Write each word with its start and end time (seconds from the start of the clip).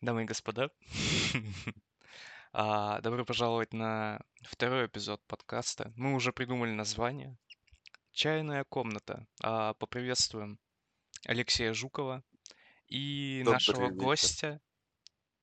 Дамы 0.00 0.22
и 0.22 0.24
господа, 0.24 0.70
а, 2.52 3.00
добро 3.02 3.24
пожаловать 3.26 3.74
на 3.74 4.20
второй 4.42 4.86
эпизод 4.86 5.20
подкаста. 5.26 5.92
Мы 5.94 6.14
уже 6.14 6.32
придумали 6.32 6.70
название. 6.70 7.36
Чайная 8.12 8.64
комната. 8.64 9.26
А, 9.42 9.74
Поприветствуем 9.74 10.58
Алексея 11.26 11.74
Жукова 11.74 12.24
и 12.88 13.42
нашего 13.44 13.82
вечер. 13.82 13.94
гостя 13.94 14.60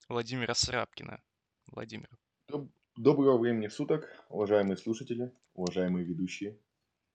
Владимира 0.10 0.56
Срапкина. 0.56 1.22
Владимир. 1.68 2.10
Доб- 2.50 2.70
Доброго 2.96 3.38
времени 3.38 3.68
суток, 3.68 4.10
уважаемые 4.30 4.76
слушатели, 4.78 5.32
уважаемые 5.54 6.04
ведущие. 6.04 6.58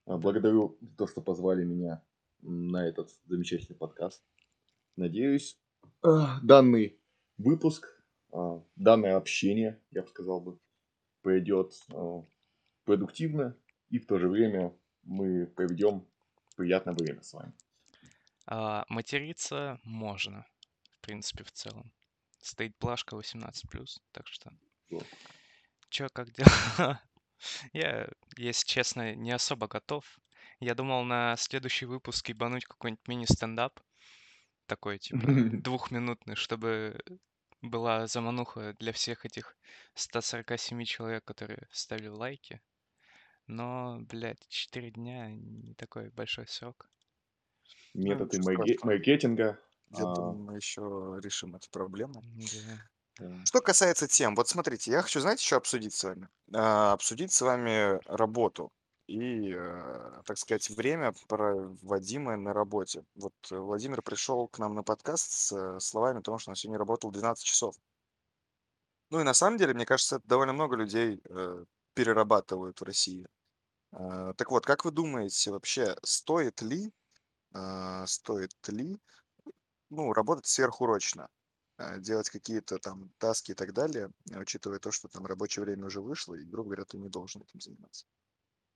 А, 0.06 0.16
Благодарю 0.16 0.79
за 0.80 0.96
то, 0.96 1.06
что 1.09 1.20
позвали 1.20 1.64
меня 1.64 2.04
на 2.40 2.86
этот 2.86 3.11
замечательный 3.27 3.74
подкаст. 3.77 4.22
Надеюсь, 4.95 5.59
данный 6.02 6.98
выпуск, 7.43 7.86
а, 8.32 8.62
данное 8.77 9.16
общение, 9.16 9.80
я 9.91 10.02
бы 10.02 10.09
сказал 10.09 10.41
бы, 10.41 10.59
пойдет 11.23 11.74
а, 11.92 12.24
продуктивно 12.84 13.56
и 13.91 13.98
в 13.98 14.06
то 14.06 14.19
же 14.19 14.28
время 14.28 14.74
мы 15.02 15.47
проведем 15.47 16.06
приятное 16.56 16.95
время 16.95 17.23
с 17.23 17.33
вами. 17.33 17.52
А, 18.47 18.84
Материться 18.88 19.78
можно, 19.84 20.47
в 20.91 21.00
принципе, 21.00 21.45
в 21.45 21.52
целом. 21.52 21.92
Стоит 22.41 22.77
плашка 22.78 23.16
18+, 23.16 23.52
так 24.12 24.27
что... 24.27 24.52
Вот. 24.91 25.06
Чё, 25.91 26.09
как 26.12 26.33
дела? 26.33 27.00
Я, 27.72 28.09
если 28.36 28.66
честно, 28.66 29.14
не 29.14 29.30
особо 29.30 29.69
готов. 29.69 30.19
Я 30.59 30.74
думал 30.74 31.05
на 31.05 31.36
следующий 31.36 31.86
выпуск 31.86 32.28
ебануть 32.28 32.64
какой-нибудь 32.64 33.06
мини-стендап. 33.09 33.80
Такой, 34.66 34.98
типа, 34.98 35.20
двухминутный, 35.27 36.34
чтобы 36.34 36.98
была 37.62 38.07
замануха 38.07 38.75
для 38.79 38.93
всех 38.93 39.25
этих 39.25 39.57
147 39.95 40.84
человек, 40.84 41.25
которые 41.25 41.69
ставили 41.70 42.09
лайки. 42.09 42.61
Но, 43.47 43.98
блядь, 44.03 44.47
4 44.48 44.91
дня 44.91 45.31
не 45.31 45.75
такой 45.75 46.11
большой 46.11 46.47
срок. 46.47 46.91
Методы 47.95 48.39
марке- 48.39 48.75
страшного. 48.75 48.95
маркетинга. 48.95 49.61
Я 49.91 50.11
а, 50.11 50.14
думаю, 50.14 50.39
мы 50.39 50.56
еще 50.56 51.19
решим 51.23 51.55
эту 51.55 51.69
проблему. 51.70 52.23
Да. 52.25 53.27
да. 53.27 53.45
Что 53.45 53.61
касается 53.61 54.08
тем, 54.08 54.34
вот 54.34 54.48
смотрите, 54.48 54.91
я 54.91 55.03
хочу, 55.03 55.20
знаете, 55.20 55.45
что 55.45 55.56
обсудить 55.56 55.95
с 55.95 56.05
вами? 56.05 56.29
А, 56.55 56.92
обсудить 56.92 57.33
с 57.33 57.41
вами 57.42 58.01
работу 58.06 58.73
и, 59.06 59.53
э, 59.55 60.22
так 60.25 60.39
сказать, 60.39 60.70
время, 60.70 61.12
проводимое 61.28 62.36
на 62.36 62.53
работе. 62.53 63.05
Вот 63.14 63.34
э, 63.50 63.56
Владимир 63.56 64.03
пришел 64.03 64.48
к 64.48 64.58
нам 64.58 64.75
на 64.75 64.83
подкаст 64.83 65.33
с 65.33 65.53
э, 65.53 65.81
словами 65.81 66.20
о 66.20 66.22
том, 66.22 66.39
что 66.39 66.50
он 66.50 66.56
сегодня 66.56 66.78
работал 66.78 67.11
12 67.11 67.45
часов. 67.45 67.77
Ну 69.11 69.20
и 69.20 69.25
на 69.25 69.34
самом 69.34 69.58
деле, 69.58 69.75
мне 69.75 69.84
кажется, 69.84 70.20
довольно 70.25 70.55
много 70.55 70.75
людей 70.75 71.20
перерабатывают 71.92 72.80
в 72.80 72.84
России. 72.84 73.27
Так 73.91 74.50
вот, 74.50 74.64
как 74.64 74.86
вы 74.86 74.91
думаете, 74.91 75.50
вообще 75.50 75.95
стоит 76.03 76.62
ли, 76.62 76.91
стоит 78.06 78.69
ли, 78.69 78.98
ну, 79.91 80.14
работать 80.14 80.47
сверхурочно? 80.47 81.28
делать 81.98 82.30
какие-то 82.30 82.78
там 82.78 83.11
таски 83.19 83.50
и 83.50 83.55
так 83.55 83.75
далее, 83.75 84.11
учитывая 84.34 84.78
то, 84.78 84.91
что 84.92 85.08
там 85.08 85.27
рабочее 85.27 85.64
время 85.64 85.86
уже 85.86 86.00
вышло, 86.00 86.34
и, 86.34 86.45
грубо 86.45 86.70
говоря, 86.70 86.84
ты 86.84 86.97
не 86.97 87.08
должен 87.08 87.42
этим 87.42 87.61
заниматься. 87.61 88.06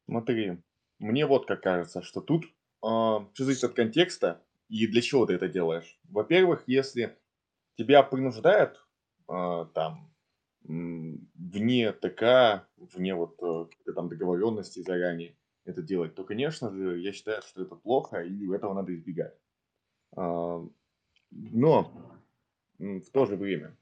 Смотри, 0.09 0.59
мне 0.99 1.27
вот 1.27 1.47
как 1.47 1.63
кажется, 1.63 2.03
что 2.03 2.21
тут 2.21 2.45
а, 2.83 3.29
все 3.35 3.45
зависит 3.45 3.65
от 3.65 3.75
контекста 3.75 4.43
и 4.69 4.87
для 4.87 5.03
чего 5.03 5.27
ты 5.27 5.35
это 5.35 5.49
делаешь. 5.49 5.99
Во-первых, 6.05 6.65
если 6.67 7.19
тебя 7.77 8.03
принуждают 8.03 8.87
а, 9.29 9.67
там 9.67 10.13
м, 10.69 11.29
вне 11.35 11.93
ТК, 11.93 12.69
вне 12.77 13.15
вот 13.15 13.35
э, 13.43 13.67
какой-то 13.71 13.93
там 13.95 14.09
договоренности 14.09 14.81
заранее 14.83 15.37
это 15.65 15.83
делать, 15.83 16.15
то, 16.15 16.25
конечно 16.25 16.71
же, 16.73 17.01
я 17.01 17.13
считаю, 17.13 17.43
что 17.43 17.63
это 17.63 17.75
плохо 17.77 18.23
и 18.23 18.53
этого 18.55 18.75
надо 18.75 18.95
избегать. 18.95 19.37
А, 20.17 20.65
Но 21.33 21.93
м, 22.81 23.01
в 23.03 23.11
то 23.11 23.27
же 23.27 23.37
время, 23.37 23.77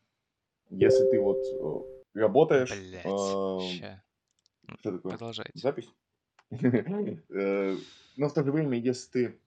если 0.71 1.07
ты 1.07 1.21
вот 1.21 1.39
э, 1.53 2.19
работаешь, 2.21 2.71
Блять. 2.71 3.79
Ща. 3.79 4.03
что 4.81 4.93
такое? 4.93 5.13
Продолжайте. 5.13 5.53
Запись? 5.59 5.89
Э, 7.31 7.77
Но 8.17 8.29
в 8.29 8.35
то 8.35 8.45
же 8.45 8.53
время, 8.53 8.79
если 8.79 9.11
ты 9.11 9.39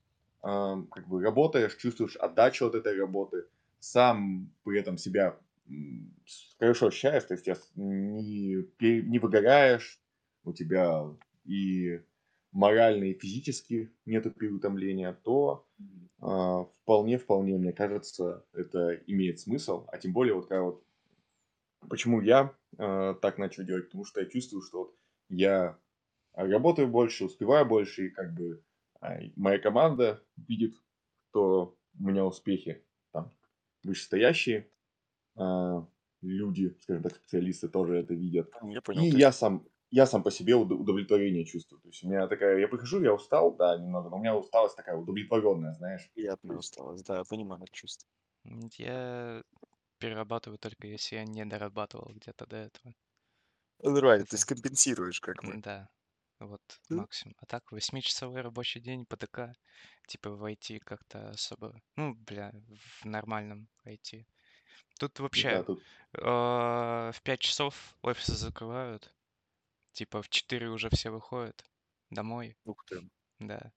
как 0.42 1.08
бы 1.08 1.22
работаешь, 1.22 1.76
чувствуешь 1.76 2.16
отдачу 2.16 2.68
от 2.68 2.76
этой 2.76 2.98
работы, 2.98 3.46
сам 3.80 4.50
при 4.64 4.80
этом 4.80 4.98
себя 4.98 5.38
хорошо 6.60 6.88
ощущаешь, 6.88 7.24
то 7.24 7.34
есть 7.34 7.72
не, 7.76 8.66
не 8.80 9.20
выгораешь, 9.20 10.00
у 10.44 10.54
тебя 10.54 11.04
и 11.44 12.02
морально, 12.52 13.06
и 13.06 13.14
физически 13.20 13.92
нету 14.06 14.32
переутомления, 14.32 15.14
то 15.24 15.66
а, 16.22 16.66
вполне, 16.84 17.18
вполне, 17.18 17.58
мне 17.58 17.74
кажется, 17.74 18.46
это 18.54 18.94
имеет 19.08 19.40
смысл. 19.40 19.86
А 19.90 19.98
тем 19.98 20.14
более, 20.14 20.34
вот 20.36 20.48
когда 20.48 20.64
вот 20.64 20.84
почему 21.90 22.22
я 22.22 22.54
а, 22.78 23.14
так 23.16 23.38
начал 23.38 23.64
делать, 23.64 23.86
потому 23.86 24.06
что 24.06 24.20
я 24.22 24.26
чувствую, 24.28 24.62
что 24.62 24.80
вот 24.80 24.96
я 25.30 25.78
работаю 26.46 26.88
больше, 26.88 27.26
успеваю 27.26 27.66
больше, 27.66 28.08
и 28.08 28.10
как 28.10 28.34
бы 28.34 28.64
а, 29.02 29.18
моя 29.36 29.60
команда 29.60 30.24
видит, 30.36 30.76
что 31.30 31.78
у 32.00 32.04
меня 32.04 32.26
успехи 32.26 32.86
там 33.12 33.32
вышестоящие 33.84 34.72
а, 35.36 35.88
люди, 36.22 36.76
скажем 36.82 37.04
так, 37.04 37.16
специалисты 37.16 37.70
тоже 37.70 37.98
это 37.98 38.14
видят. 38.14 38.52
Я 38.62 38.82
понял. 38.82 39.06
И 39.06 39.12
то 39.12 39.18
я 39.18 39.32
сам, 39.32 39.68
я 39.92 40.06
сам 40.06 40.24
по 40.24 40.32
себе 40.32 40.54
уд- 40.56 40.72
удовлетворение 40.74 41.46
чувствую. 41.46 41.82
То 41.82 41.90
есть 41.90 42.04
у 42.04 42.10
меня 42.10 42.28
такая, 42.28 42.60
я 42.60 42.68
прихожу, 42.68 43.02
я 43.02 43.14
устал, 43.14 43.56
да, 43.56 43.78
немного, 43.78 44.10
но 44.10 44.18
у 44.18 44.20
меня 44.20 44.36
усталость 44.36 44.76
такая 44.76 44.98
удовлетворенная, 44.98 45.74
знаешь. 45.74 46.10
Приятная 46.14 46.58
усталость, 46.58 47.06
да, 47.06 47.18
я 47.20 47.24
понимаю 47.24 47.62
это 47.64 47.72
чувство. 47.72 48.08
Я 48.78 49.44
перерабатываю 50.00 50.60
только 50.60 50.88
если 50.88 51.18
я 51.18 51.26
не 51.26 51.46
дорабатывал 51.46 52.14
где-то 52.14 52.48
до 52.48 52.58
этого. 52.58 52.96
Ну, 53.80 53.90
Нормально, 53.92 54.26
то 54.26 54.36
есть 54.36 54.46
компенсируешь, 54.46 55.20
как 55.20 55.44
м, 55.44 55.62
да, 55.62 55.90
вот 56.40 56.62
Ну, 56.90 57.06
максимум. 57.06 57.36
А 57.40 57.46
так, 57.46 57.72
восьмичасовой 57.72 58.42
рабочий 58.42 58.80
день 58.82 59.06
по 59.06 59.18
ТК, 59.18 59.56
типа 60.08 60.32
в 60.32 60.44
IT 60.46 60.80
как-то 60.80 61.30
особо, 61.32 61.82
ну, 61.96 62.14
бля, 62.16 62.52
в 63.02 63.06
нормальном 63.06 63.70
IT. 63.86 64.28
Тут 65.00 65.20
да, 65.32 65.64
вообще 65.64 65.64
тут 65.64 65.84
э, 66.14 66.22
в 66.22 67.22
5 67.24 67.40
часов 67.42 67.96
офисы 68.02 68.34
закрывают, 68.36 69.16
типа 69.94 70.22
в 70.24 70.30
4 70.30 70.70
уже 70.70 70.90
все 70.92 71.12
выходят 71.12 71.66
домой, 72.12 72.58
Ух 72.74 72.84
ты. 72.86 73.02
да. 73.40 73.74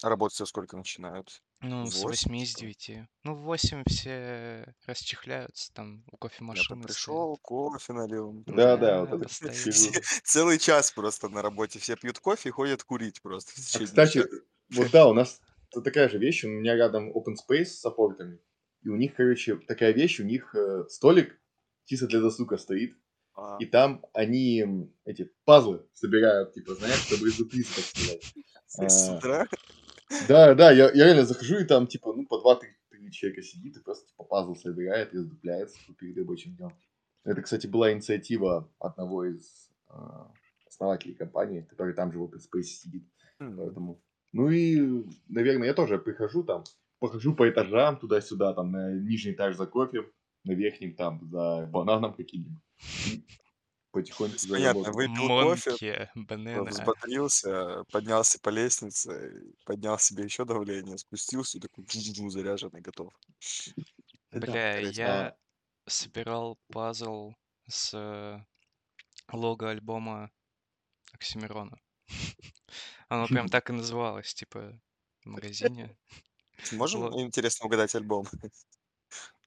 А 0.00 0.08
работать 0.08 0.36
со 0.36 0.46
сколько 0.46 0.76
начинают? 0.76 1.42
Ну, 1.62 1.86
с 1.86 2.02
8, 2.02 2.32
8 2.32 2.36
из 2.36 2.54
типа? 2.54 2.60
9. 2.60 3.08
Ну, 3.24 3.34
в 3.34 3.42
8 3.42 3.84
все 3.88 4.74
расчехляются, 4.86 5.72
там 5.72 6.04
у 6.10 6.16
Я 6.16 6.18
кофемашины 6.18 6.82
стоят. 6.82 6.86
пришел, 6.86 7.38
кофе 7.38 7.92
налил. 7.92 8.42
да, 8.46 8.76
да, 8.76 9.04
вот 9.04 9.22
это 9.22 9.28
период. 9.64 10.04
Целый 10.24 10.58
час 10.58 10.90
просто 10.90 11.28
на 11.28 11.40
работе 11.40 11.78
все 11.78 11.96
пьют 11.96 12.18
кофе 12.18 12.48
и 12.48 12.52
ходят 12.52 12.82
курить 12.82 13.22
просто 13.22 13.52
А 13.80 13.84
кстати, 13.84 14.24
вот 14.70 14.90
да, 14.90 15.06
у 15.06 15.14
нас 15.14 15.40
такая 15.70 16.08
же 16.08 16.18
вещь, 16.18 16.44
у 16.44 16.48
меня 16.48 16.74
рядом 16.74 17.10
open 17.16 17.34
space 17.48 17.66
с 17.66 17.80
саппортами, 17.80 18.40
и 18.82 18.88
у 18.88 18.96
них, 18.96 19.14
короче, 19.14 19.56
такая 19.56 19.92
вещь, 19.92 20.18
у 20.20 20.24
них 20.24 20.54
э, 20.54 20.84
столик 20.88 21.40
чисто 21.84 22.08
для 22.08 22.20
досуга 22.20 22.56
стоит, 22.58 22.96
А, 23.34 23.56
и 23.60 23.66
там 23.66 24.04
они 24.12 24.64
эти 25.04 25.30
пазлы 25.44 25.86
собирают, 25.94 26.54
типа, 26.54 26.74
знаешь, 26.74 27.00
чтобы 27.06 27.28
изнутри, 27.28 27.62
так 27.62 27.84
сказать. 27.84 28.34
с 28.66 29.08
А, 29.08 29.16
утра? 29.16 29.48
Да, 30.28 30.54
да, 30.54 30.70
я, 30.70 30.90
я 30.92 31.04
реально 31.06 31.24
захожу, 31.24 31.58
и 31.58 31.64
там, 31.64 31.86
типа, 31.86 32.12
ну, 32.12 32.26
по 32.26 32.38
два-три 32.38 32.70
человека 33.12 33.42
сидит, 33.42 33.76
и 33.76 33.80
просто, 33.80 34.06
типа, 34.08 34.24
пазл 34.24 34.54
собирает 34.54 35.12
и 35.14 35.18
раздупляется 35.18 35.78
перед 35.98 36.16
рабочим 36.16 36.56
днем. 36.56 36.72
Это, 37.24 37.42
кстати, 37.42 37.66
была 37.66 37.92
инициатива 37.92 38.68
одного 38.80 39.24
из 39.26 39.70
а, 39.88 40.32
основателей 40.66 41.14
компании, 41.14 41.66
который 41.68 41.94
там 41.94 42.12
же 42.12 42.18
в 42.18 42.24
open 42.24 42.38
space 42.38 42.62
сидит. 42.62 43.04
М, 43.38 43.56
Поэтому, 43.56 44.02
ну 44.32 44.50
и, 44.50 45.04
наверное, 45.28 45.68
я 45.68 45.74
тоже 45.74 45.98
прихожу 45.98 46.42
там, 46.42 46.64
похожу 46.98 47.34
по 47.34 47.48
этажам 47.48 47.98
туда-сюда, 47.98 48.54
там, 48.54 48.72
на 48.72 48.92
нижний 48.92 49.32
этаж 49.32 49.56
за 49.56 49.66
кофе, 49.66 50.04
на 50.44 50.52
верхнем 50.52 50.94
там 50.96 51.20
за 51.30 51.68
бананом 51.70 52.14
каким-нибудь. 52.14 52.62
Потихоньку 53.92 54.36
понятно, 54.48 54.84
работу. 54.84 54.96
выпил 54.96 55.28
кофе, 55.28 55.70
Монки, 55.70 56.10
банана. 56.14 56.70
взбодрился, 56.70 57.84
поднялся 57.92 58.38
по 58.40 58.48
лестнице, 58.48 59.42
поднял 59.66 59.98
себе 59.98 60.24
еще 60.24 60.46
давление, 60.46 60.96
спустился 60.96 61.58
и 61.58 61.60
такой 61.60 61.84
заряженный, 62.30 62.80
готов. 62.80 63.12
Бля, 64.30 64.78
я 64.78 65.36
собирал 65.86 66.58
пазл 66.72 67.34
с 67.68 68.46
лого 69.30 69.70
альбома 69.70 70.30
Оксимирона. 71.12 71.78
Оно 73.08 73.26
прям 73.26 73.48
так 73.50 73.68
и 73.68 73.74
называлось, 73.74 74.32
типа, 74.34 74.80
в 75.24 75.28
магазине. 75.28 75.94
Можем, 76.72 77.12
интересно, 77.20 77.66
угадать 77.66 77.94
альбом? 77.94 78.26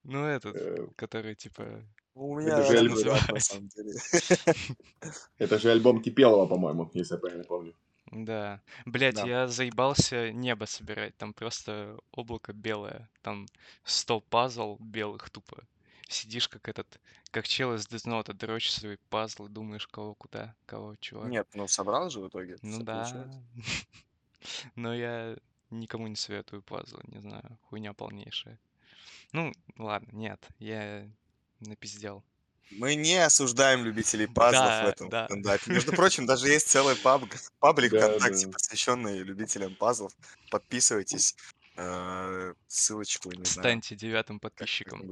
Ну, 0.03 0.24
этот, 0.24 0.56
Э, 0.56 0.88
который, 0.95 1.36
типа, 1.36 1.83
У 2.15 2.39
Это 2.39 2.45
меня 2.45 2.63
же 2.63 2.77
один 2.79 2.91
альбом, 2.94 3.17
на 3.29 3.39
самом 3.39 3.67
деле. 3.67 3.94
это 5.38 5.59
же 5.59 5.71
альбом 5.71 6.01
Кипелова, 6.01 6.47
по-моему, 6.47 6.89
если 6.94 7.15
я 7.15 7.19
правильно 7.19 7.44
помню. 7.44 7.73
Да. 8.12 8.62
Блять, 8.85 9.15
Да. 9.15 9.25
я 9.27 9.47
заебался 9.47 10.31
небо 10.31 10.65
собирать. 10.65 11.17
Там 11.17 11.33
просто 11.33 12.00
облако 12.12 12.53
белое. 12.53 13.09
Там 13.21 13.47
100 13.83 14.21
пазл 14.21 14.77
белых 14.79 15.29
тупо. 15.29 15.63
Сидишь 16.07 16.47
как 16.47 16.69
этот, 16.69 17.01
как 17.31 17.47
чел 17.47 17.73
из 17.73 17.88
Note, 17.88 18.31
дрочишь 18.33 18.75
свои 18.75 18.97
пазлы, 19.09 19.50
думаешь, 19.50 19.88
кого 19.88 20.13
куда, 20.15 20.56
кого 20.65 20.95
чего. 20.97 21.25
Нет, 21.25 21.47
ну 21.53 21.68
собрал 21.68 22.09
же 22.09 22.21
в 22.21 22.27
итоге, 22.29 22.57
Ну 22.61 22.83
да. 22.83 23.03
получается. 23.03 23.44
Но 24.75 24.94
я 24.95 25.35
никому 25.71 26.07
не 26.07 26.15
советую 26.15 26.61
пазлы, 26.61 27.01
не 27.07 27.19
знаю, 27.19 27.57
хуйня 27.63 27.94
полнейшая. 27.94 28.59
Ну, 29.33 29.51
ладно, 29.77 30.09
нет, 30.13 30.47
я 30.59 31.09
напиздел. 31.60 32.24
Мы 32.72 32.96
не 32.96 33.16
осуждаем 33.24 33.86
любителей 33.86 34.28
пазлов 34.28 34.63
в 34.66 34.68
Да, 34.84 34.90
этом 34.90 35.10
да. 35.10 35.25
стендапе. 35.25 35.72
Между 35.72 35.92
прочим, 35.94 36.25
даже 36.25 36.48
есть 36.50 36.68
целый 36.68 36.96
паб- 36.96 37.24
паблик 37.60 37.92
Да, 37.92 38.07
ВКонтакте, 38.10 38.48
да. 38.48 38.52
посвященный 38.52 39.19
любителям 39.19 39.75
пазлов. 39.75 40.12
Подписывайтесь. 40.50 41.36
Э, 41.78 42.54
Ссылочку, 42.68 43.30
не 43.31 43.44
знаю, 43.46 43.46
Станьте 43.46 43.96
девятым 43.96 44.40
подписчиком. 44.40 45.04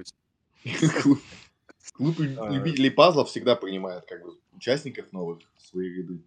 Клуб- 1.94 2.20
А. 2.40 2.50
любителей 2.50 2.90
пазлов 2.90 3.30
всегда 3.30 3.56
принимает 3.56 4.06
как 4.06 4.24
бы 4.24 4.38
участников 4.54 5.12
новых 5.12 5.40
в 5.58 5.62
свои 5.62 5.90
ряды. 5.90 6.22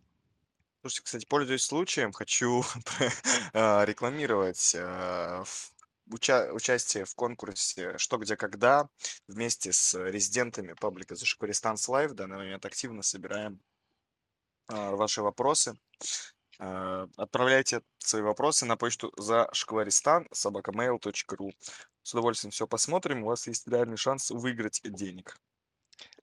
Слушайте, 0.83 1.03
кстати, 1.05 1.25
пользуясь 1.27 1.63
случаем, 1.63 2.13
хочу 2.13 2.63
э, 3.53 3.85
рекламировать 3.85 4.75
э, 4.77 5.43
в- 5.45 5.73
уча- 6.11 6.53
участие 6.53 7.05
в 7.05 7.15
конкурсе 7.15 7.97
«Что, 7.99 8.19
где, 8.19 8.37
когда» 8.37 8.89
вместе 9.29 9.73
с 9.73 9.95
резидентами 9.95 10.75
паблика 10.75 11.15
«Зашкваристанс 11.15 11.89
Лайв». 11.89 12.13
В 12.13 12.15
данный 12.15 12.37
момент 12.37 12.65
активно 12.67 13.03
собираем 13.03 13.61
а, 14.69 14.93
ваши 14.97 15.23
вопросы. 15.23 15.79
А, 16.59 17.09
Отправляйте 17.17 17.83
свои 17.99 18.23
вопросы 18.23 18.67
на 18.67 18.77
почту 18.77 19.13
за 19.17 19.49
шкваристан 19.53 20.27
собакамейл.ру. 20.33 21.53
С 22.03 22.15
удовольствием 22.15 22.51
все 22.53 22.67
посмотрим. 22.67 23.23
У 23.23 23.27
вас 23.27 23.47
есть 23.47 23.67
реальный 23.69 23.97
шанс 23.97 24.31
выиграть 24.31 24.81
денег. 24.85 25.37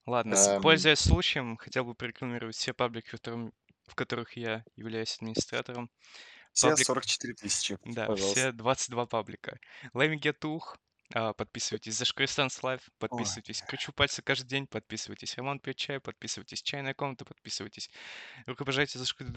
Ладно, 0.05 0.35
Эм. 0.35 0.61
пользуясь 0.61 0.99
случаем, 0.99 1.57
хотел 1.57 1.85
бы 1.85 1.95
порекламировать 1.95 2.55
все 2.55 2.73
паблики, 2.73 3.07
в, 3.07 3.11
котором- 3.11 3.53
в 3.87 3.95
которых 3.95 4.35
я 4.35 4.65
являюсь 4.75 5.15
администратором. 5.17 5.89
Все 6.53 6.69
Паблик- 6.69 6.85
44 6.85 7.33
тысячи, 7.33 7.77
Да, 7.83 8.05
пожалуйста. 8.05 8.39
все 8.39 8.51
22 8.51 9.05
паблика. 9.07 9.59
Лэми 9.93 10.15
Гетух, 10.17 10.77
а, 11.15 11.33
подписывайтесь. 11.33 11.95
За 11.95 12.05
Шкристанс 12.05 12.61
Лайв, 12.63 12.81
подписывайтесь. 12.99 13.61
Кручу 13.63 13.91
пальцы 13.91 14.21
каждый 14.21 14.47
день, 14.47 14.67
подписывайтесь. 14.67 15.35
Роман 15.37 15.59
пьет 15.59 15.75
чай, 15.77 15.99
подписывайтесь. 15.99 16.61
Чайная 16.63 16.93
комната, 16.93 17.25
подписывайтесь. 17.25 17.89
Рукопожатие 18.45 18.99
за 18.99 19.05
шкри... 19.05 19.27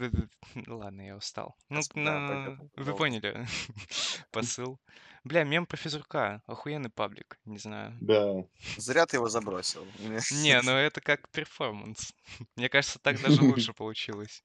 Ладно, 0.67 1.01
я 1.01 1.15
устал. 1.17 1.55
Ну, 1.69 1.81
да, 1.93 2.01
на- 2.01 2.27
понятно, 2.27 2.69
вы 2.75 2.95
поняли 2.95 3.47
посыл. 4.31 4.79
Бля, 5.23 5.43
мем 5.43 5.65
про 5.65 5.75
физрука. 5.77 6.41
Охуенный 6.47 6.89
паблик, 6.89 7.37
не 7.45 7.57
знаю. 7.57 7.97
Да. 7.99 8.43
Зря 8.77 9.05
ты 9.05 9.17
его 9.17 9.27
забросил. 9.27 9.85
Не, 9.99 10.61
ну 10.61 10.71
это 10.87 11.01
как 11.01 11.29
перформанс. 11.31 12.13
Мне 12.55 12.69
кажется, 12.69 12.97
так 12.99 13.21
даже 13.21 13.41
лучше 13.43 13.73
получилось. 13.73 14.43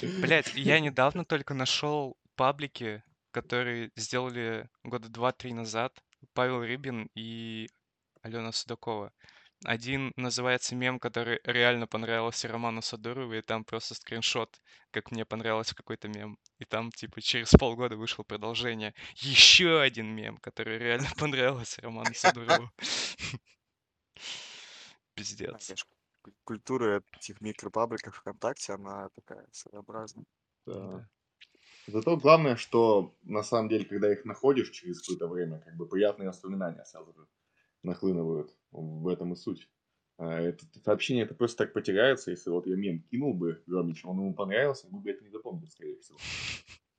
Блять, 0.00 0.52
я 0.54 0.80
недавно 0.80 1.24
только 1.24 1.54
нашел 1.54 2.16
паблики, 2.34 3.02
которые 3.30 3.90
сделали 3.96 4.68
года 4.82 5.08
два-три 5.08 5.52
назад. 5.52 5.98
Павел 6.32 6.60
Рыбин 6.60 7.08
и 7.14 7.68
Алена 8.22 8.52
Судакова. 8.52 9.12
Один 9.64 10.12
называется 10.16 10.74
мем, 10.74 10.98
который 10.98 11.40
реально 11.44 11.86
понравился 11.86 12.46
Роману 12.46 12.82
Садурову, 12.82 13.32
и 13.32 13.40
там 13.40 13.64
просто 13.64 13.94
скриншот, 13.94 14.60
как 14.90 15.10
мне 15.10 15.24
понравился 15.24 15.74
какой-то 15.74 16.08
мем. 16.08 16.38
И 16.58 16.64
там, 16.64 16.92
типа, 16.92 17.22
через 17.22 17.50
полгода 17.50 17.96
вышло 17.96 18.22
продолжение. 18.22 18.94
Еще 19.16 19.80
один 19.80 20.14
мем, 20.14 20.36
который 20.38 20.78
реально 20.78 21.08
понравился 21.18 21.80
Роману 21.80 22.12
Садурову. 22.14 22.70
Пиздец. 25.14 25.72
Культура 26.44 27.02
этих 27.18 27.40
микропабликов 27.40 28.16
ВКонтакте, 28.16 28.74
она 28.74 29.08
такая 29.10 29.46
своеобразная. 29.52 30.26
да. 30.66 30.74
Да. 30.90 31.08
Зато 31.86 32.16
главное, 32.16 32.56
что 32.56 33.16
на 33.22 33.42
самом 33.42 33.68
деле, 33.68 33.84
когда 33.84 34.12
их 34.12 34.24
находишь 34.24 34.70
через 34.70 35.00
какое-то 35.00 35.28
время, 35.28 35.60
как 35.60 35.76
бы 35.76 35.88
приятные 35.88 36.28
воспоминания 36.28 36.84
сразу 36.84 37.12
же 37.14 37.28
нахлынывают. 37.82 38.56
В 38.72 39.08
этом 39.08 39.34
и 39.34 39.36
суть. 39.36 39.70
А 40.18 40.40
Это 40.40 40.64
сообщение 40.84 41.24
это 41.24 41.34
просто 41.34 41.64
так 41.64 41.74
потеряется, 41.74 42.30
если 42.32 42.50
вот 42.50 42.66
я 42.66 42.76
мем 42.76 43.02
кинул 43.02 43.34
бы 43.34 43.62
Ромич, 43.68 44.04
он 44.04 44.18
ему 44.18 44.34
понравился, 44.34 44.88
мы 44.90 45.00
бы 45.00 45.10
это 45.10 45.24
не 45.24 45.30
запомнили, 45.30 45.68
скорее 45.68 45.98
всего. 46.00 46.22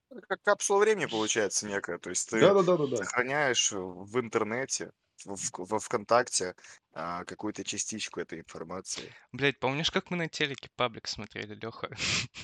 Это 0.09 0.21
Как 0.27 0.41
капсула 0.41 0.79
времени 0.79 1.05
получается 1.05 1.65
некая. 1.67 1.97
То 1.97 2.09
есть 2.09 2.29
ты 2.29 2.39
Да-да-да-да-да. 2.39 2.97
сохраняешь 2.97 3.71
в 3.71 4.19
интернете, 4.19 4.91
в- 5.25 5.51
во 5.57 5.79
ВКонтакте 5.79 6.55
а, 6.93 7.23
какую-то 7.25 7.63
частичку 7.63 8.19
этой 8.19 8.39
информации. 8.39 9.13
Блять, 9.31 9.59
помнишь, 9.59 9.91
как 9.91 10.11
мы 10.11 10.17
на 10.17 10.27
телеке 10.27 10.69
паблик 10.75 11.07
смотрели, 11.07 11.55
Леха? 11.55 11.89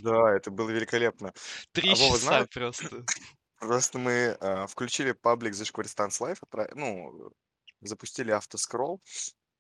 Да, 0.01 0.35
это 0.35 0.51
было 0.51 0.69
великолепно. 0.69 1.33
Три 1.71 1.91
А 1.91 1.95
часа 1.95 2.17
знает? 2.17 2.49
просто. 2.51 3.05
Просто 3.59 3.97
мы 3.97 4.37
а, 4.41 4.67
включили 4.67 5.13
паблик 5.13 5.53
за 5.53 5.65
Шкваристанс 5.65 6.19
Лайф, 6.19 6.41
ну, 6.75 7.31
запустили 7.81 8.31
автоскролл 8.31 9.01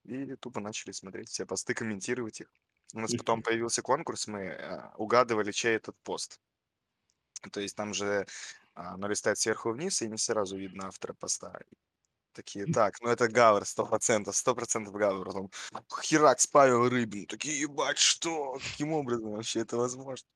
и 0.03 0.35
тупо 0.35 0.59
начали 0.59 0.91
смотреть 0.91 1.29
все 1.29 1.45
посты, 1.45 1.73
комментировать 1.73 2.41
их. 2.41 2.47
У 2.93 2.99
нас 2.99 3.13
потом 3.15 3.41
появился 3.41 3.81
конкурс, 3.81 4.27
мы 4.27 4.49
а, 4.49 4.93
угадывали, 4.97 5.51
чей 5.51 5.75
этот 5.77 5.95
пост. 6.03 6.39
То 7.51 7.61
есть 7.61 7.75
там 7.75 7.93
же 7.93 8.25
а, 8.75 8.93
оно 8.93 9.07
листает 9.07 9.37
сверху 9.37 9.71
вниз, 9.71 10.01
и 10.01 10.09
не 10.09 10.17
сразу 10.17 10.57
видно 10.57 10.87
автора 10.87 11.13
поста. 11.13 11.59
Такие, 12.33 12.65
так, 12.65 12.99
ну 13.01 13.09
это 13.09 13.27
Гавр, 13.27 13.65
сто 13.65 13.85
процентов, 13.85 14.35
сто 14.35 14.55
процентов 14.55 14.93
Гавр. 14.93 15.25
Потом 15.25 15.51
Херакс 16.01 16.47
Павел 16.47 16.89
Рыбин. 16.89 17.27
Такие, 17.27 17.59
ебать, 17.61 17.97
что? 17.99 18.53
Каким 18.53 18.93
образом 18.93 19.31
вообще 19.31 19.59
это 19.61 19.77
возможно? 19.77 20.27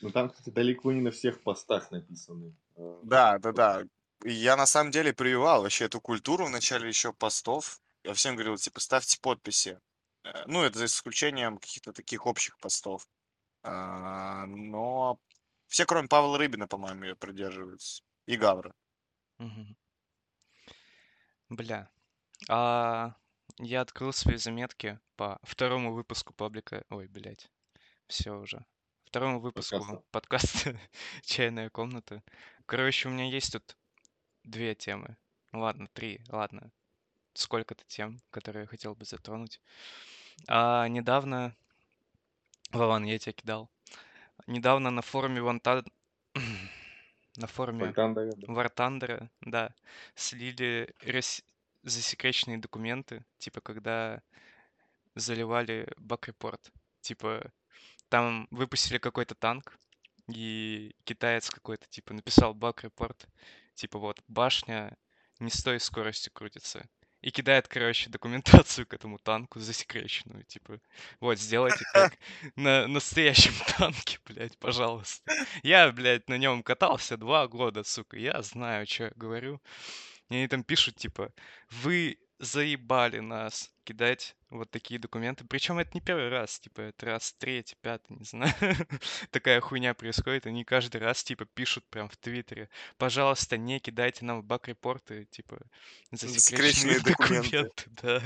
Ну 0.00 0.10
там, 0.10 0.30
кстати, 0.30 0.50
далеко 0.50 0.92
не 0.92 1.00
на 1.00 1.10
всех 1.10 1.42
постах 1.42 1.90
написаны. 1.90 2.54
а, 2.76 3.00
Да, 3.02 3.38
да, 3.38 3.52
да. 3.52 3.82
Я 4.24 4.56
на 4.56 4.66
самом 4.66 4.90
деле 4.90 5.12
прививал 5.12 5.62
вообще 5.62 5.84
эту 5.86 6.00
культуру 6.00 6.46
в 6.46 6.50
начале 6.50 6.88
еще 6.88 7.12
постов. 7.12 7.80
Я 8.04 8.14
всем 8.14 8.34
говорил, 8.36 8.56
типа, 8.56 8.80
ставьте 8.80 9.18
подписи. 9.20 9.80
Э, 10.24 10.44
Ну, 10.46 10.62
это 10.62 10.78
за 10.78 10.84
исключением 10.86 11.58
каких-то 11.58 11.92
таких 11.92 12.26
общих 12.26 12.58
постов. 12.58 13.06
А, 13.62 14.46
Но 14.46 15.18
все, 15.66 15.84
кроме 15.86 16.08
Павла 16.08 16.38
Рыбина, 16.38 16.68
по-моему, 16.68 17.04
ее 17.04 17.16
придерживаются. 17.16 18.02
И 18.26 18.36
Гавра. 18.36 18.72
Мгм. 19.38 19.76
Бля. 21.48 21.88
А 22.48 23.14
я 23.58 23.80
открыл 23.80 24.12
свои 24.12 24.36
заметки 24.36 24.98
по 25.16 25.38
второму 25.42 25.92
выпуску 25.94 26.34
паблика. 26.34 26.84
Ой, 26.90 27.08
блядь. 27.08 27.50
Все 28.06 28.32
уже. 28.32 28.64
Второму 29.06 29.40
выпуску 29.40 29.78
Подкаста. 29.78 30.04
подкаста 30.10 30.80
«Чайная 31.22 31.70
комната». 31.70 32.22
Короче, 32.66 33.08
у 33.08 33.12
меня 33.12 33.24
есть 33.24 33.52
тут 33.52 33.76
две 34.44 34.74
темы. 34.74 35.16
Ну 35.52 35.60
Ладно, 35.60 35.88
три. 35.94 36.20
Ладно. 36.28 36.70
Сколько-то 37.32 37.84
тем, 37.86 38.20
которые 38.30 38.62
я 38.62 38.66
хотел 38.66 38.94
бы 38.94 39.06
затронуть. 39.06 39.60
А 40.46 40.86
недавно... 40.88 41.56
Вован, 42.72 43.04
я 43.04 43.18
тебе 43.18 43.32
кидал. 43.32 43.70
Недавно 44.46 44.90
на 44.90 45.00
форуме 45.00 45.40
Ванта... 45.40 45.82
на 47.38 47.46
форуме. 47.46 47.92
War 48.48 48.70
Thunder, 48.74 49.28
да, 49.40 49.74
слили 50.14 50.94
рас- 51.02 51.42
засекреченные 51.82 52.58
документы, 52.58 53.24
типа 53.38 53.60
когда 53.60 54.22
заливали 55.14 55.92
бак-репорт. 55.96 56.70
Типа 57.00 57.52
там 58.08 58.48
выпустили 58.50 58.98
какой-то 58.98 59.34
танк, 59.34 59.78
и 60.28 60.94
китаец 61.04 61.50
какой-то, 61.50 61.86
типа, 61.88 62.12
написал 62.14 62.54
баг-репорт, 62.54 63.26
типа 63.74 63.98
вот, 63.98 64.22
башня 64.28 64.96
не 65.40 65.50
с 65.50 65.62
той 65.62 65.80
скоростью 65.80 66.32
крутится. 66.32 66.86
И 67.20 67.30
кидает, 67.30 67.66
короче, 67.66 68.10
документацию 68.10 68.86
к 68.86 68.94
этому 68.94 69.18
танку 69.18 69.58
засекреченную, 69.58 70.44
типа, 70.44 70.78
вот, 71.20 71.38
сделайте 71.38 71.84
как 71.92 72.16
на 72.56 72.86
настоящем 72.86 73.52
танке, 73.78 74.18
блядь, 74.24 74.56
пожалуйста. 74.58 75.32
Я, 75.62 75.90
блядь, 75.90 76.28
на 76.28 76.38
нем 76.38 76.62
катался 76.62 77.16
два 77.16 77.48
года, 77.48 77.82
сука, 77.82 78.16
я 78.16 78.40
знаю, 78.42 78.86
что 78.86 79.04
я 79.04 79.12
говорю. 79.16 79.60
И 80.30 80.36
они 80.36 80.46
там 80.46 80.62
пишут, 80.62 80.96
типа, 80.96 81.32
вы 81.70 82.18
заебали 82.38 83.18
нас 83.20 83.70
кидать 83.84 84.36
вот 84.50 84.70
такие 84.70 85.00
документы. 85.00 85.44
Причем 85.48 85.78
это 85.78 85.90
не 85.94 86.00
первый 86.00 86.28
раз, 86.28 86.60
типа, 86.60 86.82
это 86.82 87.06
раз 87.06 87.34
третий, 87.38 87.76
пятый, 87.80 88.16
не 88.16 88.24
знаю. 88.24 88.52
Такая 89.30 89.60
хуйня 89.60 89.94
происходит. 89.94 90.46
Они 90.46 90.64
каждый 90.64 91.00
раз, 91.00 91.24
типа, 91.24 91.46
пишут 91.46 91.84
прям 91.90 92.08
в 92.08 92.16
Твиттере. 92.16 92.68
Пожалуйста, 92.98 93.56
не 93.56 93.80
кидайте 93.80 94.24
нам 94.24 94.40
в 94.42 94.44
баг-репорты, 94.44 95.26
типа, 95.30 95.58
засекреченные 96.12 97.00
документы. 97.04 97.50
документы. 97.50 97.84
Да, 98.02 98.22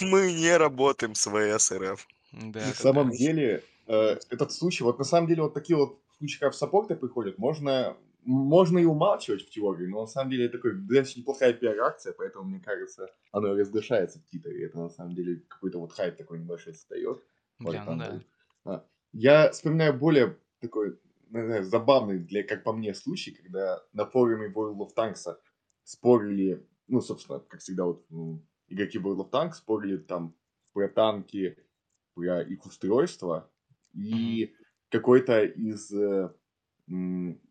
Мы 0.00 0.32
не 0.32 0.56
работаем 0.56 1.14
с 1.14 1.28
ВС 1.28 1.72
РФ. 1.72 2.06
да, 2.32 2.60
На 2.60 2.66
да. 2.66 2.74
самом 2.74 3.10
деле, 3.10 3.64
э, 3.86 4.16
этот 4.30 4.52
случай, 4.52 4.84
вот 4.84 4.98
на 4.98 5.04
самом 5.04 5.26
деле 5.26 5.42
вот 5.42 5.54
такие 5.54 5.76
вот 5.76 5.98
случаи, 6.18 6.38
как 6.38 6.52
в 6.52 6.56
саппорты 6.56 6.96
приходят, 6.96 7.38
можно, 7.38 7.96
можно 8.26 8.78
и 8.78 8.84
умалчивать 8.84 9.42
в 9.42 9.50
теории, 9.50 9.86
но 9.86 10.02
на 10.02 10.06
самом 10.06 10.30
деле 10.30 10.46
это 10.46 10.58
такой 10.58 10.74
достаточно 10.74 11.20
неплохая 11.20 11.52
пиар-акция, 11.52 12.12
поэтому, 12.12 12.44
мне 12.44 12.60
кажется, 12.60 13.08
оно 13.32 13.54
разглашается 13.54 14.18
в 14.18 14.24
Твиттере. 14.24 14.66
Это 14.66 14.78
на 14.78 14.88
самом 14.88 15.14
деле 15.14 15.42
какой-то 15.48 15.78
вот 15.78 15.92
хайп 15.92 16.16
такой 16.16 16.38
небольшой 16.40 16.74
создает. 16.74 17.22
Бля, 17.58 17.84
ну 17.84 17.98
да. 17.98 18.20
А, 18.64 18.84
Я 19.12 19.50
вспоминаю 19.50 19.94
более 19.94 20.36
такой, 20.60 20.98
не 21.30 21.44
знаю, 21.44 21.64
забавный 21.64 22.18
для, 22.18 22.42
как 22.42 22.64
по 22.64 22.72
мне, 22.72 22.94
случай, 22.94 23.30
когда 23.32 23.82
на 23.92 24.06
форуме 24.06 24.48
World 24.52 24.78
of 24.78 24.90
Tanks 24.96 25.36
спорили, 25.84 26.66
ну, 26.88 27.00
собственно, 27.00 27.40
как 27.40 27.60
всегда, 27.60 27.84
вот 27.84 28.04
м, 28.10 28.46
игроки 28.68 28.98
World 28.98 29.18
of 29.18 29.30
Tanks 29.30 29.54
спорили 29.54 29.96
там 29.98 30.36
про 30.72 30.88
танки, 30.88 31.56
про 32.14 32.42
их 32.42 32.66
устройство, 32.66 33.50
и 33.94 34.54
какой-то 34.90 35.44
из 35.44 35.92
э, 35.92 36.32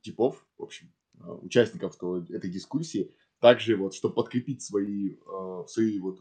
типов, 0.02 0.46
в 0.58 0.64
общем, 0.64 0.92
э, 1.20 1.28
участников 1.42 1.98
то- 1.98 2.26
этой 2.30 2.50
дискуссии, 2.50 3.12
также 3.40 3.76
вот, 3.76 3.94
чтобы 3.94 4.16
подкрепить 4.16 4.62
свои, 4.62 5.16
э, 5.16 5.64
свои 5.68 6.00
вот 6.00 6.20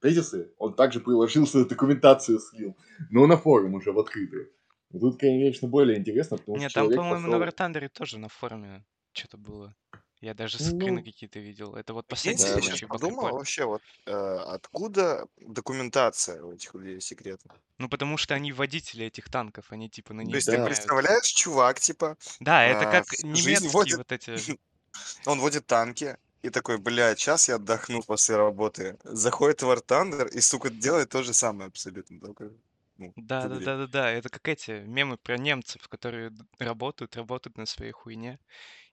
тезисы, 0.00 0.52
он 0.58 0.74
также 0.74 1.00
приложил 1.00 1.46
свою 1.46 1.66
документацию, 1.66 2.38
слил, 2.40 2.76
но 3.10 3.26
на 3.26 3.36
форум 3.36 3.74
уже 3.74 3.92
в 3.92 3.98
открытую. 3.98 4.50
Тут, 4.90 5.18
конечно, 5.18 5.68
более 5.68 5.98
интересно, 5.98 6.36
потому 6.36 6.56
что 6.56 6.64
Нет, 6.64 6.72
там, 6.72 6.82
человек 6.84 6.98
по-моему, 6.98 7.28
на 7.28 7.38
пошел... 7.38 7.68
War 7.68 7.72
Thunder 7.72 7.88
тоже 7.88 8.18
на 8.18 8.28
форуме 8.28 8.84
что-то 9.12 9.38
было. 9.38 9.74
Я 10.22 10.32
даже 10.34 10.58
скрины 10.58 11.02
Ну, 11.02 11.04
какие-то 11.04 11.38
видел. 11.38 11.74
Это 11.76 11.92
вот 11.92 12.08
Прикиньте, 12.08 12.08
последний 12.08 12.46
я 12.46 12.54
да, 12.54 12.60
сейчас 12.60 12.80
случай 12.80 12.86
подумал 12.86 12.86
баг-репорта. 12.86 13.38
вообще, 13.38 13.64
вот 13.64 13.82
э, 14.06 14.12
откуда 14.12 15.26
документация 15.36 16.42
у 16.42 16.52
этих 16.52 16.74
людей 16.74 17.00
секретная. 17.00 17.60
Ну, 17.78 17.88
потому 17.90 18.16
что 18.16 18.34
они 18.34 18.50
водители 18.52 19.04
этих 19.04 19.28
танков, 19.28 19.72
они 19.72 19.90
типа 19.90 20.14
на 20.14 20.22
То 20.30 20.36
них 20.36 20.38
есть 20.38 20.48
ты 20.48 20.56
да, 20.56 20.58
гоняют. 20.58 20.94
представляешь, 20.96 21.26
чувак, 21.26 21.80
типа, 21.80 22.16
Да, 22.40 22.62
это 22.64 22.86
а, 22.86 22.86
как 22.86 23.06
всю 23.08 23.26
жизнь 23.32 23.68
немецкие 23.68 23.68
водит, 23.68 23.98
вот 23.98 24.12
эти... 24.12 24.46
он 25.26 25.40
водит 25.40 25.66
танки, 25.66 26.18
и 26.42 26.50
такой, 26.50 26.78
блядь, 26.78 27.20
сейчас 27.20 27.48
я 27.48 27.56
отдохну 27.56 28.02
после 28.02 28.36
работы. 28.36 28.98
Заходит 29.04 29.62
в 29.62 29.66
War 29.70 29.84
Thunder 29.86 30.28
и, 30.30 30.40
сука, 30.40 30.70
делает 30.70 31.10
то 31.10 31.22
же 31.22 31.34
самое 31.34 31.68
абсолютно, 31.68 32.20
только, 32.20 32.52
ну, 32.98 33.14
Да, 33.16 33.48
да, 33.48 33.60
да, 33.60 33.76
да, 33.76 33.86
да. 33.86 34.10
Это 34.10 34.28
как 34.30 34.48
эти 34.48 34.70
мемы 34.86 35.18
про 35.18 35.36
немцев, 35.36 35.86
которые 35.88 36.30
д- 36.30 36.44
работают, 36.58 37.16
работают 37.16 37.56
на 37.58 37.66
своей 37.66 37.92
хуйне, 37.92 38.38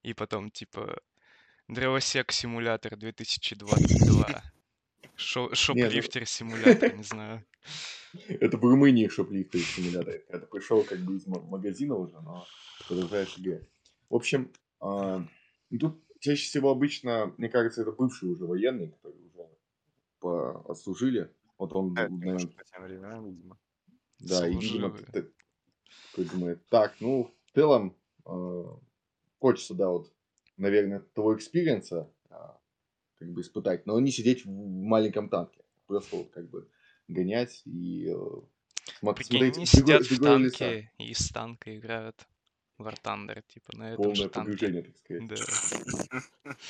и 0.04 0.14
потом 0.14 0.52
типа 0.52 1.02
дровосек 1.70 2.32
симулятор 2.32 2.98
2022, 2.98 4.44
шо- 5.16 5.42
не, 5.42 5.48
ну, 5.50 5.56
шоплифтер 5.56 6.26
симулятор, 6.26 6.96
не 6.96 7.04
знаю. 7.04 7.46
это 8.28 8.58
в 8.58 8.62
Румынии 8.64 9.08
шоплифтер 9.08 9.62
симулятор. 9.62 10.16
Это 10.30 10.46
пришел 10.48 10.84
как 10.84 11.00
бы 11.00 11.16
из 11.16 11.28
ма- 11.28 11.42
магазина 11.42 11.96
уже, 11.96 12.20
но 12.22 12.46
продолжаешь 12.88 13.38
играть. 13.38 13.64
В 14.10 14.16
общем, 14.16 14.52
а, 14.80 15.24
тут 15.80 16.04
чаще 16.20 16.44
всего 16.44 16.72
обычно, 16.72 17.34
мне 17.38 17.50
кажется, 17.50 17.82
это 17.82 17.92
бывшие 17.92 18.32
уже 18.32 18.46
военные, 18.46 18.90
которые 18.90 19.24
уже 19.26 19.50
отслужили. 20.68 21.32
Вот 21.58 21.74
он, 21.74 21.94
наверное, 21.94 22.50
да, 24.20 24.48
и, 24.48 24.56
думает, 26.18 26.68
так, 26.70 26.96
ну, 27.00 27.32
в 27.46 27.56
целом, 27.56 27.96
э, 28.26 28.64
хочется, 29.40 29.74
да, 29.74 29.90
вот, 29.90 30.12
наверное, 30.60 31.00
того 31.00 31.36
experience 31.36 32.03
а 32.03 32.10
как 33.20 33.32
бы 33.32 33.42
испытать, 33.42 33.86
но 33.86 34.00
не 34.00 34.12
сидеть 34.12 34.46
в 34.46 34.50
маленьком 34.50 35.30
танке. 35.30 35.60
Просто 35.88 36.16
вот 36.16 36.30
как 36.32 36.50
бы 36.50 36.68
гонять 37.08 37.62
и 37.66 38.08
э, 38.08 38.14
смо- 39.02 39.14
Прикинь, 39.14 39.38
смотреть 39.38 39.58
они 39.58 39.66
с 39.66 39.72
другой, 39.72 40.04
сидят 40.04 40.04
с 40.06 40.12
в 40.12 40.24
танке 40.24 40.92
и 40.98 41.12
из 41.12 41.30
танка 41.30 41.78
играют 41.78 42.28
в 42.78 42.88
War 42.88 42.96
Thunder, 43.04 43.44
типа 43.48 43.76
на 43.76 43.94
этом 43.94 44.16
же 44.16 44.30
Полное 44.30 44.30
танке. 44.30 44.40
погружение, 44.40 44.82
так 44.84 44.98
сказать. 44.98 45.28
Да. 45.28 46.22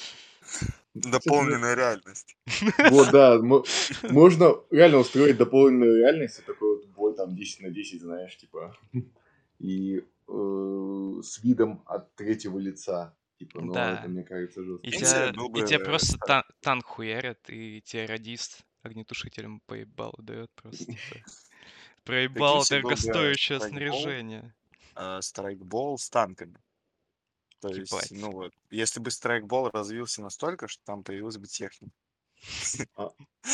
Дополненная 0.95 1.75
реальность. 1.75 2.35
Вот, 2.89 3.11
да, 3.11 3.39
мо- 3.39 3.63
можно 4.09 4.55
реально 4.71 4.97
устроить 4.97 5.37
дополненную 5.37 5.97
реальность, 5.99 6.43
такой 6.45 6.77
вот 6.77 6.87
бой 6.87 7.15
там 7.15 7.35
10 7.35 7.61
на 7.61 7.69
10, 7.69 8.01
знаешь, 8.01 8.35
типа, 8.37 8.75
и 9.59 10.03
э, 10.27 11.21
с 11.23 11.43
видом 11.43 11.83
от 11.85 12.15
третьего 12.15 12.57
лица, 12.57 13.15
типа, 13.39 13.61
ну, 13.61 13.71
это, 13.71 13.99
Да. 14.03 14.07
мне 14.07 14.23
кажется, 14.23 14.61
И 14.61 14.63
жестко. 14.65 14.81
Прикиньте, 14.81 15.05
тебя, 15.07 15.31
был 15.33 15.47
и 15.47 15.51
бы 15.51 15.61
тебя 15.67 15.79
просто 15.79 16.17
тан- 16.27 16.43
танк 16.61 16.85
хуярят, 16.85 17.49
и 17.49 17.81
тебе 17.81 18.05
радист 18.05 18.65
огнетушителем 18.83 19.61
поебал 19.65 20.13
дает 20.19 20.51
просто, 20.55 20.85
типа. 20.85 20.95
Проебал 22.03 22.59
бы 22.59 22.65
дорогостоящее 22.69 23.59
снаряжение. 23.59 24.53
э, 24.95 25.19
страйкбол 25.21 25.97
с 25.97 26.09
танками. 26.09 26.57
То 27.61 27.69
есть, 27.69 28.11
ну 28.11 28.31
вот, 28.31 28.53
если 28.69 28.99
бы 29.01 29.11
страйкбол 29.11 29.69
развился 29.69 30.21
настолько, 30.21 30.67
что 30.67 30.81
там 30.85 31.03
появилась 31.03 31.37
бы 31.37 31.47
техника. 31.47 31.93
А, 32.95 33.09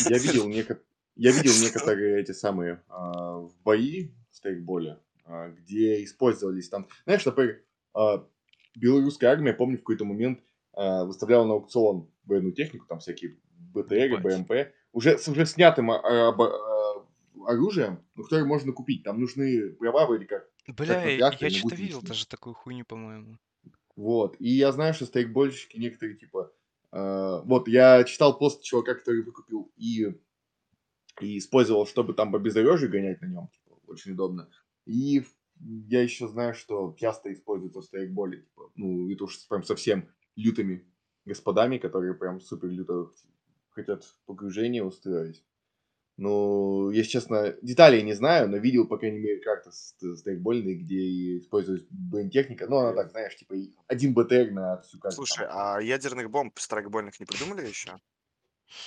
Я 0.09 0.17
видел, 0.19 0.47
неко- 0.49 0.79
я 1.15 1.31
видел 1.31 1.53
некоторые 1.59 2.21
эти 2.21 2.31
самые 2.33 2.83
а, 2.87 3.37
в 3.39 3.55
бои 3.63 4.11
в 4.29 4.35
стейкболе, 4.35 4.99
а, 5.25 5.49
где 5.49 6.03
использовались 6.03 6.69
там, 6.69 6.87
знаешь, 7.05 7.25
например, 7.25 7.63
а, 7.95 8.27
белорусская 8.75 9.27
армия, 9.27 9.53
помню, 9.53 9.77
в 9.77 9.81
какой-то 9.81 10.05
момент 10.05 10.39
а, 10.73 11.05
выставляла 11.05 11.45
на 11.45 11.53
аукцион 11.53 12.09
военную 12.25 12.53
технику, 12.53 12.85
там 12.87 12.99
всякие 12.99 13.37
БТР. 13.73 14.21
БМП, 14.21 14.51
уже 14.93 15.17
с 15.17 15.27
уже 15.27 15.45
снятым 15.45 15.91
а, 15.91 15.99
а, 15.99 16.29
а, 16.29 17.05
оружием, 17.47 18.03
но 18.15 18.23
которое 18.23 18.45
можно 18.45 18.71
купить. 18.71 19.03
Там 19.03 19.19
нужны 19.19 19.71
права 19.73 20.05
вроде 20.05 20.25
как, 20.25 20.49
как 20.65 20.75
Бля, 20.75 21.01
на 21.01 21.09
я 21.09 21.29
но 21.29 21.49
что-то 21.49 21.75
видел 21.75 22.01
даже 22.01 22.27
такую 22.27 22.55
хуйню, 22.55 22.85
по-моему. 22.85 23.37
Вот. 23.95 24.35
И 24.39 24.49
я 24.49 24.71
знаю, 24.71 24.93
что 24.93 25.05
стейкбольщики 25.05 25.77
некоторые, 25.77 26.17
типа... 26.17 26.51
э, 26.91 27.41
вот, 27.45 27.67
я 27.67 28.03
читал 28.03 28.37
пост 28.37 28.63
чувака, 28.63 28.95
который 28.95 29.23
выкупил 29.23 29.71
и, 29.77 30.07
и 31.21 31.37
использовал, 31.37 31.85
чтобы 31.85 32.13
там 32.13 32.31
по 32.31 32.39
бездорожью 32.39 32.89
гонять 32.89 33.21
на 33.21 33.27
нем. 33.27 33.47
Типа, 33.49 33.77
очень 33.87 34.13
удобно. 34.13 34.49
И 34.85 35.19
в- 35.21 35.34
я 35.59 36.01
еще 36.01 36.27
знаю, 36.27 36.53
что 36.53 36.95
часто 36.97 37.31
используется 37.33 37.81
в 37.81 37.85
стейкболе. 37.85 38.41
Типа, 38.41 38.71
ну, 38.75 39.09
это 39.11 39.23
уж 39.25 39.47
прям 39.47 39.63
совсем 39.63 40.09
лютыми 40.35 40.85
господами, 41.25 41.77
которые 41.77 42.13
прям 42.13 42.39
супер 42.39 42.69
люто 42.69 43.09
хотят 43.71 44.03
погружение 44.25 44.83
устроить. 44.83 45.43
Ну, 46.17 46.91
если 46.91 47.11
честно, 47.11 47.55
деталей 47.61 48.01
не 48.01 48.13
знаю, 48.13 48.49
но 48.49 48.55
видел, 48.57 48.87
по 48.87 48.97
крайней 48.97 49.19
мере, 49.19 49.41
карты 49.41 49.71
с- 49.71 49.95
стейкбольные, 50.17 50.75
где 50.75 51.39
используется 51.39 51.87
бронетехника. 51.89 52.67
Ну, 52.67 52.77
она 52.77 52.93
так, 52.93 53.11
знаешь, 53.11 53.35
типа 53.35 53.55
один 53.87 54.13
БТР 54.13 54.51
на 54.51 54.81
всю 54.81 54.97
карту. 54.97 55.15
Слушай, 55.25 55.47
а 55.49 55.81
ядерных 55.81 56.29
бомб 56.29 56.57
страйкбольных 56.57 57.19
не 57.19 57.25
придумали 57.25 57.67
еще? 57.67 57.99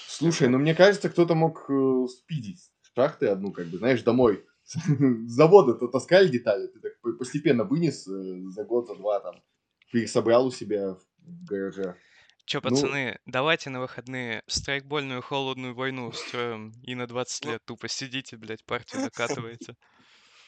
Слушай, 0.06 0.48
ну 0.48 0.58
мне 0.58 0.74
кажется, 0.74 1.10
кто-то 1.10 1.34
мог 1.34 1.68
э, 1.68 2.06
спидить 2.08 2.70
шахты 2.94 3.26
одну, 3.26 3.52
как 3.52 3.66
бы, 3.66 3.78
знаешь, 3.78 4.02
домой. 4.02 4.44
С 4.68 4.76
завода 5.26 5.74
то 5.74 5.88
таскали 5.88 6.28
детали, 6.28 6.66
ты 6.66 6.78
так 6.80 7.00
по- 7.00 7.12
постепенно 7.14 7.64
вынес 7.64 8.06
э, 8.06 8.50
за 8.50 8.64
год, 8.64 8.86
за 8.86 8.96
два 8.96 9.18
там, 9.20 9.42
пересобрал 9.90 10.46
у 10.46 10.50
себя 10.50 10.94
в 10.94 11.44
гараже. 11.48 11.96
Чё, 12.44 12.60
Ну, 12.62 12.70
пацаны, 12.70 13.18
давайте 13.24 13.70
на 13.70 13.80
выходные 13.80 14.42
страйкбольную 14.46 15.22
холодную 15.22 15.74
войну 15.74 16.08
устроим 16.08 16.72
и 16.82 16.94
на 16.94 17.06
20 17.06 17.44
Ну, 17.46 17.52
лет 17.52 17.62
тупо 17.64 17.88
сидите, 17.88 18.36
блядь, 18.36 18.64
партию 18.64 19.02
докатываете. 19.02 19.74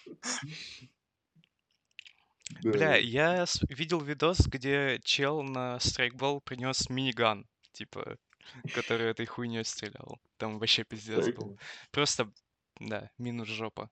Бля, 2.62 2.96
я 2.96 3.46
видел 3.68 4.00
видос, 4.00 4.46
где 4.46 4.98
чел 5.02 5.42
на 5.42 5.78
страйкбол 5.80 6.40
принес 6.40 6.90
миниган, 6.90 7.46
типа, 7.72 8.16
который 8.74 9.10
этой 9.10 9.26
хуйней 9.26 9.64
стрелял. 9.64 10.18
Там 10.36 10.58
вообще 10.58 10.84
пиздец 10.84 11.28
был. 11.28 11.58
Просто, 11.90 12.30
да, 12.78 13.10
минус 13.18 13.48
жопа. 13.48 13.90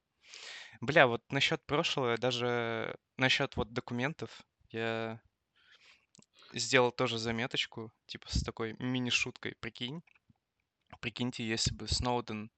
Бля, 0.81 1.07
вот 1.07 1.23
насчет 1.31 1.65
прошлого, 1.67 2.17
даже 2.19 2.97
насчет 3.17 3.57
вот 3.57 3.73
документов, 3.73 4.43
я 4.71 5.21
сделал 6.53 6.93
тоже 6.93 7.19
заметочку, 7.19 7.93
типа 8.07 8.29
с 8.31 8.43
такой 8.43 8.75
мини-шуткой, 8.79 9.55
прикинь. 9.61 10.03
Прикиньте, 11.01 11.47
если 11.47 11.75
бы 11.75 11.87
Сноуден 11.89 12.51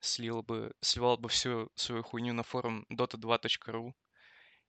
слил 0.00 0.42
бы, 0.42 0.72
сливал 0.80 1.16
бы 1.16 1.28
всю 1.28 1.70
свою 1.74 2.02
хуйню 2.02 2.34
на 2.34 2.42
форум 2.42 2.86
dota2.ru, 2.90 3.92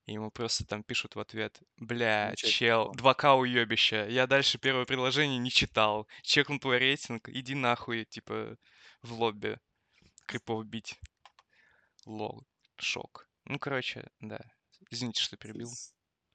И 0.06 0.14
ему 0.14 0.32
просто 0.32 0.66
там 0.66 0.84
пишут 0.84 1.16
в 1.16 1.20
ответ, 1.20 1.60
бля, 1.78 2.32
Ничего 2.32 2.50
чел, 2.52 2.94
себе. 2.94 3.04
2К 3.04 3.38
уебище, 3.38 4.08
я 4.10 4.28
дальше 4.28 4.58
первое 4.58 4.86
предложение 4.86 5.40
не 5.40 5.52
читал, 5.52 6.08
чекнул 6.24 6.60
твой 6.60 6.78
рейтинг, 6.78 7.30
иди 7.30 7.56
нахуй, 7.56 8.06
типа, 8.06 8.58
в 9.02 9.14
лобби 9.14 9.58
крипов 10.28 10.66
бить. 10.66 11.00
Лол, 12.06 12.44
шок. 12.78 13.28
Ну, 13.46 13.60
короче, 13.60 14.10
да. 14.20 14.40
Извините, 14.90 15.22
что 15.24 15.38
перебил. 15.38 15.68
С- 15.68 15.94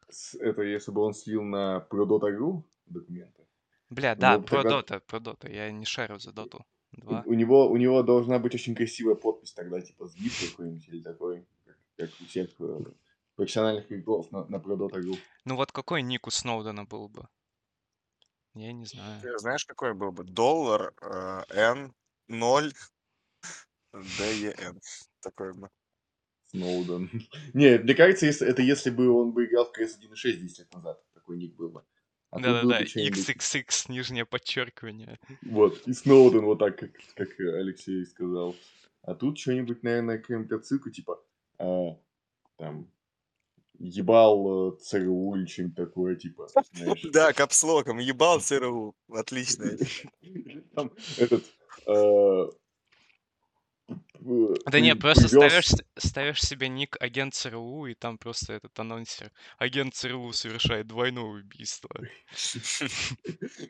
с- 0.08 0.34
Это 0.34 0.62
если 0.62 0.90
бы 0.90 1.02
он 1.02 1.14
слил 1.14 1.42
на 1.42 1.86
Pro.Dota.ru 1.90 2.62
документы. 2.86 3.46
Бля, 3.88 4.12
у 4.12 4.16
да, 4.16 4.38
бы 4.38 4.44
про 4.44 4.56
тогда- 4.62 4.70
Дота, 4.70 5.00
про 5.00 5.20
Дота. 5.20 5.48
Я 5.50 5.70
не 5.70 5.84
шарю 5.84 6.18
за 6.18 6.32
Доту. 6.32 6.64
У, 6.92 7.00
2. 7.00 7.22
у 7.26 7.34
него, 7.34 7.68
у 7.70 7.76
него 7.76 8.02
должна 8.02 8.38
быть 8.40 8.54
очень 8.54 8.74
красивая 8.74 9.14
подпись 9.14 9.52
тогда, 9.52 9.80
типа 9.80 10.06
сбит 10.08 10.32
какой-нибудь 10.50 10.88
или 10.88 11.02
такой, 11.02 11.46
как, 11.64 11.76
как 11.96 12.10
у 12.20 12.24
всех 12.24 12.50
э, 12.60 12.80
профессиональных 13.36 13.90
игроков 13.92 14.30
на, 14.32 14.44
на 14.46 14.56
Pro.Dota.ru. 14.56 15.16
Ну 15.44 15.56
вот 15.56 15.70
какой 15.72 16.02
ник 16.02 16.26
у 16.26 16.30
Сноудена 16.30 16.84
был 16.84 17.08
бы? 17.08 17.28
Я 18.54 18.72
не 18.72 18.84
знаю. 18.86 19.20
Ты 19.22 19.38
знаешь, 19.38 19.64
какой 19.64 19.94
был 19.94 20.10
бы? 20.10 20.24
Доллар, 20.24 20.92
э, 21.00 21.42
N, 21.50 21.94
0, 22.26 22.72
DEN. 23.92 24.80
Такой 25.20 25.54
бы. 25.54 25.70
Сноуден. 26.46 27.10
Не, 27.54 27.78
мне 27.78 27.94
кажется, 27.94 28.26
если, 28.26 28.46
это 28.46 28.62
если 28.62 28.90
бы 28.90 29.08
он 29.10 29.32
бы 29.32 29.44
играл 29.44 29.66
в 29.66 29.78
CS 29.78 30.00
1.6 30.00 30.32
10 30.32 30.58
лет 30.58 30.74
назад, 30.74 31.02
такой 31.14 31.36
ник 31.36 31.54
был 31.56 31.70
бы. 31.70 31.84
А 32.30 32.38
Да-да-да, 32.38 32.82
XXX, 32.82 33.86
нижнее 33.88 34.24
подчеркивание. 34.24 35.18
Вот, 35.42 35.82
и 35.86 35.92
Сноуден 35.92 36.44
вот 36.44 36.60
так, 36.60 36.78
как, 36.78 36.92
как 37.16 37.28
Алексей 37.40 38.06
сказал. 38.06 38.54
А 39.02 39.14
тут 39.14 39.38
что-нибудь, 39.38 39.82
наверное, 39.82 40.18
какую-нибудь 40.18 40.52
отсылку, 40.52 40.90
типа, 40.90 41.20
а, 41.58 41.98
там, 42.56 42.88
ебал 43.80 44.74
э, 44.74 44.76
ЦРУ 44.78 45.36
или 45.36 45.46
что-нибудь 45.46 45.76
такое, 45.76 46.16
типа, 46.16 46.48
знаешь. 46.48 47.02
Да, 47.12 47.32
капслоком. 47.32 47.98
Ебал 47.98 48.40
ЦРУ. 48.40 48.94
Отлично. 49.08 49.66
Там 50.74 50.92
этот... 51.18 51.44
э, 51.86 51.92
э, 51.92 52.50
Да 54.22 54.80
не, 54.80 54.94
просто 54.94 55.24
привёз- 55.24 55.48
ставишь, 55.48 55.70
ставишь 55.96 56.42
себе 56.42 56.68
ник 56.68 56.96
агент 57.00 57.34
ЦРУ, 57.34 57.86
и 57.86 57.94
там 57.94 58.18
просто 58.18 58.52
этот 58.52 58.78
анонсер. 58.78 59.32
Агент 59.58 59.94
ЦРУ 59.94 60.32
совершает 60.32 60.86
двойное 60.86 61.24
убийство. 61.24 61.88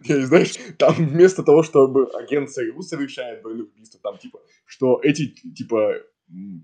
Не, 0.00 0.26
знаешь, 0.26 0.54
там 0.78 0.94
вместо 0.94 1.42
того, 1.42 1.62
чтобы 1.62 2.06
агент 2.14 2.50
ЦРУ 2.50 2.82
совершает 2.82 3.42
двойное 3.42 3.66
убийство, 3.66 4.00
там 4.02 4.18
типа, 4.18 4.40
что 4.66 5.00
эти, 5.02 5.28
типа, 5.28 5.94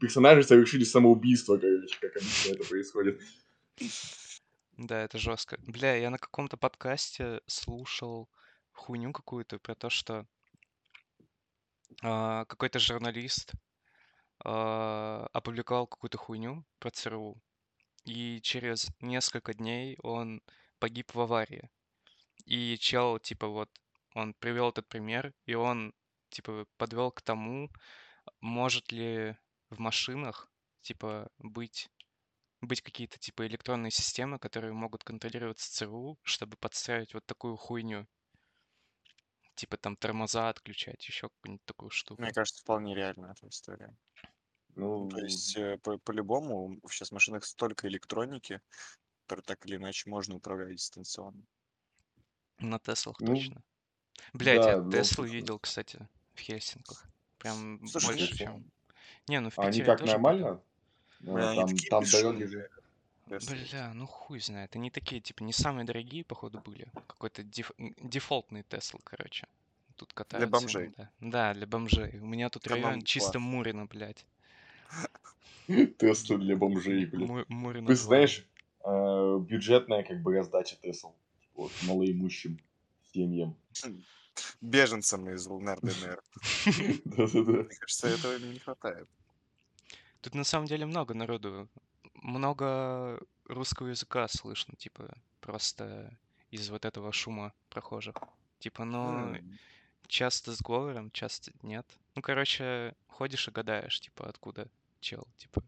персонажи 0.01 0.43
совершили 0.43 0.85
самоубийство, 0.85 1.57
короче, 1.57 1.97
как 2.01 2.17
обычно 2.17 2.53
это 2.53 2.65
происходит. 2.69 3.21
Да, 4.77 5.03
это 5.03 5.19
жестко. 5.19 5.59
Бля, 5.67 5.95
я 5.97 6.11
на 6.11 6.19
каком-то 6.19 6.57
подкасте 6.57 7.41
слушал 7.47 8.29
хуйню 8.73 9.13
какую-то 9.13 9.59
про 9.59 9.75
то, 9.75 9.91
что 9.91 10.27
а, 12.03 12.45
какой-то 12.45 12.79
журналист 12.79 13.53
а, 14.45 15.27
опубликовал 15.33 15.87
какую-то 15.87 16.19
хуйню 16.19 16.65
про 16.79 16.91
ЦРУ, 16.91 17.41
и 18.05 18.41
через 18.43 18.89
несколько 19.01 19.55
дней 19.55 19.99
он 20.03 20.43
погиб 20.79 21.15
в 21.15 21.21
аварии. 21.21 21.71
И 22.45 22.77
чел, 22.79 23.19
типа, 23.19 23.49
вот, 23.49 23.71
он 24.15 24.35
привел 24.35 24.71
этот 24.71 24.89
пример, 24.89 25.35
и 25.47 25.55
он, 25.55 25.93
типа, 26.31 26.67
подвел 26.77 27.11
к 27.11 27.23
тому, 27.23 27.71
может 28.41 28.93
ли 28.93 29.37
в 29.71 29.79
машинах, 29.81 30.49
типа, 30.83 31.29
быть, 31.39 31.89
быть 32.61 32.83
какие-то, 32.83 33.19
типа, 33.19 33.47
электронные 33.47 33.91
системы, 33.91 34.39
которые 34.39 34.73
могут 34.73 35.05
контролироваться 35.05 35.73
ЦРУ, 35.73 36.19
чтобы 36.23 36.57
подстраивать 36.57 37.15
вот 37.15 37.27
такую 37.27 37.57
хуйню. 37.57 38.07
Типа, 39.57 39.79
там, 39.79 39.97
тормоза 39.97 40.51
отключать, 40.51 41.03
еще 41.09 41.29
какую-нибудь 41.31 41.65
такую 41.65 41.91
штуку. 41.91 42.21
Мне 42.23 42.31
кажется, 42.33 42.61
вполне 42.61 42.95
реальная 42.95 43.33
эта 43.33 43.49
история. 43.49 43.97
Ну, 44.75 45.09
То 45.09 45.19
есть, 45.21 45.57
э, 45.57 45.79
по- 45.79 45.97
по-любому, 45.97 46.79
сейчас 46.91 47.09
в 47.09 47.13
машинах 47.13 47.45
столько 47.47 47.89
электроники, 47.89 48.61
которую 49.23 49.45
так 49.45 49.65
или 49.65 49.77
иначе 49.77 50.11
можно 50.11 50.37
управлять 50.37 50.77
дистанционно. 50.77 51.43
На 52.59 52.79
Теслах 52.79 53.19
Ну, 53.21 53.35
точно. 53.35 53.63
Блять, 54.35 54.61
да, 54.61 54.73
я 54.73 54.91
Теслу 54.91 55.25
случае. 55.25 55.41
видел, 55.41 55.59
кстати, 55.59 56.07
в 56.35 56.41
Хельсинках. 56.41 57.07
Прям 57.39 57.87
Слушай, 57.89 58.07
больше, 58.09 58.31
ну, 58.31 58.37
чем... 58.37 58.71
Не, 59.29 59.41
ну 59.41 59.49
в 59.51 59.59
а 59.59 59.63
они 59.63 59.71
Питере 59.71 59.87
как 59.87 60.01
тоже 60.01 60.19
были. 60.19 60.43
нормально? 60.43 60.63
Бля, 61.21 61.51
они 61.51 61.79
Там, 61.89 62.03
там 62.03 62.11
дороги 62.11 62.45
же... 62.45 62.71
Бля, 63.27 63.93
ну 63.95 64.07
хуй 64.07 64.41
знает. 64.41 64.77
Они 64.77 64.91
такие, 64.91 65.21
типа, 65.21 65.43
не 65.43 65.53
самые 65.53 65.85
дорогие, 65.85 66.25
походу, 66.25 66.61
были. 66.61 66.87
Какой-то 67.07 67.43
деф- 67.43 67.73
дефолтный 67.79 68.63
Тесла, 68.63 69.01
короче. 69.05 69.47
Тут 69.97 70.13
катаются 70.13 70.49
бомжей. 70.51 70.87
иногда. 70.87 71.11
Да, 71.21 71.55
для 71.55 71.67
бомжей. 71.67 72.19
У 72.21 72.27
меня 72.27 72.51
тут 72.51 72.67
район 72.67 72.83
Экономный 72.83 73.05
чисто 73.07 73.33
класс. 73.33 73.43
Мурино, 73.45 73.87
блядь. 73.87 74.27
Тесла 75.99 76.37
для 76.39 76.57
бомжей, 76.57 77.07
блин. 77.07 77.27
Му- 77.29 77.45
Мурино 77.49 77.87
Ты 77.89 77.95
2. 77.95 78.03
знаешь, 78.03 78.47
э, 78.85 79.39
бюджетная 79.41 80.03
как 80.05 80.23
бы 80.23 80.35
раздача 80.35 80.77
Тесл. 80.77 81.13
Вот, 81.55 81.73
малоимущим 81.83 82.61
семьям. 83.13 83.57
Беженцам 84.61 85.29
из 85.31 85.47
ЛНР, 85.47 85.81
ДНР. 85.81 86.23
Да-да-да. 87.07 87.53
Мне 87.65 87.77
кажется, 87.81 88.09
этого 88.09 88.39
не 88.39 88.59
хватает. 88.59 89.09
Тут 90.21 90.35
на 90.35 90.45
самом 90.45 90.67
деле 90.67 90.85
много 90.87 91.15
народу. 91.15 91.69
Много 92.27 93.21
русского 93.45 93.89
языка 93.89 94.27
слышно, 94.29 94.75
типа, 94.77 95.17
просто 95.41 96.19
из 96.51 96.69
вот 96.71 96.85
этого 96.85 97.13
шума 97.13 97.55
прохожих. 97.71 98.17
Типа, 98.59 98.85
ну, 98.85 99.39
М, 99.39 99.59
часто 100.09 100.55
с 100.55 100.61
говором, 100.63 101.11
часто 101.13 101.53
нет. 101.63 101.87
Ну, 102.17 102.23
короче, 102.23 102.97
ходишь 103.09 103.49
и 103.49 103.53
гадаешь, 103.53 104.01
типа, 104.01 104.29
откуда 104.29 104.71
чел, 105.01 105.29
типа, 105.39 105.63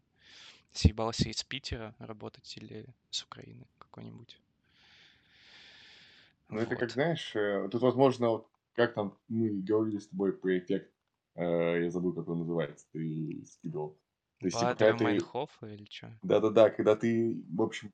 съебался 0.73 1.29
из 1.31 1.44
Питера 1.44 1.97
работать 1.99 2.57
или 2.59 2.94
с 3.11 3.23
Украины 3.25 3.68
какой-нибудь. 3.79 4.40
Ну, 6.51 6.61
это 6.61 6.77
как, 6.77 6.90
Вот. 6.90 6.90
знаешь, 6.90 7.35
э, 7.37 7.68
тут, 7.71 7.83
возможно, 7.83 8.31
вот 8.31 8.49
как 8.75 8.94
там 8.94 9.18
мы 9.29 9.51
говорили 9.62 9.99
с 9.99 10.09
тобой 10.09 10.33
про 10.33 10.59
эффект, 10.59 10.92
э, 11.35 11.83
я 11.85 11.90
забыл, 11.90 12.14
как 12.14 12.29
он 12.29 12.38
называется, 12.40 12.87
ты 12.92 13.44
скидывал. 13.47 13.99
То 14.38 14.46
есть, 14.46 14.57
типа, 14.59 14.74
когда 14.74 14.92
ты... 14.98 15.05
Или 15.66 15.87
что? 15.90 16.18
Да-да-да, 16.22 16.70
когда 16.70 16.96
ты, 16.96 17.42
в 17.48 17.62
общем, 17.62 17.92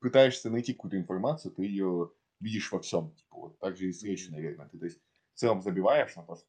пытаешься 0.00 0.50
найти 0.50 0.72
какую-то 0.74 0.96
информацию, 0.96 1.52
ты 1.52 1.64
ее 1.64 2.12
видишь 2.40 2.70
во 2.72 2.80
всем. 2.80 3.12
Типа, 3.14 3.36
вот 3.36 3.58
так 3.58 3.76
же 3.76 3.88
и 3.88 3.92
с 3.92 4.02
речью, 4.02 4.32
наверное. 4.32 4.68
Ты, 4.68 4.78
то 4.78 4.84
есть, 4.84 5.00
в 5.32 5.38
целом 5.38 5.60
забиваешь 5.62 6.14
на 6.16 6.22
то, 6.22 6.36
что 6.36 6.46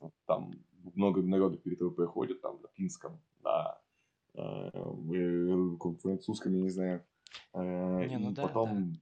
вот 0.00 0.14
там 0.26 0.52
много 0.94 1.22
народу 1.22 1.58
перед 1.58 1.78
тобой 1.78 1.94
проходит, 1.94 2.40
там, 2.42 2.60
на 2.62 2.68
финском, 2.68 3.20
на 3.42 3.78
э, 4.34 4.70
каком-то 4.72 6.00
французском, 6.00 6.54
я 6.54 6.60
не 6.62 6.70
знаю. 6.70 7.04
Э, 7.52 8.06
Не, 8.06 8.18
ну 8.18 8.30
и 8.30 8.34
да, 8.34 8.42
потом 8.42 9.00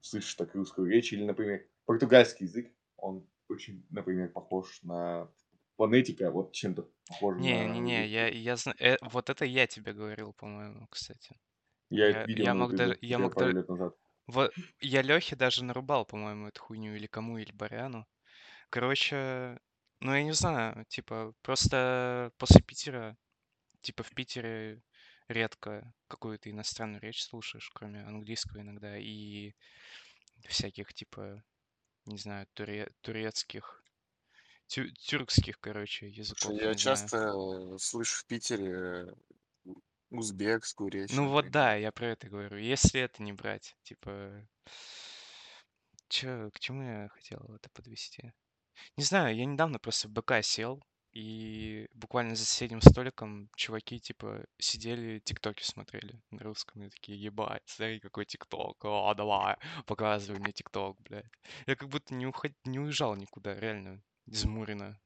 слышишь 0.00 0.34
так 0.34 0.54
русскую 0.54 0.88
речь, 0.88 1.12
или, 1.12 1.24
например, 1.24 1.66
португальский 1.84 2.46
язык, 2.46 2.72
он 2.96 3.26
очень, 3.48 3.84
например, 3.90 4.30
похож 4.30 4.82
на 4.82 5.28
фонетика, 5.76 6.30
вот 6.30 6.52
чем-то 6.52 6.88
похож 7.08 7.38
на 7.38 7.54
Не-не-не, 7.54 8.06
я, 8.08 8.28
я 8.28 8.56
э, 8.78 8.96
вот 9.02 9.30
это 9.30 9.44
я 9.44 9.66
тебе 9.66 9.92
говорил, 9.92 10.32
по-моему, 10.32 10.86
кстати. 10.88 11.38
Я 11.90 12.06
это 12.10 12.20
Я, 12.20 12.28
видел 12.28 12.48
я 12.48 12.54
мог 12.54 12.74
даже, 12.74 12.96
я 13.02 13.18
мог 13.18 13.36
даже, 13.36 13.56
лет 13.56 13.68
назад. 13.68 13.96
вот, 14.28 14.52
я 14.80 15.02
Лехе 15.02 15.36
даже 15.36 15.64
нарубал, 15.64 16.06
по-моему, 16.06 16.48
эту 16.48 16.62
хуйню, 16.62 16.96
или 16.96 17.06
кому, 17.08 17.38
или 17.38 17.52
Баряну. 17.52 18.06
Короче, 18.70 19.60
ну 20.00 20.14
я 20.14 20.24
не 20.24 20.32
знаю, 20.32 20.86
типа, 20.88 21.34
просто 21.42 22.32
после 22.38 22.62
Питера, 22.62 23.18
типа 23.82 24.02
в 24.04 24.10
Питере 24.14 24.82
редко 25.28 25.94
какую-то 26.08 26.50
иностранную 26.50 27.02
речь 27.02 27.22
слушаешь, 27.24 27.70
кроме 27.74 28.02
английского 28.04 28.60
иногда, 28.62 28.98
и 28.98 29.54
всяких, 30.48 30.94
типа, 30.94 31.42
не 32.06 32.18
знаю, 32.18 32.48
туре- 32.54 32.92
турецких, 33.02 33.84
тю- 34.66 34.90
тюркских, 34.92 35.58
короче, 35.60 36.08
языков, 36.08 36.54
Слушай, 36.54 36.64
не 36.64 36.68
я 36.68 36.74
знаю. 36.74 37.10
часто 37.10 37.16
э, 37.18 37.78
слышу 37.78 38.20
в 38.20 38.26
Питере 38.26 38.72
э, 38.72 39.06
узбекскую 40.10 40.90
речь, 40.90 41.10
Ну 41.10 41.28
вот 41.30 41.50
да, 41.50 41.74
я 41.74 41.90
про 41.92 42.06
это 42.08 42.28
говорю. 42.28 42.58
Если 42.58 43.00
это 43.00 43.22
не 43.22 43.32
брать, 43.32 43.76
типа, 43.82 44.46
чё, 46.08 46.50
к 46.52 46.58
чему 46.60 46.82
я 46.82 47.08
хотел 47.08 47.38
это 47.54 47.68
подвести? 47.72 48.32
Не 48.96 49.04
знаю, 49.04 49.36
я 49.36 49.46
недавно 49.46 49.78
просто 49.80 50.08
в 50.08 50.12
БК 50.12 50.42
сел, 50.42 50.82
и 51.12 51.88
буквально 51.94 52.36
за 52.36 52.44
соседним 52.46 52.82
столиком 52.82 53.50
чуваки, 53.56 54.00
типа, 54.00 54.44
сидели, 54.58 55.20
тиктоки 55.20 55.64
смотрели 55.64 56.22
на 56.30 56.40
русском, 56.44 56.82
и 56.84 56.90
такие, 56.90 57.20
ебать, 57.22 57.62
смотри, 57.66 58.00
какой 58.00 58.26
тикток, 58.26 58.84
о, 58.84 59.14
давай, 59.14 59.56
показывай 59.86 60.40
мне 60.40 60.52
тикток, 60.52 60.98
блядь. 61.02 61.26
Я 61.66 61.76
как 61.76 61.88
будто 61.90 62.14
не, 62.14 62.26
уход... 62.26 62.52
не 62.64 62.80
уезжал 62.80 63.16
никуда, 63.16 63.54
реально, 63.60 64.02
из 64.26 64.44
Мурина. 64.44 65.00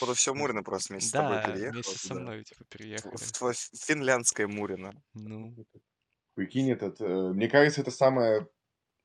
Походу, 0.00 0.14
всё 0.14 0.32
М, 0.32 0.38
Мурино 0.38 0.62
просто 0.62 0.92
вместе 0.92 1.10
с 1.10 1.12
тобой 1.12 1.36
да, 1.36 1.42
переехало 1.42 1.72
вместе 1.72 1.98
со 1.98 2.14
мной, 2.14 2.44
типа, 2.44 2.64
В 2.64 2.68
переехали. 2.68 3.16
в 3.16 3.32
твое 3.32 3.54
финляндское 3.54 4.46
Мурино. 4.48 4.92
Ну. 5.14 5.54
Прикинь, 6.34 6.70
этот, 6.70 7.00
э, 7.00 7.32
мне 7.32 7.48
кажется, 7.48 7.80
это 7.80 7.90
самое 7.90 8.48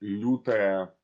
лютое 0.02 0.96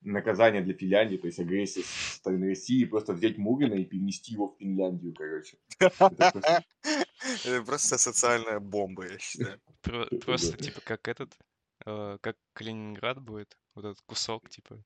наказание 0.00 0.62
для 0.62 0.74
Финляндии, 0.74 1.16
то 1.16 1.26
есть 1.26 1.38
агрессия 1.38 1.82
со 1.82 2.16
стороны 2.16 2.48
России, 2.48 2.84
просто 2.84 3.12
взять 3.12 3.38
Мурина 3.38 3.74
и 3.74 3.84
перенести 3.84 4.32
его 4.32 4.48
в 4.48 4.58
Финляндию, 4.58 5.14
короче. 5.14 5.58
Это 5.78 7.62
просто 7.64 7.98
социальная 7.98 8.58
бомба, 8.60 9.06
я 9.06 9.18
считаю. 9.18 9.60
Просто, 10.24 10.56
да. 10.56 10.64
типа, 10.64 10.80
как 10.80 11.08
этот, 11.08 11.36
э, 11.86 12.18
как 12.20 12.36
Калининград 12.52 13.20
будет, 13.20 13.56
вот 13.74 13.84
этот 13.84 14.00
кусок, 14.02 14.48
типа, 14.50 14.84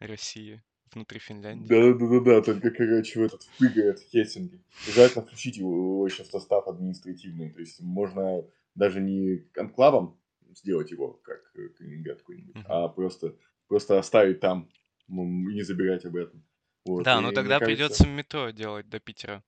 России 0.00 0.62
внутри 0.94 1.18
Финляндии. 1.18 1.68
Да-да-да-да-да, 1.68 2.42
только, 2.42 2.70
короче, 2.70 3.20
в 3.20 3.22
этот 3.24 3.42
впрыгает 3.42 3.98
в 3.98 4.10
Хельсинки. 4.10 4.60
Желательно 4.86 5.24
включить 5.24 5.56
его 5.56 5.74
его 5.74 6.06
еще 6.06 6.22
в 6.24 6.26
состав 6.26 6.66
административный. 6.68 7.50
То 7.50 7.60
есть 7.60 7.80
можно 7.80 8.44
даже 8.74 9.00
не 9.00 9.46
анклавом 9.56 10.18
сделать 10.54 10.90
его, 10.90 11.12
как 11.24 11.40
э, 11.56 11.68
Калининград 11.76 12.18
какой-нибудь, 12.18 12.54
Мгм. 12.56 12.66
а 12.68 12.88
просто, 12.88 13.36
просто 13.66 13.98
оставить 13.98 14.40
там 14.40 14.68
и 15.08 15.12
не 15.12 15.62
забирать 15.62 16.04
обратно. 16.04 16.42
Вот. 16.84 17.04
Да, 17.04 17.20
но 17.20 17.28
И 17.28 17.30
мне 17.30 17.34
тогда 17.34 17.58
кажется... 17.58 17.66
придется 17.66 18.08
метро 18.08 18.50
делать 18.50 18.88
до 18.88 18.98
Питера. 19.00 19.42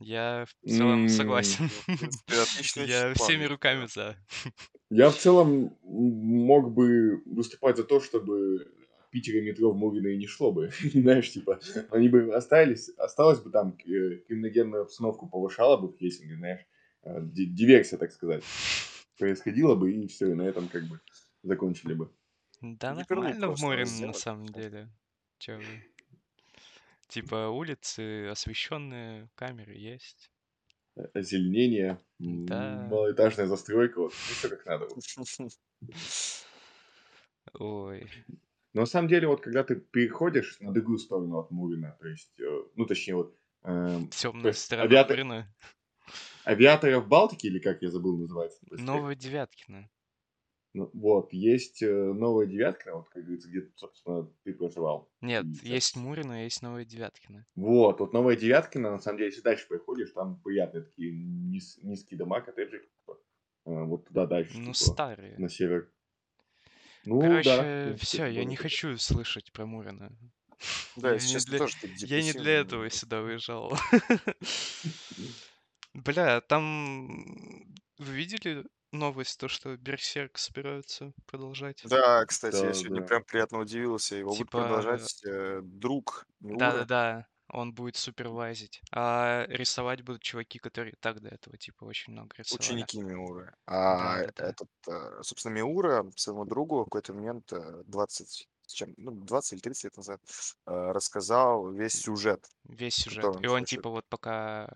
Я 0.00 0.46
в 0.46 0.68
целом 0.68 1.02
м, 1.04 1.08
согласен. 1.08 1.68
Ну, 2.28 2.82
Я 2.84 3.14
всеми 3.14 3.44
руками 3.44 3.86
за. 3.86 4.16
Я 4.90 5.10
в 5.10 5.16
целом 5.16 5.76
мог 5.82 6.72
бы 6.72 7.22
выступать 7.24 7.76
за 7.76 7.84
то, 7.84 8.00
чтобы 8.00 8.66
от 9.12 9.20
Питера 9.20 9.40
метро 9.42 9.70
в 9.70 9.76
Мурино 9.76 10.08
и 10.08 10.16
не 10.16 10.26
шло 10.26 10.52
бы. 10.52 10.70
Знаешь, 10.94 11.30
типа, 11.30 11.60
они 11.90 12.08
бы 12.08 12.34
остались, 12.34 12.88
осталось 12.98 13.40
бы 13.40 13.50
там, 13.50 13.76
э, 13.84 14.16
криминогенную 14.26 14.82
обстановку 14.82 15.28
повышала 15.28 15.76
бы 15.76 15.88
в 15.88 15.96
Хельсинки, 15.98 16.34
знаешь, 16.34 16.66
э, 17.04 17.18
ди- 17.22 17.46
диверсия, 17.46 17.98
так 17.98 18.12
сказать, 18.12 18.42
происходила 19.18 19.74
бы, 19.74 19.92
и 19.92 20.06
все, 20.06 20.30
и 20.30 20.34
на 20.34 20.42
этом 20.42 20.68
как 20.68 20.84
бы 20.88 21.00
закончили 21.42 21.94
бы. 21.94 22.10
Да 22.60 22.94
нормально 22.94 23.54
в 23.54 23.60
Мурино 23.60 24.06
на 24.06 24.12
самом 24.12 24.46
деле. 24.46 24.88
Чё 25.38 25.58
вы. 25.58 25.64
Типа 27.08 27.48
улицы 27.48 28.28
освещенные, 28.28 29.28
камеры 29.34 29.74
есть. 29.74 30.30
Э, 30.96 31.02
Озеленение, 31.14 31.98
Да. 32.18 32.88
малоэтажная 32.90 33.46
застройка, 33.46 34.00
вот, 34.00 34.12
все 34.14 34.48
как 34.48 34.64
надо. 34.66 34.86
вот. 34.86 35.04
Ой. 37.58 38.08
Но 38.74 38.80
на 38.82 38.86
самом 38.86 39.08
деле, 39.08 39.28
вот 39.28 39.42
когда 39.42 39.64
ты 39.64 39.76
переходишь 39.76 40.58
на 40.60 40.72
другую 40.72 40.98
сторону 40.98 41.38
от 41.38 41.50
Мурина, 41.50 41.96
то 42.00 42.08
есть, 42.08 42.40
э, 42.40 42.62
ну, 42.74 42.86
точнее, 42.86 43.16
вот, 43.16 43.36
эм, 43.64 44.08
то 44.08 44.16
Темная 44.16 44.52
сторона 44.52 44.84
авиатор, 44.86 45.16
Мурино. 45.16 45.54
авиаторы 46.46 46.98
в 46.98 47.08
Балтике, 47.08 47.48
или 47.48 47.58
как 47.58 47.82
я 47.82 47.90
забыл 47.90 48.18
называется 48.18 48.60
Новая 48.70 49.14
Девяткина. 49.14 49.90
Ну, 50.74 50.88
вот, 50.94 51.34
есть 51.34 51.82
э, 51.82 51.92
новая 52.14 52.46
девятка, 52.46 52.96
вот, 52.96 53.10
как 53.10 53.22
говорится, 53.24 53.46
где, 53.50 53.70
собственно, 53.76 54.26
ты 54.42 54.54
проживал. 54.54 55.12
Нет, 55.20 55.44
И 55.44 55.68
есть 55.68 55.88
сейчас... 55.88 55.96
Мурино, 56.02 56.44
есть 56.44 56.62
Новая 56.62 56.86
Девяткина. 56.86 57.44
Вот, 57.56 58.00
вот 58.00 58.14
новая 58.14 58.36
девяткина, 58.36 58.92
на 58.92 58.98
самом 58.98 59.18
деле, 59.18 59.28
если 59.28 59.42
дальше 59.42 59.68
проходишь, 59.68 60.12
там 60.12 60.40
приятные 60.40 60.84
такие 60.84 61.12
низ- 61.12 61.78
низкие 61.82 62.16
дома, 62.16 62.40
коттеджи, 62.40 62.78
типа, 62.80 63.18
э, 63.66 63.82
вот 63.84 64.06
туда 64.08 64.26
дальше, 64.26 64.56
Ну, 64.56 64.72
типа, 64.72 64.92
старые. 64.92 65.36
на 65.36 65.50
север. 65.50 65.92
Ну, 67.04 67.40
да, 67.42 67.64
Короче, 67.64 67.76
принципе, 67.82 67.98
все, 67.98 68.26
я 68.26 68.44
не 68.44 68.56
хочу 68.56 68.96
слышать 68.98 69.52
про 69.52 69.66
Мурино. 69.66 70.10
Да, 70.94 71.18
Я 71.18 71.20
честно, 71.20 71.52
для, 71.52 71.62
тоже 71.64 71.76
я 72.02 72.22
не 72.22 72.32
для 72.32 72.52
этого 72.60 72.90
сюда 72.90 73.22
выезжал. 73.22 73.76
Бля, 75.94 76.40
там 76.40 77.08
вы 77.98 78.12
видели 78.14 78.64
новость, 78.92 79.38
то, 79.38 79.48
что 79.48 79.76
Берсерк 79.76 80.38
собираются 80.38 81.12
продолжать? 81.26 81.84
Да, 81.84 82.24
кстати, 82.26 82.64
я 82.66 82.72
Да, 82.72 82.74
сегодня 82.74 83.02
да. 83.02 83.02
прям 83.02 83.24
приятно 83.24 83.58
удивился. 83.58 84.14
Его 84.16 84.36
будет 84.36 84.52
Типа, 84.52 84.52
продолжать 84.52 85.20
э, 85.24 85.60
друг 85.62 86.26
да-да-да, 86.48 87.26
он 87.52 87.74
будет 87.74 87.96
супервайзить. 87.96 88.82
А 88.92 89.44
рисовать 89.48 90.02
будут 90.02 90.22
чуваки, 90.22 90.58
которые 90.58 90.94
так 91.00 91.20
до 91.20 91.28
этого, 91.28 91.56
типа, 91.58 91.84
очень 91.84 92.12
много 92.14 92.34
рисовали. 92.38 92.62
Ученики 92.62 93.00
Миуры. 93.00 93.54
А 93.66 94.20
Да-да-да. 94.20 94.48
этот, 94.48 94.68
э, 94.88 95.22
собственно, 95.22 95.52
Миура 95.52 96.10
своему 96.16 96.46
другу 96.46 96.80
в 96.80 96.84
какой-то 96.84 97.12
момент 97.12 97.52
э, 97.52 97.82
20, 97.86 98.48
с 98.66 98.72
чем, 98.72 98.94
ну, 98.96 99.12
20 99.12 99.52
или 99.52 99.60
30 99.60 99.84
лет 99.84 99.96
назад 99.98 100.20
э, 100.66 100.92
рассказал 100.92 101.70
весь 101.70 101.92
сюжет, 101.92 102.44
Весь 102.64 102.94
сюжет. 102.94 103.22
который 103.22 103.44
И 103.44 103.46
он 103.48 103.58
он, 103.58 103.64
типа, 103.66 103.90
вот 103.90 104.06
пока... 104.08 104.74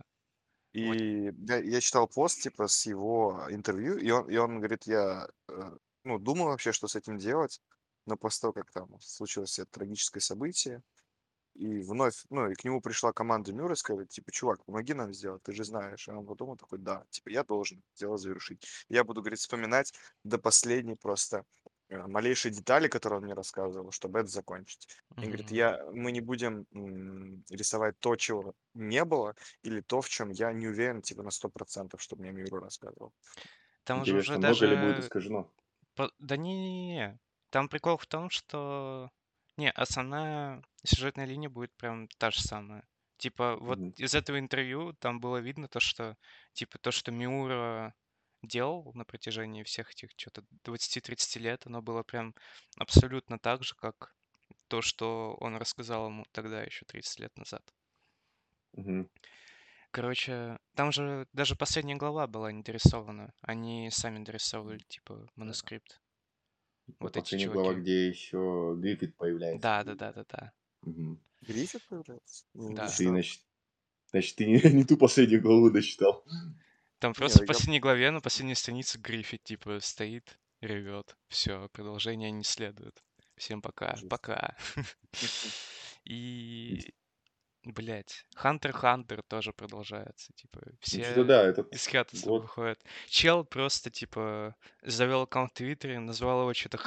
И 0.73 1.33
я, 1.49 1.57
я 1.57 1.81
читал 1.81 2.07
пост, 2.07 2.43
типа, 2.43 2.69
с 2.69 2.85
его 2.85 3.47
интервью, 3.49 3.97
и 3.97 4.11
он, 4.11 4.29
и 4.29 4.37
он 4.37 4.59
говорит, 4.59 4.87
я, 4.87 5.27
э, 5.49 5.71
ну, 6.05 6.19
думал 6.19 6.49
вообще, 6.49 6.73
что 6.73 6.89
с 6.89 6.95
этим 6.95 7.17
делать, 7.17 7.63
но 8.05 8.19
после 8.19 8.43
того, 8.43 8.53
как 8.53 8.71
там 8.71 9.01
случилось 9.01 9.59
это 9.59 9.71
трагическое 9.71 10.21
событие, 10.21 10.83
и 11.57 11.81
вновь, 11.83 12.25
ну, 12.31 12.51
и 12.51 12.55
к 12.55 12.65
нему 12.65 12.81
пришла 12.81 13.13
команда 13.13 13.53
Мюра 13.53 13.73
и 13.73 13.77
сказали, 13.77 14.07
типа, 14.07 14.31
чувак, 14.33 14.65
помоги 14.65 14.95
нам 14.95 15.13
сделать, 15.13 15.43
ты 15.43 15.53
же 15.53 15.65
знаешь. 15.65 16.09
И 16.09 16.11
он 16.11 16.27
подумал 16.27 16.57
такой, 16.57 16.79
да, 16.79 17.05
типа, 17.11 17.31
я 17.31 17.45
должен 17.45 17.83
дело 17.95 18.19
завершить. 18.19 18.67
Я 18.89 19.05
буду, 19.05 19.21
говорит, 19.23 19.39
вспоминать 19.39 19.93
до 20.25 20.39
последней 20.39 20.97
просто 20.97 21.45
э, 21.89 22.07
малейшие 22.07 22.53
детали, 22.53 22.89
которые 22.89 23.19
он 23.19 23.25
мне 23.25 23.35
рассказывал, 23.35 23.91
чтобы 23.91 24.19
это 24.21 24.29
закончить. 24.29 24.89
И 25.17 25.27
говорит, 25.27 25.51
я, 25.51 25.83
мы 25.93 26.13
не 26.13 26.21
будем 26.21 26.67
м, 26.73 27.43
рисовать 27.51 27.99
то, 27.99 28.17
чего 28.17 28.55
не 28.75 29.05
было, 29.05 29.35
или 29.63 29.81
то, 29.81 30.01
в 30.01 30.09
чем 30.09 30.31
я 30.31 30.53
не 30.53 30.69
уверен, 30.69 31.01
типа, 31.01 31.23
на 31.23 31.31
сто 31.31 31.49
процентов, 31.49 32.03
что 32.03 32.17
мне 32.17 32.33
Мюра 32.33 32.61
рассказывал. 32.61 33.13
Там 33.85 34.05
же 34.05 34.17
уже 34.17 34.35
Интересно, 34.35 34.39
много 34.39 34.67
ли 34.67 34.77
будет 34.77 34.97
даже... 34.97 35.07
искажено? 35.07 35.51
по- 35.95 36.13
Да 36.19 36.37
не-не-не. 36.37 37.19
Там 37.51 37.69
прикол 37.69 37.97
в 37.97 38.07
том, 38.07 38.31
что... 38.31 39.11
Не, 39.59 39.71
основная 39.71 40.63
сюжетная 40.85 41.25
линия 41.25 41.49
будет 41.49 41.75
прям 41.77 42.09
та 42.19 42.31
же 42.31 42.41
самая. 42.43 42.87
Типа, 43.17 43.57
вот 43.57 43.81
Мгм. 43.81 43.95
из 43.97 44.15
этого 44.15 44.39
интервью 44.39 44.93
там 44.93 45.19
было 45.19 45.39
видно 45.39 45.67
то, 45.69 45.81
что, 45.81 46.17
типа, 46.53 46.79
то, 46.79 46.91
что 46.91 47.11
Миура 47.11 47.95
делал 48.43 48.93
на 48.95 49.05
протяжении 49.07 49.63
всех 49.63 49.91
этих, 49.93 50.11
что-то, 50.17 50.45
20-30 50.65 51.39
лет, 51.39 51.67
оно 51.67 51.81
было 51.81 52.03
прям 52.03 52.35
абсолютно 52.79 53.39
так 53.39 53.65
же, 53.65 53.75
как 53.75 54.15
то, 54.69 54.83
что 54.83 55.37
он 55.41 55.57
рассказал 55.57 56.09
ему 56.09 56.25
тогда, 56.33 56.63
еще 56.63 56.85
30 56.87 57.21
лет 57.21 57.37
назад. 57.39 57.73
Мгм. 58.75 59.09
Короче, 59.93 60.59
там 60.75 60.93
же 60.93 61.27
даже 61.33 61.57
последняя 61.57 61.97
глава 61.97 62.27
была 62.27 62.53
не 62.53 62.63
дорисована. 62.63 63.33
Они 63.43 63.91
сами 63.91 64.23
дорисовывали, 64.25 64.81
типа, 64.89 65.27
манускрипт. 65.37 66.01
Вот 67.01 67.17
эти 67.17 67.23
последняя 67.23 67.49
глава, 67.49 67.69
чуваки. 67.71 67.81
где 67.83 68.09
еще 68.09 68.75
Гриффит 68.79 69.17
появляется. 69.17 69.63
Да, 69.63 69.85
да, 69.85 69.95
да, 69.95 70.13
да, 70.13 70.25
да. 70.29 70.53
Мгм. 70.83 71.21
Гриффит 71.43 71.83
появляется? 71.89 72.45
Не 72.55 72.75
Да. 72.75 72.87
Ты, 72.89 73.09
значит, 73.09 73.41
значит, 74.11 74.37
ты 74.37 74.47
не, 74.47 74.61
не 74.73 74.85
ту 74.85 74.97
последнюю 74.97 75.43
главу 75.43 75.71
дочитал. 75.71 76.25
Там 76.99 77.11
Не, 77.11 77.15
просто 77.15 77.39
в 77.39 77.43
я... 77.43 77.47
последней 77.47 77.81
главе, 77.81 78.11
на 78.11 78.21
последней 78.21 78.55
странице 78.55 78.99
Гриффит, 78.99 79.43
типа, 79.45 79.81
стоит, 79.81 80.39
ревет. 80.61 81.17
Все, 81.29 81.69
продолжение 81.73 82.31
не 82.31 82.45
следует. 82.45 83.03
Всем 83.37 83.61
пока. 83.61 83.97
Жесть. 83.97 84.09
Пока. 84.09 84.57
И, 86.05 86.95
блядь, 87.73 88.25
Хантер 88.35 88.73
Хантер 88.73 89.23
тоже 89.23 89.53
продолжается. 89.53 90.33
Типа, 90.35 90.61
Ну, 90.65 90.73
все 90.81 91.25
да, 91.25 91.45
этот 91.45 91.73
из 91.75 91.87
хатуса 91.87 92.25
год. 92.27 92.43
выходят. 92.43 92.83
Чел 93.09 93.45
просто, 93.45 93.91
типа, 93.91 94.55
завел 94.83 95.23
аккаунт 95.23 95.51
в 95.53 95.55
Твиттере, 95.55 95.99
назвал 95.99 96.43
его 96.43 96.55
что-то 96.55 96.79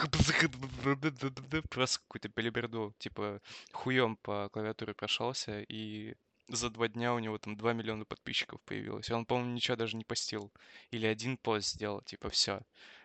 просто 1.70 2.00
какую-то 2.00 2.30
белиберду. 2.30 2.96
Типа, 2.98 3.42
хуем 3.74 4.15
по 4.18 4.50
клавиатуре 4.50 4.94
прошелся, 4.94 5.62
и 5.62 6.15
за 6.48 6.70
два 6.70 6.88
дня 6.88 7.13
у 7.13 7.20
него 7.20 7.38
там 7.38 7.56
2 7.56 7.74
миллиона 7.74 8.06
подписчиков 8.06 8.62
появилось. 8.62 9.10
И 9.10 9.13
он, 9.13 9.26
по-моему, 9.26 9.52
ничего 9.54 9.76
даже 9.78 9.98
не 9.98 10.04
постил. 10.04 10.52
Или 10.92 11.06
один 11.06 11.38
пост 11.38 11.68
сделал, 11.68 12.02
типа, 12.02 12.30
все. 12.30 12.62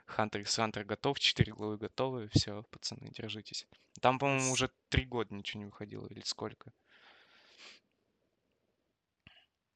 Хантер 0.06 0.42
x 0.42 0.56
Хантер 0.56 0.84
готов, 0.84 1.18
4 1.18 1.52
главы 1.52 1.76
готовы, 1.78 2.28
все, 2.28 2.62
пацаны, 2.70 3.10
держитесь. 3.10 3.66
Там, 4.00 4.18
по-моему, 4.18 4.52
уже 4.52 4.70
три 4.88 5.04
года 5.06 5.34
ничего 5.34 5.60
не 5.60 5.66
выходило, 5.66 6.06
или 6.06 6.20
сколько. 6.24 6.72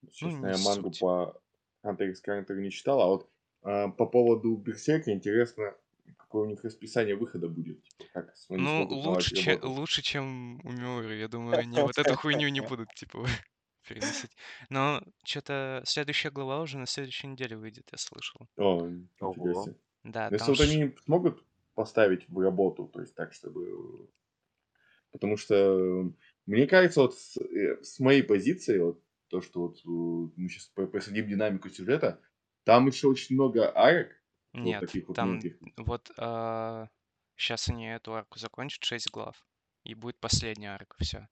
Ну, 0.03 0.11
Честно, 0.11 0.47
не 0.47 0.53
я 0.53 0.59
мангу 0.59 0.93
суть. 0.93 1.01
по 1.01 1.41
Hunter 1.85 2.11
x 2.11 2.23
Hunter 2.27 2.55
не 2.57 2.71
читал, 2.71 3.01
а 3.01 3.07
вот 3.07 3.31
а, 3.63 3.89
по 3.89 4.07
поводу 4.07 4.57
Берсерка 4.57 5.13
интересно, 5.13 5.75
какое 6.17 6.47
у 6.47 6.51
них 6.51 6.63
расписание 6.65 7.17
выхода 7.17 7.49
будет. 7.49 7.83
Типа, 7.83 8.05
как 8.13 8.35
Ну, 8.49 8.87
лучше, 8.89 9.35
че- 9.35 9.59
лучше, 9.63 10.03
чем 10.03 10.61
у 10.65 10.71
Мюррей. 10.71 11.21
Я 11.21 11.29
думаю, 11.29 11.59
они 11.59 11.81
вот 11.81 11.99
эту 11.99 12.15
хуйню 12.15 12.49
не 12.49 12.61
будут, 12.61 12.89
типа, 12.95 13.25
переносить. 13.89 14.31
Но 14.71 15.03
что-то 15.25 15.83
следующая 15.85 16.31
глава 16.31 16.61
уже 16.61 16.79
на 16.79 16.87
следующей 16.87 17.27
неделе 17.27 17.57
выйдет, 17.57 17.89
я 17.93 17.99
слышал. 17.99 18.49
О, 18.57 18.89
Ого. 19.21 19.67
Да, 20.05 20.29
если 20.31 20.51
вот 20.51 20.61
они 20.61 20.95
смогут 21.05 21.45
поставить 21.75 22.29
в 22.29 22.39
работу, 22.39 22.87
то 22.87 23.01
есть 23.01 23.15
так, 23.15 23.33
чтобы... 23.33 24.09
Потому 25.11 25.37
что, 25.37 26.13
мне 26.47 26.67
кажется, 26.67 27.01
вот 27.01 27.17
с, 27.17 27.37
э, 27.39 27.83
с 27.83 27.99
моей 27.99 28.23
позиции, 28.23 28.79
вот, 28.79 29.03
то, 29.29 29.41
что 29.41 29.61
вот 29.63 29.79
э, 29.79 30.33
мы 30.37 30.49
сейчас 30.49 30.67
посадим 30.91 31.29
динамику 31.29 31.69
сюжета, 31.71 32.21
там 32.65 32.87
еще 32.87 33.09
очень 33.09 33.35
много 33.37 33.71
арок, 33.77 34.09
вот 34.53 34.63
Нет, 34.63 34.81
таких 34.81 35.09
вот 35.09 35.15
там 35.15 35.35
мелких. 35.35 35.57
вот 35.77 36.07
сейчас 37.37 37.69
они 37.69 37.87
эту 37.89 38.15
арку 38.15 38.39
закончат, 38.39 38.85
6 38.85 39.11
глав, 39.11 39.47
и 39.85 39.95
будет 39.95 40.19
последняя 40.21 40.71
арка, 40.75 40.97
все. 40.99 41.29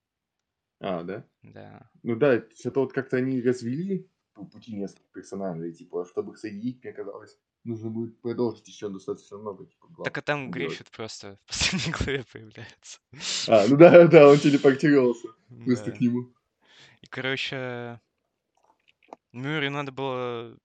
А, 0.80 1.02
да? 1.02 1.24
Да. 1.42 1.90
Ну 2.02 2.16
да, 2.16 2.42
что-то 2.54 2.80
вот 2.80 2.92
как-то 2.92 3.16
они 3.16 3.40
развели 3.42 4.10
по 4.34 4.44
пути 4.44 4.74
нескольких 4.74 5.10
персонажей, 5.12 5.72
типа, 5.72 6.04
чтобы 6.04 6.32
их 6.32 6.38
соединить, 6.38 6.84
мне 6.84 6.92
казалось, 6.92 7.38
нужно 7.64 7.88
будет 7.90 8.20
продолжить 8.20 8.68
еще 8.68 8.90
достаточно 8.90 9.38
много, 9.38 9.64
типа, 9.66 9.88
глав 9.88 10.04
Так 10.04 10.18
а 10.18 10.22
там 10.22 10.52
делать. 10.52 10.54
Гриффит 10.54 10.90
просто 10.90 11.38
в 11.44 11.48
последней 11.48 11.92
главе 11.92 12.24
появляется. 12.32 13.00
А, 13.48 13.66
ну 13.68 13.76
да, 13.78 14.06
да, 14.06 14.28
он 14.28 14.38
телепортировался 14.38 15.28
просто 15.64 15.90
Да. 15.90 15.96
к 15.96 16.00
нему. 16.00 16.34
И, 17.00 17.06
короче, 17.06 18.00
Мюррей 19.32 19.68
надо 19.70 19.92
было 19.92 20.58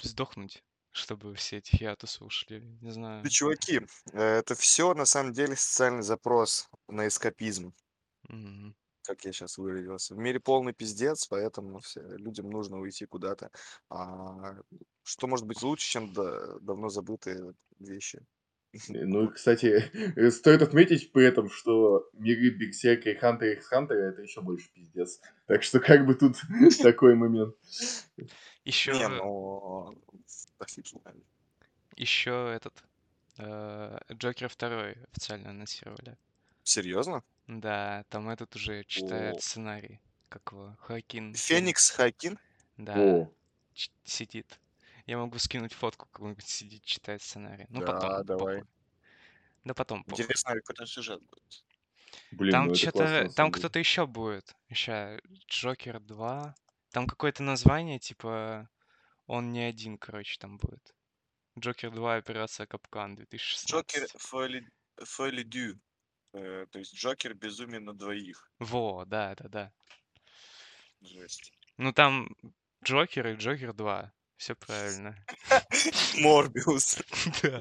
сдохнуть, 0.00 0.64
чтобы 0.90 1.34
все 1.36 1.58
эти 1.58 1.76
хиатусы 1.76 2.24
ушли. 2.24 2.60
Не 2.80 2.90
знаю. 2.90 3.24
Да, 3.24 3.28
чуваки, 3.30 3.80
э, 4.12 4.20
это 4.20 4.54
все 4.54 4.94
на 4.94 5.04
самом 5.04 5.32
деле 5.32 5.56
социальный 5.56 6.02
запрос 6.04 6.68
на 6.86 7.08
эскапизм, 7.08 7.74
Мгм. 8.28 8.74
как 9.02 9.24
я 9.24 9.32
сейчас 9.32 9.58
выразился. 9.58 10.14
В 10.14 10.18
мире 10.18 10.40
полный 10.40 10.72
пиздец, 10.72 11.26
поэтому 11.26 11.80
все, 11.80 12.00
людям 12.02 12.48
нужно 12.50 12.78
уйти 12.78 13.04
куда-то. 13.06 13.50
А 13.90 14.54
что 15.02 15.26
может 15.26 15.46
быть 15.46 15.62
лучше, 15.62 15.86
чем 15.90 16.12
да- 16.12 16.58
давно 16.60 16.88
забытые 16.88 17.54
вещи? 17.78 18.24
Э, 18.74 19.04
Ну, 19.04 19.30
кстати, 19.30 19.90
э, 20.16 20.30
стоит 20.30 20.62
отметить 20.62 21.12
при 21.12 21.24
этом, 21.24 21.50
что 21.50 22.08
миры 22.12 22.50
Берсерка 22.50 23.10
и 23.10 23.14
Хантера 23.14 23.52
x 23.52 23.66
Хантера 23.66 24.10
это 24.10 24.22
еще 24.22 24.40
больше 24.40 24.68
пиздец. 24.74 25.20
Так 25.46 25.62
что 25.62 25.80
как 25.80 26.06
бы 26.06 26.14
тут 26.14 26.36
такой 26.82 27.14
момент. 27.14 27.54
Не, 28.16 28.28
Еще, 28.64 29.08
ну, 29.08 29.96
еще 31.96 32.52
этот 32.54 32.74
э, 33.38 33.98
Джокер 34.12 34.48
второй 34.48 34.96
официально 35.12 35.50
анонсировали. 35.50 36.16
Серьезно? 36.62 37.22
Да, 37.46 38.04
там 38.08 38.28
этот 38.28 38.56
уже 38.56 38.84
читает 38.84 39.36
О. 39.36 39.40
сценарий. 39.40 40.00
Как 40.28 40.50
его? 40.52 40.76
Хакин. 40.80 41.34
Феникс 41.34 41.90
Хакин? 41.90 42.38
Да, 42.78 42.94
О, 42.96 43.30
сидит. 44.04 44.58
Я 45.06 45.18
могу 45.18 45.38
скинуть 45.38 45.72
фотку, 45.72 46.06
как 46.10 46.22
он 46.22 46.36
сидит, 46.40 46.84
читает 46.84 47.22
сценарий. 47.22 47.66
Ну, 47.68 47.80
Да, 47.80 47.86
потом, 47.86 48.24
давай. 48.24 48.60
похуй. 48.60 48.68
Да 49.64 49.74
потом, 49.74 50.04
похуй. 50.04 50.24
Интересно, 50.24 50.54
какой 50.54 50.86
сюжет 50.86 51.22
будет. 51.22 51.64
блин, 52.30 52.52
Там 52.52 52.66
ну 52.68 52.74
что-то, 52.74 53.28
там 53.34 53.50
кто-то 53.52 53.78
еще 53.78 54.06
будет. 54.06 54.54
Еще 54.68 55.20
Джокер 55.48 56.00
2. 56.00 56.54
Там 56.90 57.06
какое-то 57.06 57.42
название, 57.42 57.98
типа, 57.98 58.68
он 59.26 59.52
не 59.52 59.60
один, 59.62 59.98
короче, 59.98 60.38
там 60.38 60.58
будет. 60.58 60.94
Джокер 61.58 61.90
2, 61.90 62.16
операция 62.16 62.66
Капкан, 62.66 63.12
Джокер 63.14 63.26
2016. 63.26 64.20
Фоли, 64.20 64.68
Фоли 64.96 65.42
Дю. 65.42 65.80
Э, 66.32 66.66
то 66.70 66.78
есть 66.78 66.94
Джокер 66.94 67.34
безумие 67.34 67.80
на 67.80 67.92
двоих. 67.94 68.50
Во, 68.58 69.04
да, 69.04 69.34
да, 69.36 69.48
да. 69.48 69.72
Жесть. 71.00 71.52
Ну 71.76 71.92
там 71.92 72.28
Джокер 72.84 73.26
и 73.28 73.36
Джокер 73.36 73.72
2. 73.72 74.12
Все 74.36 74.54
правильно. 74.54 75.16
Морбиус. 76.18 76.98
Да. 77.42 77.58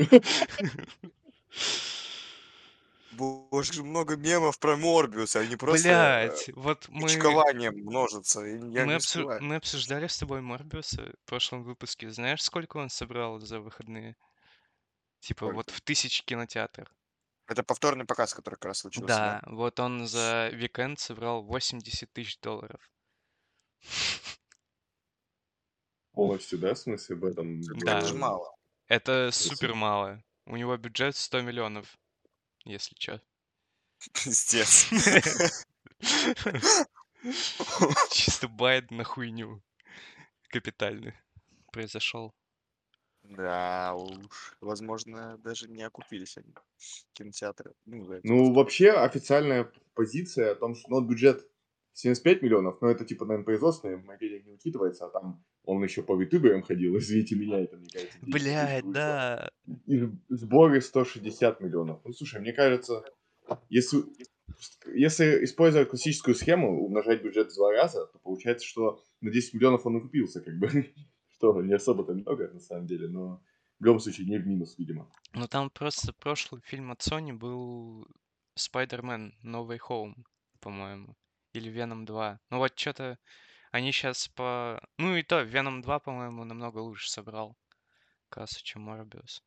Боже, 3.12 3.84
много 3.84 4.16
мемов 4.16 4.60
про 4.60 4.76
Морбиуса, 4.76 5.42
они 5.42 5.56
просто 5.56 5.88
Блять, 5.88 6.50
вот 6.56 6.88
мы, 6.90 7.06
почкованием 7.06 7.76
множатся. 7.76 8.42
Я 8.42 8.86
мы, 8.86 8.96
обсу- 8.96 9.40
мы 9.40 9.56
обсуждали 9.56 10.08
с 10.08 10.18
тобой 10.18 10.42
Морбиуса 10.42 11.14
в 11.24 11.30
прошлом 11.30 11.64
выпуске. 11.64 12.10
Знаешь, 12.10 12.42
сколько 12.42 12.78
он 12.78 12.90
собрал 12.90 13.40
за 13.40 13.60
выходные? 13.60 14.16
Типа 15.20 15.46
вот 15.46 15.68
Сколько? 15.68 15.78
в 15.78 15.82
тысячи 15.82 16.24
кинотеатров. 16.24 16.88
Это 17.48 17.64
повторный 17.64 18.06
показ, 18.06 18.34
который 18.34 18.56
как 18.56 18.66
раз 18.66 18.80
случился, 18.80 19.08
да? 19.08 19.42
Да, 19.44 19.52
вот 19.52 19.80
он 19.80 20.08
за 20.08 20.50
викенд 20.52 21.00
собрал 21.00 21.44
80 21.44 22.12
тысяч 22.12 22.40
долларов. 22.40 22.82
Полностью, 26.14 26.60
да, 26.60 26.74
в 26.74 26.78
смысле 26.78 27.16
в 27.16 27.26
этом? 27.26 27.62
Это, 27.62 27.86
Да. 27.86 27.98
это 28.00 28.08
же 28.08 28.16
мало. 28.16 28.56
Это 28.88 29.30
супер 29.32 29.74
мало. 29.74 30.24
У 30.46 30.56
него 30.56 30.78
бюджет 30.78 31.16
100 31.16 31.42
миллионов, 31.42 31.98
если 32.66 32.96
чё. 32.96 33.20
Пиздец. 34.14 34.90
Чисто 38.12 38.48
байт 38.48 38.92
на 38.92 39.04
хуйню. 39.04 39.62
Капитальный 40.50 41.14
произошел. 41.72 42.34
Да 43.24 43.96
уж. 43.96 44.58
Возможно, 44.60 45.38
даже 45.38 45.70
не 45.70 45.82
окупились 45.84 46.38
они. 46.38 46.54
Кинотеатры. 47.14 47.74
Ну, 47.86 48.20
Ну, 48.24 48.54
вообще, 48.54 48.92
официальная 48.92 49.72
позиция 49.94 50.52
о 50.52 50.56
том, 50.56 50.76
что 50.76 50.90
ну, 50.90 51.02
бюджет 51.02 51.48
75 51.94 52.42
миллионов, 52.42 52.82
но 52.82 52.90
это 52.90 53.06
типа, 53.06 53.26
наверное, 53.26 53.46
производственные 53.46 53.98
материи 53.98 54.44
не 54.46 54.54
учитывается, 54.54 55.06
а 55.06 55.10
там 55.10 55.44
он 55.64 55.84
еще 55.84 56.04
по 56.04 56.20
ютуберам 56.20 56.64
ходил, 56.64 56.98
извините 56.98 57.36
меня, 57.36 57.60
это, 57.60 57.78
мне 57.78 57.88
кажется, 57.92 58.18
10 58.22 58.32
тысяч 58.32 58.44
Блять, 58.44 58.84
вышло. 58.84 58.94
да. 58.94 59.50
И 59.86 60.10
сборы 60.30 60.82
160 60.82 61.60
миллионов. 61.62 62.02
Ну, 62.04 62.14
слушай, 62.14 62.42
мне 62.42 62.54
кажется, 62.54 63.04
если, 63.70 64.04
если 64.94 65.44
использовать 65.44 65.90
классическую 65.90 66.36
схему, 66.36 66.84
умножать 66.84 67.24
бюджет 67.24 67.52
в 67.52 67.56
два 67.56 67.72
раза, 67.72 68.08
то 68.08 68.20
получается, 68.20 68.66
что 68.66 69.02
на 69.22 69.32
10 69.32 69.54
миллионов 69.54 69.86
он 69.86 69.98
окупился, 69.98 70.42
как 70.42 70.58
бы. 70.58 70.70
Что, 71.36 71.62
не 71.62 71.74
особо-то 71.74 72.14
много, 72.14 72.48
на 72.54 72.60
самом 72.60 72.86
деле, 72.86 73.10
но 73.10 73.44
в 73.80 73.84
любом 73.84 74.00
случае 74.00 74.28
не 74.28 74.38
в 74.38 74.48
минус, 74.48 74.78
видимо. 74.78 75.12
Ну 75.34 75.46
там 75.48 75.70
просто 75.70 76.14
прошлый 76.14 76.62
фильм 76.62 76.92
от 76.92 77.02
Sony 77.02 77.34
был 77.34 78.08
Spider-Man 78.58 79.32
No 79.44 79.68
Way 79.68 79.80
Home, 79.90 80.14
по-моему. 80.62 81.18
Или 81.54 81.72
Venom 81.72 82.06
2. 82.06 82.40
Ну 82.50 82.58
вот 82.58 82.78
что-то 82.78 83.18
они 83.72 83.92
сейчас 83.92 84.28
по... 84.28 84.82
Ну 84.98 85.16
и 85.16 85.24
то, 85.24 85.42
Venom 85.42 85.82
2, 85.82 86.00
по-моему, 86.00 86.44
намного 86.44 86.80
лучше 86.80 87.10
собрал 87.10 87.58
кассу, 88.30 88.64
чем 88.64 88.84
Морбиус. 88.84 89.44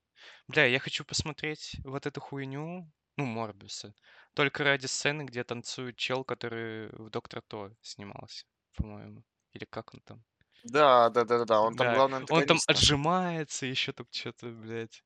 Бля, 0.49 0.67
я 0.67 0.79
хочу 0.79 1.05
посмотреть 1.05 1.77
вот 1.85 2.07
эту 2.07 2.21
хуйню, 2.21 2.91
ну, 3.17 3.25
Морбиуса, 3.27 3.95
только 4.35 4.65
ради 4.65 4.87
сцены, 4.87 5.23
где 5.23 5.45
танцует 5.45 5.97
чел, 5.97 6.25
который 6.25 6.89
в 6.89 7.11
Доктор 7.11 7.43
То 7.43 7.73
снимался, 7.83 8.47
по-моему. 8.77 9.25
Или 9.53 9.65
как 9.65 9.95
он 9.95 10.01
там? 10.01 10.25
Да, 10.65 11.11
да, 11.11 11.25
да, 11.25 11.39
да, 11.39 11.45
да. 11.45 11.61
Он 11.61 11.77
там 11.77 11.87
Да, 11.87 11.95
главный 11.95 12.25
он 12.29 12.47
там 12.47 12.59
отжимается, 12.67 13.67
еще 13.67 13.93
там 13.93 14.07
что-то, 14.11 14.49
блядь, 14.49 15.03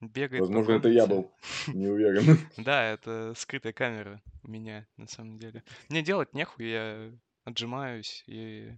бегает 0.00 0.40
Возможно, 0.40 0.72
это 0.72 0.88
я 0.88 1.06
был, 1.06 1.30
не 1.68 1.86
уверен. 1.86 2.38
Да, 2.56 2.84
это 2.84 3.34
скрытая 3.36 3.72
камера 3.72 4.22
меня, 4.42 4.86
на 4.96 5.06
самом 5.06 5.38
деле. 5.38 5.62
Мне 5.88 6.02
делать 6.02 6.34
нехуй, 6.34 6.70
я 6.70 7.12
отжимаюсь 7.44 8.24
и 8.26 8.72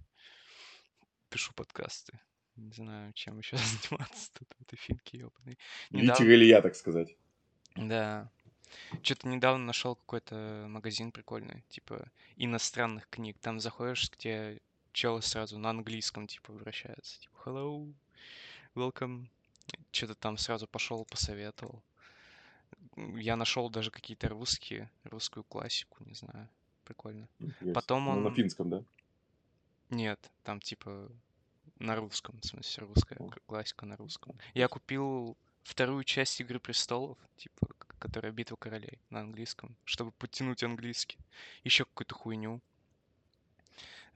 пишу 1.28 1.52
подкасты. 1.54 2.18
Не 2.56 2.72
знаю, 2.72 3.12
чем 3.14 3.38
еще 3.38 3.56
заниматься 3.90 4.30
тут 4.34 4.48
в 4.58 4.62
этой 4.62 4.76
финке 4.76 5.18
ебаной. 5.18 5.58
Литер 5.90 6.28
или 6.28 6.44
я, 6.44 6.60
так 6.60 6.74
сказать. 6.74 7.16
Да. 7.76 8.30
Что-то 9.02 9.28
недавно 9.28 9.66
нашел 9.66 9.96
какой-то 9.96 10.66
магазин 10.68 11.12
прикольный, 11.12 11.64
типа 11.68 12.10
иностранных 12.36 13.08
книг. 13.08 13.38
Там 13.40 13.60
заходишь, 13.60 14.10
где 14.10 14.60
челы 14.92 15.22
сразу 15.22 15.58
на 15.58 15.70
английском, 15.70 16.26
типа, 16.26 16.52
вращаются. 16.52 17.20
Типа, 17.20 17.34
hello, 17.44 17.92
welcome. 18.74 19.26
Что-то 19.90 20.14
там 20.14 20.38
сразу 20.38 20.66
пошел, 20.66 21.04
посоветовал. 21.04 21.82
Я 22.96 23.36
нашел 23.36 23.70
даже 23.70 23.90
какие-то 23.90 24.28
русские, 24.28 24.90
русскую 25.04 25.44
классику, 25.44 26.02
не 26.04 26.14
знаю. 26.14 26.48
Прикольно. 26.84 27.28
Интересно. 27.38 27.72
Потом 27.72 28.04
Ну, 28.06 28.20
на 28.20 28.28
он... 28.28 28.34
финском, 28.34 28.70
да? 28.70 28.84
Нет, 29.90 30.30
там 30.42 30.60
типа 30.60 31.10
на 31.78 31.96
русском, 31.96 32.40
в 32.40 32.46
смысле, 32.46 32.86
русская 32.86 33.16
О. 33.18 33.30
классика 33.46 33.86
на 33.86 33.96
русском. 33.96 34.36
Я 34.54 34.68
купил 34.68 35.36
вторую 35.62 36.04
часть 36.04 36.40
Игры 36.40 36.58
престолов, 36.58 37.18
типа, 37.36 37.68
которая 37.98 38.32
Битва 38.32 38.56
королей 38.56 39.00
на 39.10 39.20
английском, 39.20 39.76
чтобы 39.84 40.12
подтянуть 40.12 40.62
английский. 40.62 41.18
Еще 41.64 41.84
какую-то 41.84 42.14
хуйню. 42.14 42.60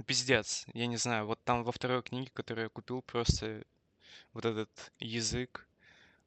Пиздец, 0.07 0.67
я 0.75 0.87
не 0.87 0.97
знаю, 0.97 1.27
вот 1.27 1.43
там 1.45 1.65
во 1.65 1.73
второй 1.73 2.03
книге, 2.03 2.31
которую 2.35 2.65
я 2.65 2.69
купил, 2.69 3.01
просто 3.03 3.65
вот 4.33 4.45
этот 4.45 4.93
язык 4.99 5.67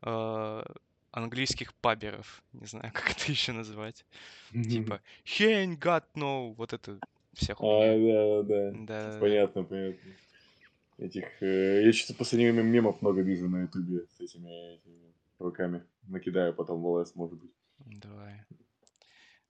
э, 0.02 0.64
английских 1.12 1.74
паберов, 1.76 2.44
не 2.54 2.66
знаю, 2.66 2.92
как 2.94 3.12
это 3.12 3.32
еще 3.32 3.52
назвать. 3.52 4.06
Типа, 4.52 5.02
he 5.26 5.48
ain't 5.48 5.78
got 5.80 6.04
no, 6.16 6.54
вот 6.56 6.74
это 6.74 7.00
вся 7.34 7.54
А, 7.54 7.56
хуйня. 7.56 7.98
да, 7.98 8.44
да, 8.44 8.72
да. 8.72 9.12
Да, 9.12 9.20
Понятно, 9.20 9.64
понятно. 9.64 10.12
Этих, 10.98 11.26
э, 11.42 11.84
я 11.86 11.94
что-то 11.94 12.14
в 12.14 12.18
последнее 12.18 12.52
время 12.52 12.66
мемов 12.68 13.02
много 13.02 13.22
вижу 13.22 13.48
на 13.50 13.62
ютубе 13.62 14.06
с 14.18 14.20
этими, 14.20 14.76
этими 14.76 15.14
руками. 15.40 15.84
Накидаю 16.08 16.54
потом 16.54 16.82
в 16.82 16.88
ЛС, 16.88 17.16
может 17.16 17.40
быть. 17.40 17.52
давай. 17.86 18.46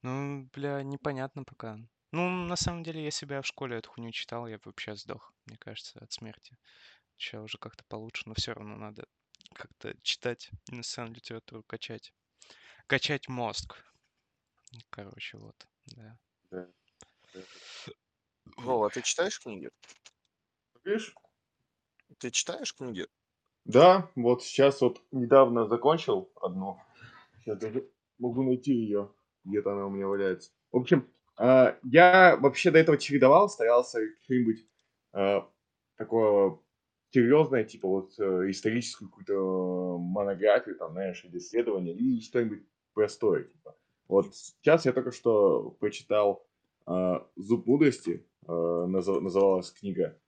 Ну, 0.02 0.48
бля, 0.54 0.84
непонятно 0.84 1.44
пока. 1.44 1.78
Ну, 2.12 2.30
на 2.30 2.56
самом 2.56 2.84
деле, 2.84 3.04
если 3.04 3.26
бы 3.26 3.36
я 3.36 3.42
в 3.42 3.48
школе 3.48 3.78
эту 3.78 3.90
хуйню 3.92 4.12
читал, 4.12 4.48
я 4.48 4.58
бы 4.58 4.64
вообще 4.66 4.96
сдох, 4.96 5.34
мне 5.46 5.58
кажется, 5.58 6.00
от 6.00 6.12
смерти. 6.12 6.58
Сейчас 7.20 7.44
уже 7.44 7.58
как-то 7.58 7.84
получше, 7.84 8.24
но 8.26 8.34
все 8.34 8.54
равно 8.54 8.78
надо 8.78 9.06
как-то 9.54 9.94
читать 10.04 10.50
иностранную 10.72 11.18
литературу, 11.18 11.64
качать. 11.64 12.14
Качать 12.88 13.28
мозг. 13.28 13.76
Короче, 14.90 15.38
вот, 15.38 15.68
да. 15.88 16.18
Да, 16.50 16.68
да. 17.34 17.42
Вова, 18.58 18.88
а 18.88 18.90
ты 18.90 19.02
читаешь 19.02 19.40
книги? 19.40 19.70
Видишь? 20.86 21.14
Ты 22.20 22.32
читаешь 22.32 22.74
книги? 22.74 23.06
Да, 23.66 24.10
вот 24.16 24.44
сейчас 24.44 24.80
вот 24.80 25.04
недавно 25.12 25.68
закончил 25.68 26.32
одну. 26.42 26.80
Сейчас 27.40 27.60
даже 27.60 27.88
могу 28.18 28.44
найти 28.44 28.74
ее. 28.74 29.14
Где-то 29.44 29.74
она 29.74 29.88
у 29.88 29.90
меня 29.90 30.08
валяется. 30.08 30.52
В 30.72 30.78
общем, 30.78 31.12
а, 31.36 31.78
я 31.84 32.38
вообще 32.38 32.72
до 32.72 32.80
этого 32.80 32.98
чередовал, 32.98 33.50
старался 33.50 34.00
что-нибудь 34.24 34.66
а, 35.12 35.50
такое 35.98 36.58
серьезное, 37.12 37.64
типа 37.64 37.88
вот 37.88 38.20
э, 38.20 38.50
историческую 38.50 39.10
какую-то 39.10 39.98
монографию, 39.98 40.76
там, 40.76 40.92
знаешь, 40.94 41.24
или 41.26 41.38
исследование, 41.38 41.94
или 41.96 42.22
что-нибудь 42.22 42.64
простое, 42.94 43.44
типа. 43.44 43.76
Вот 44.08 44.36
сейчас 44.36 44.86
я 44.86 44.92
только 44.92 45.12
что 45.12 45.72
прочитал 45.80 46.44
а, 46.86 47.28
«Зуб 47.36 47.68
мудрости», 47.68 48.26
назов- 48.48 49.22
называлась 49.22 49.72
книга. 49.72 50.20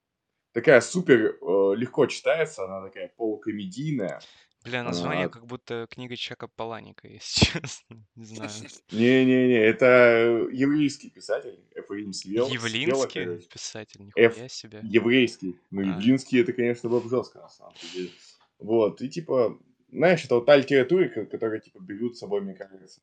Такая 0.52 0.80
супер 0.80 1.38
э, 1.40 1.74
легко 1.76 2.06
читается, 2.06 2.64
она 2.64 2.82
такая 2.86 3.12
полукомедийная. 3.16 4.20
Бля, 4.64 4.82
название 4.84 5.26
А, 5.26 5.28
как 5.28 5.46
будто 5.46 5.86
книга 5.90 6.16
Чака 6.16 6.46
Паланика, 6.48 7.08
если 7.08 7.44
честно. 7.46 8.04
Не 8.14 8.24
знаю. 8.24 8.50
Не-не-не, 8.92 9.58
это 9.58 10.48
еврейский 10.52 11.10
писатель, 11.10 11.58
Эфраим 11.74 12.12
Свел, 12.12 12.46
короче. 13.24 13.48
писатель, 13.48 14.00
нихуя 14.04 14.48
себе. 14.48 14.80
Еврейский. 14.82 15.56
Ну, 15.70 15.82
А, 15.82 15.84
Явлинский, 15.84 16.38
это, 16.40 16.52
конечно, 16.52 16.88
было 16.88 17.00
бы 17.00 17.08
жестко, 17.08 17.38
на 17.40 17.48
самом 17.48 17.74
деле. 17.92 18.10
Вот, 18.58 19.00
и 19.02 19.08
типа, 19.08 19.58
знаешь, 19.90 20.24
это 20.24 20.36
вот 20.36 20.46
та 20.46 20.56
литература, 20.56 21.08
ко- 21.08 21.26
которая, 21.26 21.58
типа, 21.60 21.78
берут 21.80 22.16
с 22.16 22.20
собой, 22.20 22.40
мне 22.42 22.54
кажется, 22.54 23.00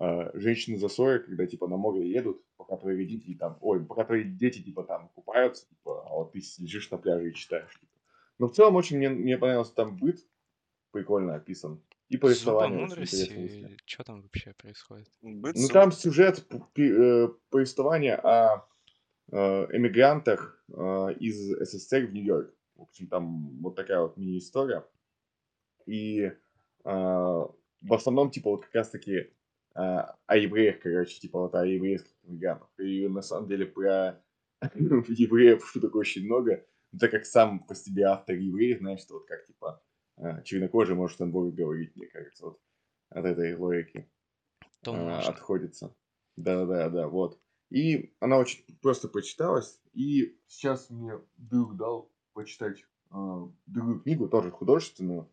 а, 0.00 0.30
женщины 0.34 0.78
за 0.78 0.88
40, 0.88 1.26
когда, 1.26 1.46
типа, 1.46 1.68
на 1.68 1.76
море 1.76 2.10
едут, 2.10 2.42
пока 2.56 2.76
твои 2.76 2.96
родители 2.96 3.34
там, 3.34 3.58
ой, 3.60 3.84
пока 3.84 4.04
твои 4.04 4.24
дети, 4.24 4.62
типа, 4.62 4.84
там 4.84 5.08
купаются, 5.14 5.68
типа, 5.68 6.06
а 6.08 6.14
вот 6.14 6.32
ты 6.32 6.40
лежишь 6.58 6.90
на 6.90 6.96
пляже 6.98 7.30
и 7.30 7.34
читаешь, 7.34 7.72
типа. 7.78 7.92
Но 8.38 8.48
в 8.48 8.52
целом 8.54 8.76
очень 8.76 8.96
мне, 8.98 9.08
мне 9.10 9.36
понравился 9.38 9.74
там 9.74 9.96
быт, 9.96 10.24
прикольно 10.90 11.34
описан. 11.34 11.82
И 12.08 12.16
очень 12.22 12.48
интересное. 12.48 12.68
мудрости, 12.68 13.78
что 13.84 14.04
там 14.04 14.22
вообще 14.22 14.54
происходит? 14.56 15.08
Быт, 15.22 15.56
Ну, 15.56 15.68
там 15.68 15.90
сюжет 15.90 16.46
э, 16.76 17.28
повествования 17.50 18.16
о 18.16 18.68
э, 19.32 19.36
эмигрантах 19.36 20.62
э, 20.68 20.72
из 21.18 21.50
СССР 21.58 22.06
в 22.06 22.12
Нью-Йорк. 22.12 22.54
В 22.76 22.82
общем, 22.82 23.08
там 23.08 23.60
вот 23.60 23.74
такая 23.74 24.00
вот 24.00 24.16
мини-история. 24.16 24.86
И 25.86 26.20
э, 26.20 26.32
в 26.84 27.92
основном, 27.92 28.30
типа, 28.30 28.50
вот 28.50 28.64
как 28.64 28.74
раз-таки 28.74 29.12
э, 29.12 29.28
о 29.74 30.36
евреях, 30.36 30.80
короче, 30.80 31.18
типа 31.18 31.40
вот 31.40 31.54
о 31.54 31.66
еврейских 31.66 32.12
эмигрантах. 32.24 32.70
И 32.78 33.08
на 33.08 33.22
самом 33.22 33.48
деле 33.48 33.66
про 33.66 34.22
евреев 34.74 35.66
шуток 35.66 35.94
очень 35.96 36.24
много. 36.24 36.64
Ну, 36.92 36.98
Так 36.98 37.10
как 37.10 37.26
сам 37.26 37.60
по 37.66 37.74
себе 37.74 38.04
автор 38.04 38.36
еврей, 38.36 38.76
знаешь, 38.76 39.00
что 39.00 39.14
вот 39.14 39.26
как, 39.26 39.44
типа, 39.44 39.82
э, 39.82 39.85
чернокожий 40.44 40.94
может 40.94 41.20
Бога 41.20 41.50
говорить, 41.50 41.94
мне 41.96 42.06
кажется, 42.06 42.46
вот 42.46 42.60
от 43.10 43.24
этой 43.24 43.54
логики 43.56 44.08
а, 44.84 44.92
можно. 44.92 45.30
отходится. 45.30 45.94
Да-да-да, 46.36 46.90
да, 46.90 47.08
вот. 47.08 47.40
И 47.70 48.14
она 48.20 48.38
очень 48.38 48.64
просто 48.80 49.08
почиталась, 49.08 49.80
и 49.92 50.38
сейчас 50.46 50.90
мне 50.90 51.18
друг 51.36 51.76
дал 51.76 52.10
почитать 52.32 52.84
а, 53.10 53.48
другую 53.66 54.00
книгу, 54.00 54.28
тоже 54.28 54.50
художественную, 54.50 55.28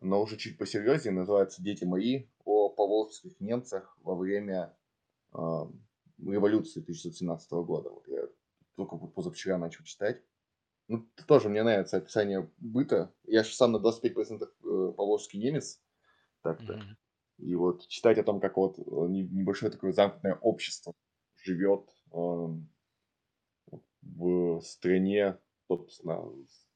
но 0.00 0.22
уже 0.22 0.36
чуть 0.36 0.58
посерьезнее, 0.58 1.14
называется 1.14 1.62
«Дети 1.62 1.84
мои» 1.84 2.26
о 2.44 2.68
поволжских 2.68 3.40
немцах 3.40 3.96
во 4.02 4.14
время 4.14 4.76
а, 5.32 5.70
революции 6.18 6.80
1917 6.80 7.50
года. 7.52 7.90
Вот 7.90 8.06
я 8.08 8.28
только 8.76 8.96
позавчера 8.96 9.58
начал 9.58 9.84
читать. 9.84 10.22
Ну, 10.88 11.06
тоже 11.26 11.48
мне 11.50 11.62
нравится 11.62 11.98
описание 11.98 12.50
быта. 12.58 13.12
Я 13.24 13.44
же 13.44 13.54
сам 13.54 13.72
на 13.72 13.78
25% 13.78 14.48
э, 14.64 14.92
поволжский 14.96 15.38
немец, 15.38 15.82
так-то. 16.42 16.74
Мгм. 16.74 16.96
И 17.38 17.54
вот 17.54 17.86
читать 17.88 18.18
о 18.18 18.24
том, 18.24 18.40
как 18.40 18.56
вот 18.56 18.78
э, 18.78 18.82
не- 19.08 19.22
небольшое 19.28 19.70
такое 19.70 19.92
замкнутое 19.92 20.36
общество 20.36 20.94
живет 21.36 21.90
эм, 22.12 22.68
в 24.02 24.60
стране, 24.62 25.38
собственно, 25.66 26.24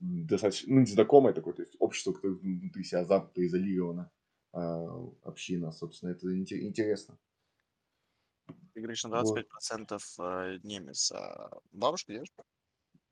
достаточно, 0.01 0.75
ну, 0.75 0.81
незнакомое 0.81 1.33
такое, 1.33 1.55
то 1.55 1.63
есть 1.63 1.77
общество, 1.79 2.13
которое 2.13 2.35
внутри 2.35 2.85
себя 2.85 3.05
замкнуто, 3.05 3.45
изолировано, 3.47 4.11
а, 4.53 4.87
община, 5.23 5.73
собственно, 5.73 6.11
это 6.11 6.27
инте- 6.29 6.61
интересно. 6.61 7.19
Ты 8.75 8.81
говоришь, 8.81 9.05
на 9.05 9.11
Вот. 9.11 9.25
25% 9.25 10.03
э, 10.19 10.59
немец. 10.63 11.13
А 11.13 11.51
бабушка, 11.73 12.13
дедушка? 12.13 12.43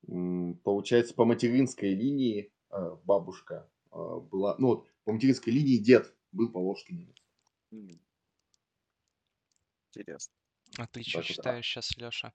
Получается, 0.07 1.15
по 1.15 1.25
материнской 1.25 1.95
линии 1.95 2.53
э, 2.71 2.97
бабушка 3.05 3.71
э, 3.93 3.97
была, 3.97 4.57
ну 4.59 4.69
вот, 4.69 4.89
по 5.05 5.13
материнской 5.13 5.53
линии 5.53 5.77
дед 5.77 6.15
был 6.33 6.51
поволжский 6.51 6.97
немец. 6.97 7.97
Интересно. 9.91 10.35
А 10.79 10.87
ты 10.87 11.03
что 11.03 11.21
а, 11.21 11.23
читаешь 11.23 11.67
сейчас, 11.67 11.97
Леша? 11.97 12.33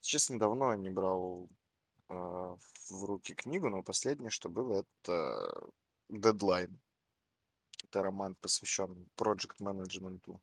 Честно, 0.00 0.38
давно 0.38 0.74
не 0.74 0.90
брал 0.90 1.48
э, 2.08 2.14
в 2.14 3.04
руки 3.04 3.34
книгу, 3.34 3.68
но 3.68 3.82
последнее, 3.82 4.30
что 4.30 4.48
было, 4.48 4.84
это 5.02 5.70
Deadline. 6.10 6.76
Это 7.84 8.02
роман, 8.02 8.34
посвященный 8.34 9.08
project 9.16 9.56
менеджменту. 9.58 10.40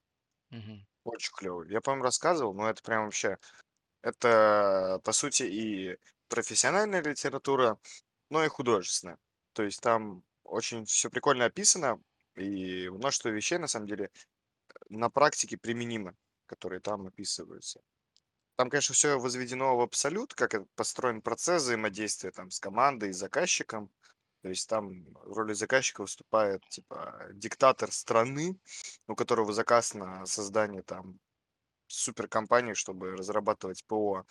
Очень 1.03 1.33
клевый. 1.33 1.69
Я, 1.71 1.81
по-моему, 1.81 2.03
рассказывал, 2.03 2.53
но 2.53 2.69
это 2.69 2.81
прям 2.83 3.05
вообще... 3.05 3.37
Это, 4.01 5.01
по 5.03 5.11
сути, 5.11 5.43
и 5.43 5.97
профессиональная 6.27 7.01
литература, 7.01 7.77
но 8.29 8.43
и 8.43 8.47
художественная. 8.47 9.17
То 9.53 9.63
есть 9.63 9.81
там 9.81 10.23
очень 10.43 10.85
все 10.85 11.09
прикольно 11.09 11.45
описано, 11.45 12.01
и 12.35 12.89
множество 12.89 13.29
вещей, 13.29 13.57
на 13.57 13.67
самом 13.67 13.87
деле, 13.87 14.11
на 14.89 15.09
практике 15.09 15.57
применимы, 15.57 16.15
которые 16.45 16.79
там 16.79 17.07
описываются. 17.07 17.81
Там, 18.55 18.69
конечно, 18.69 18.95
все 18.95 19.19
возведено 19.19 19.77
в 19.77 19.81
абсолют, 19.81 20.33
как 20.33 20.67
построен 20.75 21.21
процесс 21.21 21.63
взаимодействия 21.63 22.31
там 22.31 22.49
с 22.49 22.59
командой 22.59 23.09
и 23.09 23.13
заказчиком. 23.13 23.91
То 24.41 24.49
есть 24.49 24.69
там 24.69 25.05
в 25.13 25.37
роли 25.37 25.53
заказчика 25.53 26.01
выступает 26.01 26.67
типа 26.69 27.27
диктатор 27.33 27.91
страны, 27.91 28.57
у 29.07 29.15
которого 29.15 29.53
заказ 29.53 29.93
на 29.93 30.25
создание 30.25 30.83
там 30.83 31.19
суперкомпании, 31.87 32.73
чтобы 32.73 33.11
разрабатывать 33.11 33.85
ПО. 33.85 34.25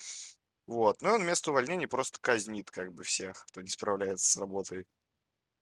Вот. 0.67 1.01
Ну 1.01 1.11
и 1.11 1.13
он 1.13 1.23
вместо 1.23 1.51
увольнений 1.51 1.87
просто 1.87 2.19
казнит 2.21 2.71
как 2.71 2.93
бы 2.93 3.05
всех, 3.05 3.45
кто 3.47 3.63
не 3.63 3.69
справляется 3.69 4.31
с 4.31 4.37
работой. 4.37 4.87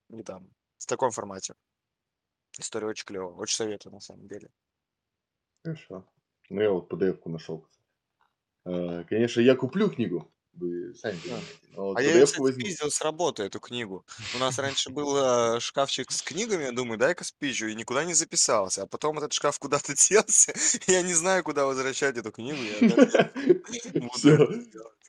И 0.09 0.23
там 0.23 0.49
в 0.77 0.85
таком 0.85 1.11
формате. 1.11 1.55
История 2.59 2.87
очень 2.87 3.05
клевая. 3.05 3.33
Очень 3.35 3.55
советую, 3.55 3.93
на 3.93 3.99
самом 3.99 4.27
деле. 4.27 4.49
Хорошо. 5.63 6.05
Ну, 6.49 6.61
я 6.61 6.71
вот 6.71 6.91
PDF-ку 6.91 7.29
нашел. 7.29 7.67
Э, 8.65 9.03
Конечно, 9.05 9.41
я 9.41 9.55
куплю 9.55 9.89
книгу, 9.89 10.31
вы 10.55 10.93
сами 10.95 11.17
понимаете. 11.19 11.47
Но 11.71 11.93
А 11.95 12.01
я 12.01 12.25
кстати, 12.25 12.39
возьму. 12.41 12.61
спиздил 12.61 12.89
с 12.89 13.01
работы, 13.01 13.43
эту 13.43 13.59
книгу. 13.59 14.05
У 14.35 14.37
нас 14.39 14.57
раньше 14.57 14.89
был 14.91 15.15
э, 15.17 15.59
шкафчик 15.59 16.11
с 16.11 16.21
книгами, 16.21 16.63
я 16.63 16.71
думаю, 16.71 16.97
дай-ка 16.97 17.23
спизжу, 17.23 17.67
и 17.67 17.75
никуда 17.75 18.05
не 18.05 18.13
записался. 18.13 18.83
А 18.83 18.87
потом 18.87 19.17
этот 19.17 19.33
шкаф 19.33 19.59
куда-то 19.59 19.93
делся, 20.09 20.53
я 20.87 21.01
не 21.01 21.13
знаю, 21.13 21.43
куда 21.43 21.65
возвращать 21.65 22.17
эту 22.17 22.31
книгу, 22.31 22.57
Все. 24.15 24.35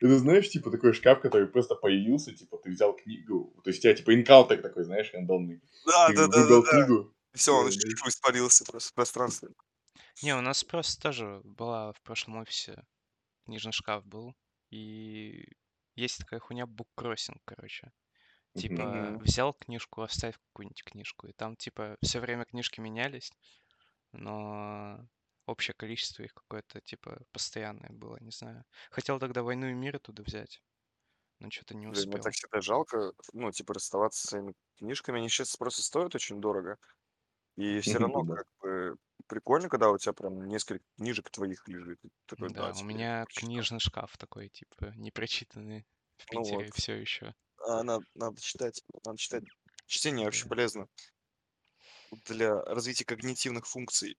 это 0.01 0.19
знаешь, 0.19 0.51
типа 0.51 0.71
такой 0.71 0.93
шкаф, 0.93 1.21
который 1.21 1.47
просто 1.49 1.75
появился, 1.75 2.33
типа 2.33 2.59
ты 2.59 2.71
взял 2.71 2.95
книгу, 2.95 3.55
то 3.63 3.71
есть 3.71 3.81
у 3.81 3.83
тебя 3.83 3.95
типа 3.95 4.15
инкаунтер 4.15 4.63
такой, 4.63 4.85
знаешь, 4.85 5.11
рандомный. 5.13 5.61
Да, 5.87 6.09
да, 6.09 6.27
да, 6.27 6.29
да, 6.29 6.41
выбрал 6.43 6.63
книгу, 6.63 7.15
Все, 7.35 7.57
он 7.57 7.69
испарился 7.69 8.65
просто 8.65 8.91
в 8.91 8.95
пространстве. 8.95 9.51
Не, 10.23 10.35
у 10.35 10.41
нас 10.41 10.65
просто 10.65 11.01
тоже 11.01 11.41
была 11.45 11.93
в 11.93 12.01
прошлом 12.03 12.39
офисе 12.39 12.83
книжный 13.45 13.73
шкаф 13.73 14.05
был, 14.05 14.35
и 14.77 15.49
есть 15.97 16.19
такая 16.21 16.41
хуйня 16.41 16.67
буккроссинг, 16.67 17.41
короче. 17.45 17.93
Типа 18.55 19.13
Мгм. 19.13 19.21
взял 19.21 19.55
книжку, 19.55 20.03
оставь 20.03 20.37
какую-нибудь 20.39 20.85
книжку, 20.85 21.29
и 21.29 21.33
там 21.35 21.57
типа 21.57 21.97
все 22.03 22.21
время 22.21 22.45
книжки 22.47 22.81
менялись, 22.81 23.33
но 24.13 25.09
общее 25.47 25.75
количество 25.75 26.23
их 26.25 26.35
какое-то 26.35 26.81
типа 26.81 27.23
постоянное 27.33 27.91
было, 27.91 28.19
не 28.21 28.31
знаю. 28.33 28.65
Хотел 28.91 29.19
тогда 29.21 29.43
«Войну 29.43 29.69
и 29.69 29.75
мир» 29.75 29.97
оттуда 29.97 30.23
взять, 30.23 30.63
но 31.41 31.51
что-то 31.51 31.77
не 31.77 31.89
Блин, 31.89 32.09
мне 32.09 32.19
успел. 32.19 32.21
так 32.21 32.33
всегда 32.35 32.61
жалко, 32.61 33.13
ну, 33.33 33.51
типа, 33.53 33.75
расставаться 33.75 34.21
со 34.23 34.29
своими 34.29 34.55
книжками. 34.77 35.19
Они 35.19 35.29
сейчас 35.29 35.57
просто 35.57 35.83
стоят 35.83 36.15
очень 36.15 36.41
дорого. 36.41 36.79
И 37.57 37.81
все 37.81 37.99
равно, 37.99 38.25
как 38.25 38.47
бы, 38.61 38.97
прикольно, 39.27 39.69
когда 39.69 39.91
у 39.91 39.99
тебя 39.99 40.13
прям 40.13 40.47
несколько 40.47 40.85
книжек 40.97 41.31
твоих 41.31 41.67
лежит. 41.69 41.99
И 42.05 42.09
ты 42.09 42.15
такой, 42.27 42.51
да, 42.51 42.73
Да, 42.73 42.73
у 42.75 42.83
меня 42.83 43.25
прочитал. 43.25 43.47
книжный 43.49 43.81
шкаф 43.81 44.17
такой, 44.19 44.49
типа, 44.49 44.93
непрочитанный 44.97 45.87
в 46.19 46.27
Ну 46.31 46.41
Питере 46.41 46.67
вот. 46.67 46.75
все 46.75 46.95
еще. 46.95 47.35
А, 47.69 47.83
надо, 47.83 48.07
надо 48.15 48.41
читать, 48.41 48.83
надо 49.05 49.19
читать. 49.19 49.45
Чтение 49.87 50.25
вообще 50.27 50.45
Да. 50.45 50.49
полезно 50.49 50.89
для 52.25 52.53
развития 52.65 53.05
когнитивных 53.05 53.67
функций. 53.67 54.19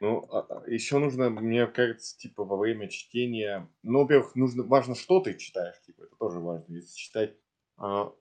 Ну, 0.00 0.28
еще 0.66 0.98
нужно, 0.98 1.30
мне 1.30 1.66
кажется, 1.66 2.16
типа, 2.18 2.44
во 2.44 2.56
время 2.56 2.88
чтения... 2.88 3.72
Ну, 3.82 4.00
во-первых, 4.02 4.34
нужно, 4.34 4.64
важно, 4.64 4.94
что 4.94 5.20
ты 5.20 5.34
читаешь, 5.38 5.80
типа, 5.82 6.02
это 6.02 6.16
тоже 6.16 6.40
важно. 6.40 6.74
Если 6.74 6.94
читать... 6.96 7.36
а, 7.76 8.12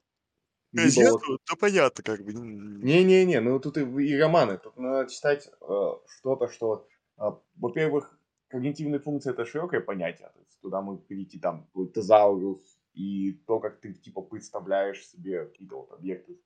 либо 0.74 1.12
вот... 1.12 1.22
Газету, 1.22 1.40
то 1.46 1.56
понятно, 1.56 2.04
как 2.04 2.24
бы. 2.24 2.34
Не-не-не, 2.34 3.40
ну 3.40 3.60
тут 3.60 3.78
и, 3.78 3.82
и 3.82 4.18
романы. 4.18 4.58
Тут 4.58 4.78
надо 4.78 5.10
читать 5.10 5.50
э, 5.62 5.92
что-то, 6.08 6.48
что... 6.48 6.88
а, 7.18 7.40
во-первых, 7.56 8.18
когнитивные 8.48 9.00
функции 9.00 9.32
это 9.32 9.46
широкое 9.46 9.82
понятие. 9.82 10.30
То 10.34 10.40
есть 10.40 10.60
туда 10.62 10.82
могут 10.82 11.08
перейти 11.08 11.40
там 11.40 11.68
твой 11.74 11.88
тезаурус 11.88 12.80
и 12.94 13.34
то, 13.48 13.60
как 13.60 13.80
ты 13.80 13.94
типа 13.94 14.22
представляешь 14.22 15.08
себе 15.08 15.46
какие-то 15.46 15.78
вот 15.78 15.92
объекты. 15.92 16.40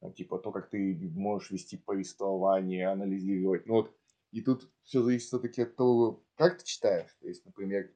а, 0.00 0.10
Типа 0.10 0.38
то, 0.38 0.52
как 0.52 0.70
ты 0.70 0.98
можешь 1.14 1.50
вести 1.50 1.76
повествование, 1.76 2.88
анализировать. 2.88 3.66
Ну 3.66 3.74
вот, 3.74 3.94
и 4.30 4.40
тут 4.40 4.70
все 4.82 5.02
зависит 5.02 5.26
все-таки 5.28 5.62
от 5.62 5.76
того, 5.76 6.24
как 6.36 6.58
ты 6.58 6.64
читаешь. 6.64 7.14
То 7.20 7.28
есть, 7.28 7.44
например, 7.44 7.92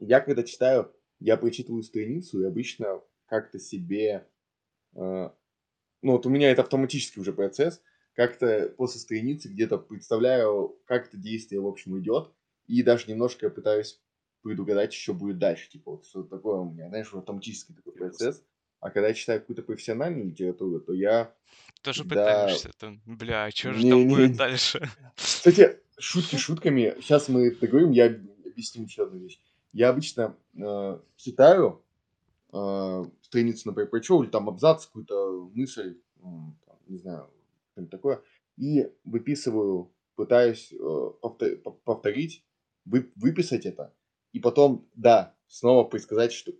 я 0.00 0.20
когда 0.20 0.42
читаю, 0.42 0.92
я 1.20 1.36
прочитываю 1.36 1.82
страницу 1.82 2.42
и 2.42 2.46
обычно 2.46 3.00
как-то 3.26 3.58
себе... 3.58 4.28
э, 4.94 5.30
ну 6.02 6.12
вот 6.12 6.26
у 6.26 6.30
меня 6.30 6.50
это 6.50 6.62
автоматический 6.62 7.20
уже 7.20 7.32
процесс, 7.32 7.80
как-то 8.14 8.72
после 8.76 9.00
страницы 9.00 9.48
где-то 9.48 9.78
представляю, 9.78 10.76
как 10.86 11.08
это 11.08 11.16
действие, 11.16 11.60
в 11.60 11.66
общем, 11.66 11.98
идет, 11.98 12.30
и 12.66 12.82
даже 12.82 13.10
немножко 13.10 13.48
пытаюсь 13.50 14.00
предугадать, 14.42 14.92
что 14.92 15.14
будет 15.14 15.38
дальше. 15.38 15.70
Типа, 15.70 15.92
вот 15.92 16.06
что 16.06 16.22
такое 16.22 16.56
у 16.56 16.70
меня, 16.70 16.88
знаешь, 16.88 17.12
автоматический 17.12 17.74
такой 17.74 17.92
процесс. 17.92 18.42
А 18.80 18.90
когда 18.90 19.08
я 19.08 19.14
читаю 19.14 19.40
какую-то 19.40 19.62
профессиональную 19.62 20.26
литературу, 20.26 20.80
то 20.80 20.92
я 20.92 21.32
Тоже 21.82 22.00
всегда... 22.00 22.42
пытаешься 22.42 22.70
там, 22.76 23.00
бля, 23.06 23.48
что 23.50 23.72
же 23.72 23.88
там 23.88 24.08
будет 24.08 24.18
Не-не-не. 24.18 24.34
дальше? 24.34 24.90
Кстати, 25.14 25.78
шутки 25.98 26.34
шутками. 26.36 26.96
Сейчас 27.00 27.28
мы 27.28 27.54
договорим, 27.54 27.92
я 27.92 28.06
объясню 28.44 28.84
еще 28.84 29.04
одну 29.04 29.20
вещь. 29.20 29.38
Я 29.72 29.90
обычно 29.90 30.36
э, 30.60 30.98
читаю 31.16 31.84
э, 32.52 33.04
страницу, 33.22 33.68
например, 33.68 33.90
прочел, 33.90 34.22
или 34.22 34.30
там 34.30 34.48
абзац, 34.48 34.86
какую-то 34.86 35.50
мысль, 35.54 35.98
там, 36.20 36.78
не 36.86 36.98
знаю, 36.98 37.30
что-нибудь 37.72 37.90
такое, 37.90 38.22
и 38.56 38.90
выписываю, 39.04 39.92
пытаюсь 40.14 40.72
э, 40.72 40.76
повтор- 40.76 41.56
по- 41.56 41.72
повторить, 41.72 42.44
вы- 42.84 43.10
выписать 43.16 43.66
это, 43.66 43.94
и 44.32 44.40
потом, 44.40 44.88
да, 44.94 45.34
снова 45.46 45.84
предсказать, 45.84 46.32
что, 46.32 46.52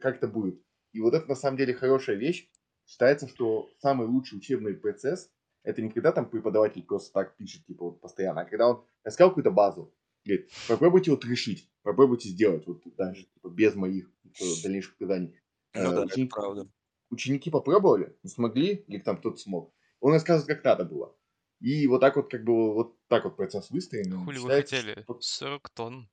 как 0.00 0.16
это 0.16 0.28
будет. 0.28 0.60
И 0.92 1.00
вот 1.00 1.14
это 1.14 1.28
на 1.28 1.34
самом 1.34 1.56
деле 1.56 1.74
хорошая 1.74 2.16
вещь. 2.16 2.48
Считается, 2.86 3.28
что 3.28 3.70
самый 3.78 4.08
лучший 4.08 4.38
учебный 4.38 4.74
процесс 4.74 5.30
это 5.62 5.82
не 5.82 5.90
когда 5.90 6.12
там 6.12 6.28
преподаватель 6.28 6.82
просто 6.82 7.12
так 7.12 7.36
пишет, 7.36 7.64
типа, 7.66 7.86
вот 7.86 8.00
постоянно, 8.00 8.42
а 8.42 8.44
когда 8.44 8.68
он 8.70 8.84
рассказал 9.04 9.30
какую-то 9.30 9.50
базу, 9.50 9.92
говорит, 10.24 10.50
попробуйте 10.68 11.10
вот 11.10 11.24
решить, 11.24 11.68
попробуйте 11.82 12.28
сделать, 12.28 12.66
вот 12.66 12.82
дальше, 12.96 13.26
типа, 13.34 13.48
без 13.48 13.74
моих 13.74 14.10
типа, 14.22 14.44
дальнейших 14.62 14.94
указаний. 14.94 15.34
Ну 15.74 15.80
Э, 15.80 15.84
да, 15.84 15.90
это 16.04 16.14
ученик- 16.14 16.30
правда. 16.34 16.68
ученики 17.10 17.50
попробовали, 17.50 18.16
не 18.22 18.30
смогли, 18.30 18.84
или 18.88 18.98
там 18.98 19.16
кто-то 19.18 19.36
смог. 19.36 19.72
Он 20.00 20.12
рассказывает, 20.12 20.48
как 20.56 20.64
надо 20.64 20.84
было. 20.84 21.14
И 21.60 21.86
вот 21.86 22.00
так 22.00 22.16
вот, 22.16 22.30
как 22.30 22.42
бы, 22.44 22.72
вот 22.74 22.96
так 23.08 23.24
вот 23.24 23.36
процесс 23.36 23.70
выстроен. 23.70 24.24
Хули 24.24 24.38
вы 24.38 24.48
хотели? 24.50 25.02
что 25.02 25.20
40 25.20 25.68
тонн. 25.70 26.08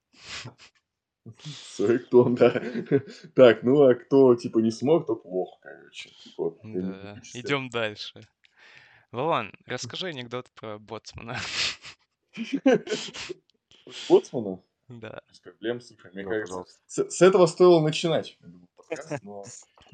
40 1.76 2.10
тонн, 2.10 2.36
да. 2.36 2.62
Так, 3.36 3.64
ну 3.64 3.82
а 3.84 3.95
кто, 3.95 4.36
типа, 4.36 4.60
не 4.60 4.72
смог, 4.72 5.05
то 5.08 5.16
плохо, 5.16 5.58
короче. 5.62 6.10
Типа, 6.10 6.43
вот, 6.43 6.60
Да, 6.64 7.18
идем 7.34 7.70
дальше. 7.70 8.22
Вован, 9.12 9.53
расскажи 9.66 10.08
анекдот 10.08 10.51
про 10.51 10.78
боцмана. 10.80 11.38
Боцмана? 14.10 14.62
Да. 14.89 15.22
Без 15.30 15.39
проблем, 15.39 15.82
слушай, 15.82 16.12
мне 16.14 16.24
Да, 16.24 16.30
кажется, 16.30 17.10
с 17.10 17.22
этого 17.22 17.45
стоило 17.45 17.82
начинать. 17.82 18.38
Подкаст, 18.88 19.24
но, 19.24 19.44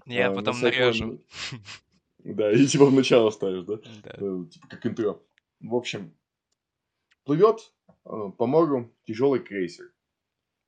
Я 0.06 0.30
а, 0.30 0.34
потом 0.34 0.60
нарежу. 0.62 1.24
Да, 2.24 2.54
и 2.54 2.66
типа 2.66 2.86
в 2.86 2.94
начало 2.94 3.32
ставишь, 3.32 3.66
да? 3.66 3.76
Да. 4.02 4.12
Э, 4.16 4.46
Типа 4.50 4.68
как 4.70 4.86
интро. 4.86 5.22
В 5.60 5.76
общем, 5.76 6.16
плывет 7.26 7.74
э, 8.06 8.32
по 8.38 8.48
морю 8.48 8.96
тяжелый 9.04 9.41
крейсер. 9.41 9.94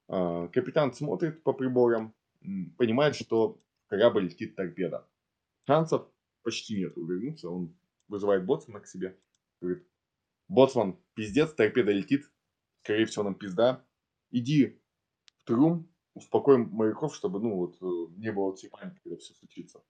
А, 0.09 0.49
Капитан 0.49 0.93
смотрит 0.93 1.43
по 1.43 1.53
приборам, 1.53 2.13
понимает, 2.77 3.15
что 3.15 3.61
в 3.85 3.87
корабль 3.87 4.25
летит 4.25 4.55
торпеда. 4.57 5.07
Шансов 5.65 6.07
почти 6.43 6.77
нет 6.77 6.97
увернуться. 6.97 7.49
Он 7.49 7.73
вызывает 8.09 8.45
боцмана 8.45 8.81
к 8.81 8.87
себе. 8.87 9.17
Говорит, 9.61 9.87
боцман, 10.49 10.99
пиздец, 11.13 11.53
торпеда 11.53 11.91
летит. 11.91 12.29
Скорее 12.83 13.05
всего, 13.05 13.23
нам 13.23 13.35
пизда. 13.35 13.83
Иди 14.31 14.81
в 15.37 15.45
трюм, 15.45 15.89
успокой 16.15 16.57
моряков, 16.57 17.13
чтобы, 17.13 17.39
ну, 17.39 17.55
вот, 17.55 17.77
э, 17.81 18.13
не 18.17 18.31
было 18.31 18.55
всей 18.55 18.69
паники, 18.69 18.99
когда 19.03 19.17
все 19.17 19.33
случится. 19.35 19.83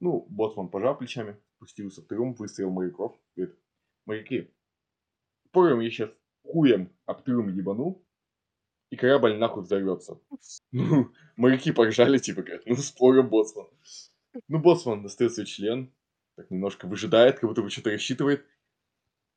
Ну, 0.00 0.26
боцман 0.28 0.68
пожал 0.68 0.96
плечами, 0.96 1.36
спустился 1.56 2.02
в 2.02 2.06
трюм, 2.06 2.34
выстрелил 2.34 2.70
моряков. 2.70 3.16
Говорит, 3.36 3.56
моряки, 4.06 4.50
порем 5.52 5.80
я 5.80 5.90
сейчас 5.90 6.10
хуем 6.42 6.90
об 7.04 7.22
трюм 7.22 7.48
ебану, 7.48 8.02
и 8.90 8.96
корабль 8.96 9.36
нахуй 9.36 9.62
взорвется. 9.62 10.20
Ну, 10.72 11.12
моряки 11.36 11.72
поржали, 11.72 12.18
типа, 12.18 12.42
говорят, 12.42 12.62
ну, 12.66 12.76
спорим, 12.76 13.28
боцман. 13.28 13.66
Ну, 14.48 14.58
боцман 14.58 15.02
достает 15.02 15.34
свой 15.34 15.46
член, 15.46 15.92
так 16.36 16.50
немножко 16.50 16.86
выжидает, 16.86 17.38
как 17.38 17.48
будто 17.50 17.62
бы 17.62 17.70
что-то 17.70 17.90
рассчитывает, 17.90 18.46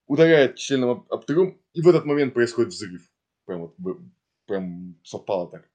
ударяет 0.07 0.55
членом 0.55 0.89
об, 0.89 1.11
об 1.11 1.25
трюм, 1.25 1.61
и 1.73 1.81
в 1.81 1.87
этот 1.87 2.05
момент 2.05 2.33
происходит 2.33 2.71
взрыв. 2.71 3.11
Прям 3.45 3.61
вот, 3.61 3.75
прям 4.45 4.97
совпало 5.03 5.49
так. 5.49 5.69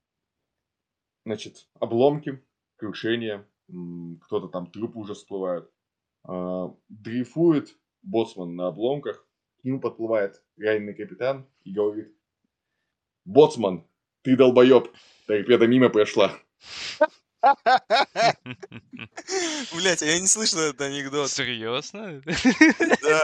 Значит, 1.27 1.67
обломки, 1.81 2.41
крушение, 2.77 3.49
м, 3.69 4.21
кто-то 4.23 4.47
там 4.47 4.71
трупы 4.71 5.01
уже 5.01 5.15
всплывают. 5.15 5.69
А, 6.23 6.73
дрейфует 6.89 7.77
боцман 8.03 8.55
на 8.55 8.69
обломках, 8.69 9.27
к 9.61 9.65
нему 9.65 9.81
подплывает 9.81 10.41
раненый 10.57 10.95
капитан 10.95 11.45
и 11.65 11.73
говорит, 11.73 12.15
боцман, 13.25 13.85
ты 14.23 14.37
долбоеб, 14.37 14.89
торпеда 15.27 15.67
мимо 15.67 15.89
прошла. 15.89 16.33
Блять, 19.75 20.03
я 20.03 20.19
не 20.21 20.27
слышал 20.27 20.61
этот 20.61 20.81
анекдот. 20.81 21.31
Серьезно? 21.31 22.23
Да. 23.03 23.21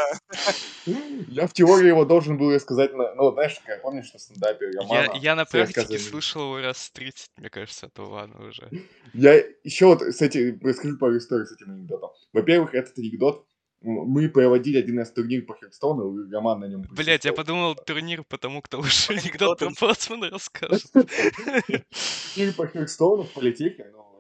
Я 1.29 1.47
в 1.47 1.53
теории 1.53 1.89
его 1.89 2.05
должен 2.05 2.39
был 2.39 2.55
рассказать, 2.55 2.95
на, 2.95 3.15
ну, 3.15 3.33
знаешь, 3.33 3.61
как 3.65 3.83
помнишь, 3.83 4.13
на 4.13 4.19
стендапе 4.19 4.71
Я, 4.73 4.81
Романа 4.81 5.13
я 5.15 5.35
на 5.35 5.45
практике 5.45 5.99
слышал 5.99 6.43
его 6.43 6.61
раз 6.61 6.91
30, 6.91 7.31
мне 7.39 7.51
кажется, 7.51 7.87
от 7.87 7.99
Улана 7.99 8.47
уже. 8.47 8.69
Я 9.13 9.43
еще 9.65 9.87
вот 9.87 10.03
с 10.03 10.21
этим, 10.21 10.61
расскажу 10.63 10.99
пару 10.99 11.17
историй 11.19 11.47
с 11.47 11.53
этим 11.53 11.71
анекдотом. 11.71 12.11
Во-первых, 12.33 12.75
этот 12.75 12.99
анекдот, 12.99 13.47
мы 13.81 14.29
проводили 14.29 14.79
один 14.79 14.99
раз 14.99 15.11
турнир 15.11 15.43
по 15.45 15.57
Херстону, 15.57 16.27
и 16.27 16.31
Роман 16.31 16.61
на 16.61 16.67
нем 16.67 16.83
Блять, 16.91 17.25
я 17.25 17.33
подумал, 17.33 17.75
турнир, 17.75 18.23
потому 18.23 18.63
кто 18.63 18.79
лучше 18.79 19.13
анекдот 19.13 19.59
про 19.59 19.71
боцмана 19.81 20.31
расскажет. 20.31 20.91
Турнир 20.93 22.55
по 22.55 22.67
Херстону 22.67 23.25
в 23.25 23.33
политехе, 23.33 23.91
но 23.93 24.12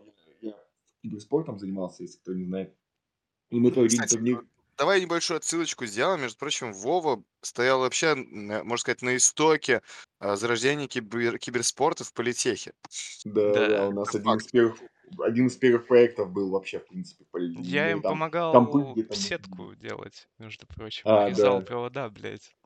киберспортом 1.02 1.58
занимался, 1.58 2.02
если 2.04 2.18
кто 2.18 2.32
не 2.32 2.44
знает. 2.44 2.74
И 3.50 3.58
мы 3.58 3.70
проводили 3.70 3.98
Кстати, 3.98 4.14
турнир. 4.14 4.44
давай 4.78 5.00
небольшую 5.00 5.36
отсылочку 5.38 5.84
сделаем. 5.84 6.22
Между 6.22 6.38
прочим, 6.38 6.72
Вова 6.72 7.22
стоял 7.42 7.80
вообще, 7.80 8.08
н- 8.12 8.64
можно 8.66 8.78
сказать, 8.78 9.02
на 9.02 9.16
истоке 9.16 9.82
а, 10.20 10.36
зарождения 10.36 10.86
кибер- 10.86 11.38
киберспорта 11.38 12.04
в 12.04 12.12
политехе. 12.14 12.72
Да, 13.24 13.52
да, 13.52 13.68
Да. 13.68 13.88
у 13.88 13.92
нас 13.92 14.14
один 14.14 14.30
из 14.32 14.42
факт. 14.42 14.52
первых, 14.52 14.78
один 15.18 15.46
из 15.48 15.56
первых 15.56 15.86
проектов 15.86 16.30
был 16.30 16.50
вообще, 16.50 16.78
в 16.78 16.86
принципе, 16.86 17.24
по 17.30 17.38
Я 17.38 17.90
им 17.90 18.00
там 18.00 18.12
помогал 18.12 18.92
где-то... 18.94 19.14
сетку 19.14 19.74
делать, 19.74 20.28
между 20.38 20.66
прочим. 20.66 21.02
А, 21.06 21.24
Нарезал 21.24 21.58
да. 21.60 21.66
провода, 21.66 22.08
блядь. 22.08 22.56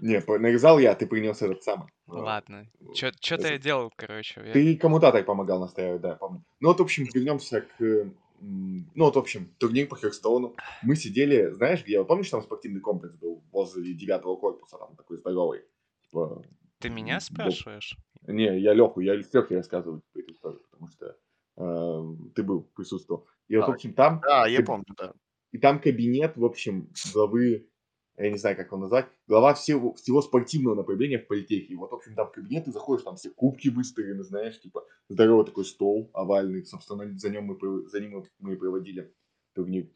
Не, 0.00 0.20
нарезал 0.38 0.78
я, 0.78 0.94
ты 0.94 1.06
принес 1.06 1.40
этот 1.42 1.62
самый. 1.62 1.88
а, 2.06 2.12
Ладно. 2.14 2.66
Что-то 2.94 3.48
я 3.48 3.58
делал, 3.58 3.92
короче. 3.96 4.42
я- 4.46 4.52
Ты 4.52 4.76
коммутатор 4.76 5.24
помогал 5.24 5.60
настраивать, 5.60 6.02
да, 6.02 6.16
помню. 6.16 6.44
Ну 6.60 6.68
вот, 6.68 6.78
в 6.78 6.82
общем, 6.82 7.04
вернемся 7.14 7.62
к... 7.62 8.10
Ну 8.40 8.84
вот, 9.04 9.16
в 9.16 9.18
общем, 9.18 9.46
турнир 9.58 9.88
по 9.88 9.96
Херстоуну. 9.96 10.54
Мы 10.82 10.94
сидели, 10.96 11.50
знаешь, 11.52 11.82
где? 11.82 11.98
Вот 11.98 12.08
Помнишь, 12.08 12.28
там 12.28 12.42
спортивный 12.42 12.80
комплекс 12.82 13.14
был 13.16 13.42
возле 13.50 13.94
девятого 13.94 14.36
корпуса, 14.36 14.76
там 14.76 14.94
такой 14.94 15.16
здоровый? 15.16 15.62
Типа, 16.02 16.42
Ты 16.78 16.90
меня 16.90 17.18
спрашиваешь? 17.20 17.96
Не, 18.26 18.58
я 18.60 18.74
Леху, 18.74 19.00
я 19.00 19.14
Лехе 19.14 19.56
рассказываю 19.56 20.02
типа, 20.12 20.22
эту 20.24 20.32
историю, 20.34 20.60
потому 20.70 20.88
что 20.90 21.16
э, 21.56 22.32
ты 22.34 22.42
был, 22.42 22.62
присутствовал. 22.74 23.26
И 23.48 23.56
вот, 23.56 23.68
в 23.68 23.70
А, 23.70 23.72
общем, 23.74 23.94
там, 23.94 24.20
Да, 24.22 24.46
я 24.46 24.62
помню, 24.62 24.84
да. 24.98 25.14
и 25.52 25.58
там 25.58 25.80
кабинет, 25.80 26.36
в 26.36 26.44
общем, 26.44 26.90
главы 27.14 27.70
я 28.18 28.30
не 28.30 28.38
знаю, 28.38 28.56
как 28.56 28.66
его 28.66 28.78
назвать, 28.78 29.06
глава 29.26 29.54
всего, 29.54 29.94
всего 29.94 30.22
спортивного 30.22 30.74
направления 30.74 31.18
в 31.18 31.26
политехе. 31.26 31.72
И 31.72 31.76
вот, 31.76 31.90
в 31.90 31.94
общем, 31.94 32.14
там 32.14 32.28
в 32.28 32.32
кабинет 32.32 32.64
ты 32.64 32.72
заходишь, 32.72 33.04
там 33.04 33.16
все 33.16 33.30
кубки 33.30 33.68
выставлены, 33.68 34.22
знаешь, 34.24 34.60
типа, 34.60 34.84
здоровый 35.08 35.44
такой 35.44 35.64
стол 35.64 36.10
овальный, 36.14 36.64
собственно, 36.64 37.18
за, 37.18 37.30
нем 37.30 37.44
мы, 37.44 37.88
за 37.88 38.00
ним 38.00 38.24
мы 38.38 38.54
и 38.54 38.56
проводили 38.56 39.12
турнир. 39.54 39.88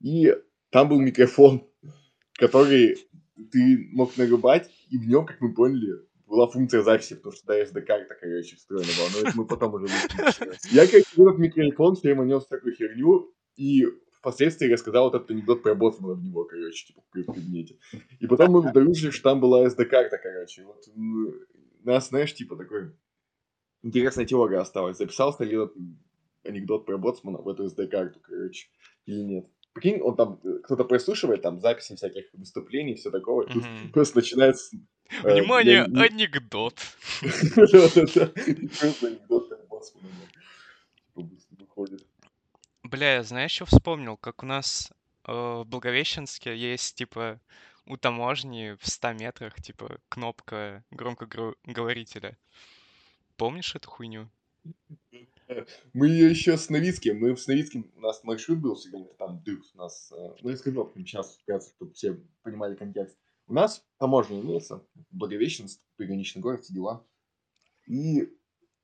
И 0.00 0.34
там 0.70 0.88
был 0.88 1.00
микрофон, 1.00 1.66
который 2.34 2.96
ты 3.50 3.88
мог 3.92 4.16
нарубать, 4.16 4.70
и 4.90 4.98
в 4.98 5.08
нем, 5.08 5.26
как 5.26 5.40
мы 5.40 5.54
поняли, 5.54 6.06
была 6.26 6.46
функция 6.46 6.82
записи, 6.82 7.14
потому 7.14 7.32
что 7.34 7.46
да, 7.46 7.62
SD-карта, 7.62 8.14
короче, 8.20 8.56
встроена 8.56 8.90
была, 8.98 9.08
но 9.14 9.28
это 9.28 9.36
мы 9.36 9.46
потом 9.46 9.74
уже 9.74 9.86
выяснили. 9.86 10.74
Я, 10.74 10.86
в 10.86 11.20
этот 11.20 11.38
микрофон 11.38 11.96
все 11.96 12.14
время 12.14 12.24
нес 12.24 12.46
такую 12.46 12.74
херню, 12.74 13.32
и 13.56 13.86
впоследствии 14.18 14.70
рассказал 14.72 15.04
вот 15.04 15.14
этот 15.14 15.30
анекдот 15.30 15.62
про 15.62 15.74
Боцмана 15.74 16.14
в 16.14 16.22
него, 16.22 16.44
короче, 16.44 16.86
типа, 16.86 17.02
в 17.12 17.24
кабинете. 17.32 17.76
И 18.20 18.26
потом 18.26 18.52
мы 18.52 18.68
обнаружили, 18.68 19.10
что 19.10 19.22
там 19.30 19.40
была 19.40 19.66
SD-карта, 19.66 20.18
короче. 20.18 20.64
Вот 20.64 20.84
нас, 21.84 22.08
знаешь, 22.08 22.34
типа, 22.34 22.56
такой 22.56 22.92
интересная 23.82 24.26
теория 24.26 24.58
осталась. 24.58 24.98
Записался 24.98 25.44
ли 25.44 25.56
этот 25.56 25.76
анекдот 26.44 26.86
про 26.86 26.98
Боцмана 26.98 27.38
в 27.38 27.48
эту 27.48 27.64
SD-карту, 27.66 28.20
короче, 28.20 28.68
или 29.06 29.20
нет. 29.22 29.46
Прикинь, 29.74 30.00
он 30.00 30.16
там, 30.16 30.40
э, 30.42 30.58
кто-то 30.64 30.84
прослушивает 30.84 31.42
там 31.42 31.60
записи 31.60 31.94
всяких 31.94 32.24
выступлений, 32.32 32.94
все 32.94 33.10
такого, 33.10 33.42
и 33.42 33.52
тут 33.52 33.62
просто 33.92 34.16
начинается... 34.16 34.76
э, 35.22 35.34
Внимание, 35.34 35.74
я 35.74 35.86
не- 35.86 36.02
анекдот. 36.02 36.74
Да-да-да. 37.22 38.32
И 38.46 38.66
Просто 38.66 39.06
анекдот 39.06 39.48
про 39.48 39.58
Боцмана 39.68 40.08
да, 41.14 41.22
типа, 41.22 41.30
выходит. 41.60 42.06
Бля, 42.90 43.16
я 43.16 43.22
знаешь, 43.22 43.50
что 43.50 43.66
вспомнил? 43.66 44.16
Как 44.16 44.42
у 44.42 44.46
нас 44.46 44.90
э, 45.26 45.30
в 45.30 45.64
Благовещенске 45.66 46.56
есть, 46.56 46.96
типа, 46.96 47.38
у 47.84 47.98
таможни 47.98 48.78
в 48.80 48.88
100 48.88 49.12
метрах, 49.12 49.60
типа, 49.60 49.98
кнопка 50.08 50.82
громкоговорителя. 50.90 52.38
Помнишь 53.36 53.74
эту 53.74 53.90
хуйню? 53.90 54.30
Мы 55.92 56.08
ее 56.08 56.30
еще 56.30 56.56
с 56.56 56.70
Новицким, 56.70 57.18
мы 57.18 57.36
с 57.36 57.46
Новицким, 57.46 57.92
у 57.94 58.00
нас 58.00 58.24
маршрут 58.24 58.58
был 58.58 58.74
всегда, 58.74 59.04
там 59.18 59.42
дых 59.42 59.64
у 59.74 59.78
нас, 59.78 60.10
э, 60.10 60.36
ну, 60.40 60.48
я 60.48 60.56
скажу, 60.56 60.90
сейчас, 60.96 61.38
чтобы 61.76 61.92
все 61.92 62.18
понимали 62.42 62.74
контекст. 62.74 63.18
У 63.48 63.52
нас 63.52 63.84
таможня 63.98 64.40
имеется, 64.40 64.82
Благовещенск, 65.10 65.78
приграничный 65.96 66.40
город, 66.40 66.62
все 66.64 66.72
дела. 66.72 67.06
И 67.86 68.34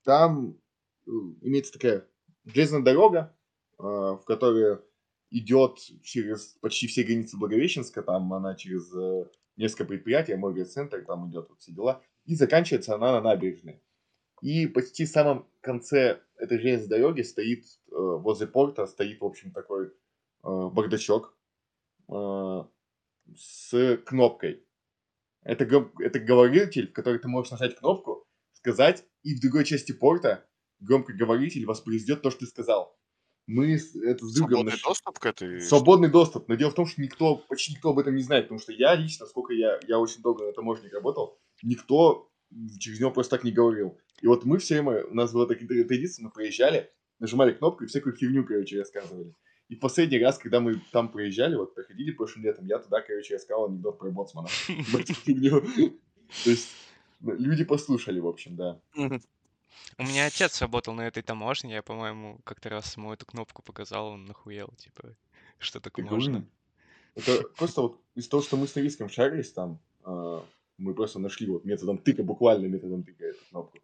там 0.03 0.59
э, 1.07 1.09
имеется 1.41 1.73
такая 1.73 2.07
железная 2.45 2.81
дорога, 2.81 3.35
в 3.77 4.23
которой 4.25 4.79
идет 5.31 5.79
через 6.03 6.57
почти 6.61 6.87
все 6.87 7.03
границы 7.03 7.37
Благовещенска, 7.37 8.01
там 8.03 8.31
она 8.33 8.55
через 8.55 8.93
э, 8.95 9.25
несколько 9.57 9.85
предприятий, 9.85 10.35
мой 10.35 10.63
центр, 10.63 11.03
там 11.05 11.29
идет 11.29 11.49
вот 11.49 11.59
все 11.59 11.71
дела, 11.71 12.01
и 12.25 12.35
заканчивается 12.35 12.95
она 12.95 13.11
на 13.13 13.21
набережной. 13.21 13.81
И 14.41 14.67
почти 14.67 15.05
в 15.05 15.09
самом 15.09 15.47
конце 15.61 16.21
этой 16.37 16.59
железной 16.59 16.87
дороги 16.87 17.21
стоит, 17.21 17.65
э, 17.65 17.95
возле 17.95 18.47
порта, 18.47 18.85
стоит, 18.85 19.19
в 19.19 19.25
общем, 19.25 19.51
такой 19.51 19.87
э, 19.87 19.89
бардачок 20.43 21.37
с 22.07 23.97
кнопкой. 24.05 24.63
Это, 25.41 25.65
это 25.99 26.19
говоритель, 26.19 26.89
в 26.89 26.93
который 26.93 27.19
ты 27.19 27.27
можешь 27.27 27.51
нажать 27.51 27.75
кнопку, 27.75 28.27
сказать, 28.53 29.03
и 29.23 29.33
в 29.33 29.41
другой 29.41 29.65
части 29.65 29.91
порта 29.91 30.47
громкоговоритель 30.81 31.65
воспроизведет 31.65 32.21
то, 32.21 32.29
что 32.29 32.41
ты 32.41 32.45
сказал. 32.45 32.95
Мы 33.47 33.75
это 33.75 34.25
с 34.25 34.33
другом 34.33 34.49
Свободный 34.49 34.71
наш- 34.71 34.83
доступ 34.83 35.19
к 35.19 35.25
этой... 35.25 35.61
Свободный 35.61 36.09
доступ. 36.09 36.47
Но 36.47 36.55
дело 36.55 36.71
в 36.71 36.75
том, 36.75 36.87
что 36.87 37.01
никто, 37.01 37.35
почти 37.35 37.73
никто 37.73 37.89
об 37.91 37.99
этом 37.99 38.15
не 38.15 38.23
знает, 38.23 38.45
потому 38.45 38.59
что 38.59 38.71
я 38.71 38.95
лично, 38.95 39.25
сколько 39.27 39.53
я, 39.53 39.79
я 39.87 39.99
очень 39.99 40.21
долго 40.21 40.45
на 40.45 40.51
таможне 40.51 40.89
работал, 40.89 41.37
никто 41.61 42.31
через 42.79 42.99
него 42.99 43.11
просто 43.11 43.37
так 43.37 43.43
не 43.43 43.51
говорил. 43.51 43.97
И 44.21 44.27
вот 44.27 44.45
мы 44.45 44.57
все 44.57 44.81
время, 44.81 45.05
у 45.05 45.13
нас 45.13 45.31
была 45.31 45.45
такая 45.45 45.67
традиция, 45.67 46.23
мы 46.23 46.31
проезжали, 46.31 46.89
нажимали 47.19 47.53
кнопку 47.53 47.83
и 47.83 47.87
всякую 47.87 48.15
херню, 48.15 48.45
короче, 48.45 48.79
рассказывали. 48.79 49.35
И 49.67 49.75
в 49.75 49.79
последний 49.79 50.19
раз, 50.19 50.37
когда 50.37 50.59
мы 50.59 50.81
там 50.91 51.09
проезжали, 51.09 51.55
вот 51.55 51.73
проходили 51.73 52.11
прошлым 52.11 52.45
летом, 52.45 52.65
я 52.65 52.79
туда, 52.79 53.01
короче, 53.01 53.35
рассказал 53.35 53.67
анекдот 53.67 53.97
про 53.97 54.11
боцмана. 54.11 54.47
В 54.67 54.95
эту 54.95 55.13
херню. 55.13 55.61
То 56.43 56.49
есть 56.49 56.69
ну, 57.19 57.33
люди 57.35 57.63
послушали, 57.63 58.19
в 58.19 58.27
общем, 58.27 58.55
да. 58.55 58.79
У 59.97 60.03
меня 60.03 60.25
отец 60.27 60.61
работал 60.61 60.93
на 60.93 61.07
этой 61.07 61.23
таможне, 61.23 61.73
я, 61.75 61.83
по-моему, 61.83 62.39
как-то 62.45 62.69
раз 62.69 62.95
ему 62.97 63.13
эту 63.13 63.25
кнопку 63.25 63.61
показал, 63.61 64.07
он 64.07 64.25
нахуел, 64.25 64.69
типа, 64.77 65.15
что 65.59 65.79
так 65.81 65.99
Так 65.99 66.11
можно. 66.11 66.45
Это 67.15 67.43
просто 67.57 67.81
вот 67.81 68.01
из 68.15 68.27
того, 68.29 68.43
что 68.43 68.57
мы 68.57 68.67
с 68.67 68.75
Новицким 68.75 69.09
шарились 69.09 69.53
там, 69.53 69.81
а, 70.03 70.49
мы 70.77 70.93
просто 70.93 71.19
нашли 71.19 71.47
вот 71.47 71.65
методом 71.65 71.99
тыка, 71.99 72.23
буквально 72.23 72.67
методом 72.67 73.03
тыка 73.03 73.25
эту 73.25 73.45
кнопку. 73.45 73.83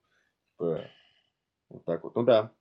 Типа, 0.52 0.94
Вот 1.70 1.86
так 1.86 2.04
вот. 2.04 2.16
Ну 2.16 2.24
да. 2.24 2.54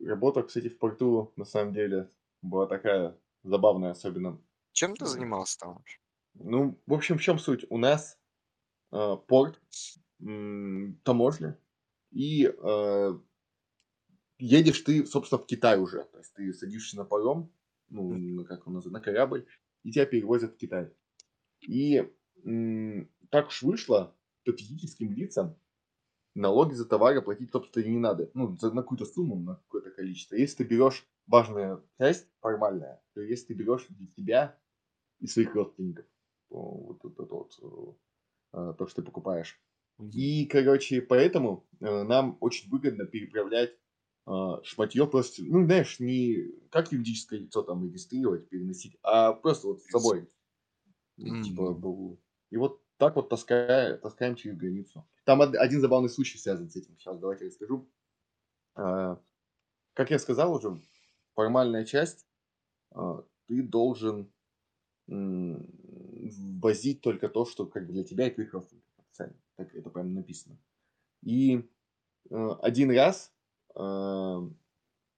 Работа, 0.00 0.42
кстати, 0.42 0.68
в 0.68 0.78
порту 0.78 1.32
на 1.36 1.44
самом 1.44 1.72
деле 1.72 2.10
была 2.42 2.66
такая 2.66 3.18
забавная, 3.42 3.90
особенно. 3.92 4.40
Чем 4.72 4.94
ты 4.94 5.06
М. 5.06 5.06
занимался 5.06 5.56
там 5.58 5.72
вообще? 5.76 5.98
Ну, 6.34 6.78
в 6.86 6.94
общем, 6.94 7.18
в 7.18 7.22
чем 7.22 7.38
суть? 7.38 7.64
У 7.70 7.78
нас 7.78 8.18
а, 8.92 9.16
порт, 9.16 9.60
м, 10.20 11.00
таможня, 11.04 11.58
и 12.14 12.46
а, 12.46 13.20
едешь 14.38 14.80
ты, 14.80 15.06
собственно, 15.06 15.40
в 15.40 15.46
Китай 15.46 15.78
уже. 15.78 16.04
То 16.04 16.18
есть 16.18 16.32
ты 16.34 16.52
садишься 16.52 16.96
на 16.96 17.04
паром, 17.04 17.52
ну, 17.88 18.44
как 18.44 18.66
он 18.66 18.74
называется, 18.74 18.90
на 18.90 19.00
корабль, 19.00 19.46
и 19.82 19.92
тебя 19.92 20.06
перевозят 20.06 20.54
в 20.54 20.56
Китай. 20.56 20.90
И 21.60 22.10
м, 22.44 23.10
так 23.30 23.48
уж 23.48 23.62
вышло, 23.62 24.16
что 24.42 24.52
физическим 24.56 25.12
лицам 25.12 25.56
налоги 26.34 26.74
за 26.74 26.86
товары 26.86 27.22
платить, 27.22 27.50
собственно, 27.50 27.84
не 27.84 27.98
надо. 27.98 28.30
Ну, 28.34 28.56
за, 28.56 28.72
на 28.72 28.82
какую-то 28.82 29.06
сумму, 29.06 29.36
на 29.36 29.56
какое-то 29.56 29.90
количество. 29.90 30.36
Если 30.36 30.58
ты 30.58 30.64
берешь 30.64 31.06
важная 31.26 31.82
часть, 31.98 32.28
формальная, 32.40 33.02
то 33.14 33.20
если 33.20 33.48
ты 33.48 33.54
берешь 33.54 33.86
для 33.88 34.06
себя 34.16 34.58
и 35.20 35.26
своих 35.26 35.54
родственников, 35.54 36.06
то 36.50 36.58
вот 36.58 37.04
это 37.04 37.22
вот, 37.24 37.58
э, 37.62 37.94
э, 38.58 38.74
то, 38.78 38.86
что 38.86 39.02
ты 39.02 39.06
покупаешь. 39.06 39.60
И, 40.12 40.46
короче, 40.46 41.02
поэтому 41.02 41.66
э, 41.80 42.02
нам 42.04 42.38
очень 42.40 42.70
выгодно 42.70 43.06
переправлять 43.06 43.76
э, 44.26 44.30
шматье 44.62 45.06
просто, 45.06 45.42
ну, 45.44 45.64
знаешь, 45.64 46.00
не 46.00 46.52
как 46.70 46.92
юридическое 46.92 47.40
лицо 47.40 47.62
там 47.62 47.84
регистрировать, 47.84 48.48
переносить, 48.48 48.96
а 49.02 49.32
просто 49.32 49.68
вот 49.68 49.82
с 49.82 49.90
собой. 49.90 50.28
Ну, 51.18 51.36
Типа, 51.40 51.80
и 52.50 52.56
вот 52.56 52.82
так 52.98 53.16
вот 53.16 53.28
таская, 53.28 53.98
таскаем 53.98 54.36
через 54.36 54.56
границу. 54.56 55.08
Там 55.24 55.40
од- 55.40 55.56
один 55.56 55.80
забавный 55.80 56.10
случай 56.10 56.38
связан 56.38 56.70
с 56.70 56.76
этим. 56.76 56.98
Сейчас 56.98 57.18
давайте 57.18 57.46
расскажу. 57.46 57.90
А, 58.76 59.20
Как 59.94 60.10
я 60.10 60.18
сказал 60.18 60.54
уже, 60.54 60.80
формальная 61.34 61.84
часть, 61.84 62.26
а, 62.92 63.24
ты 63.46 63.62
должен 63.62 64.32
возить 66.60 67.00
только 67.00 67.28
то, 67.28 67.44
что 67.46 67.66
как 67.66 67.86
бы 67.86 67.92
для 67.92 68.04
тебя 68.04 68.26
и 68.28 68.30
твоих 68.30 68.52
родственников. 68.52 68.90
официально. 68.98 69.36
Так 69.56 69.74
это 69.74 69.90
прям 69.90 70.14
написано. 70.14 70.58
И 71.22 71.68
э, 72.30 72.48
один 72.62 72.90
раз 72.90 73.32
э, 73.74 73.80
в 73.80 74.52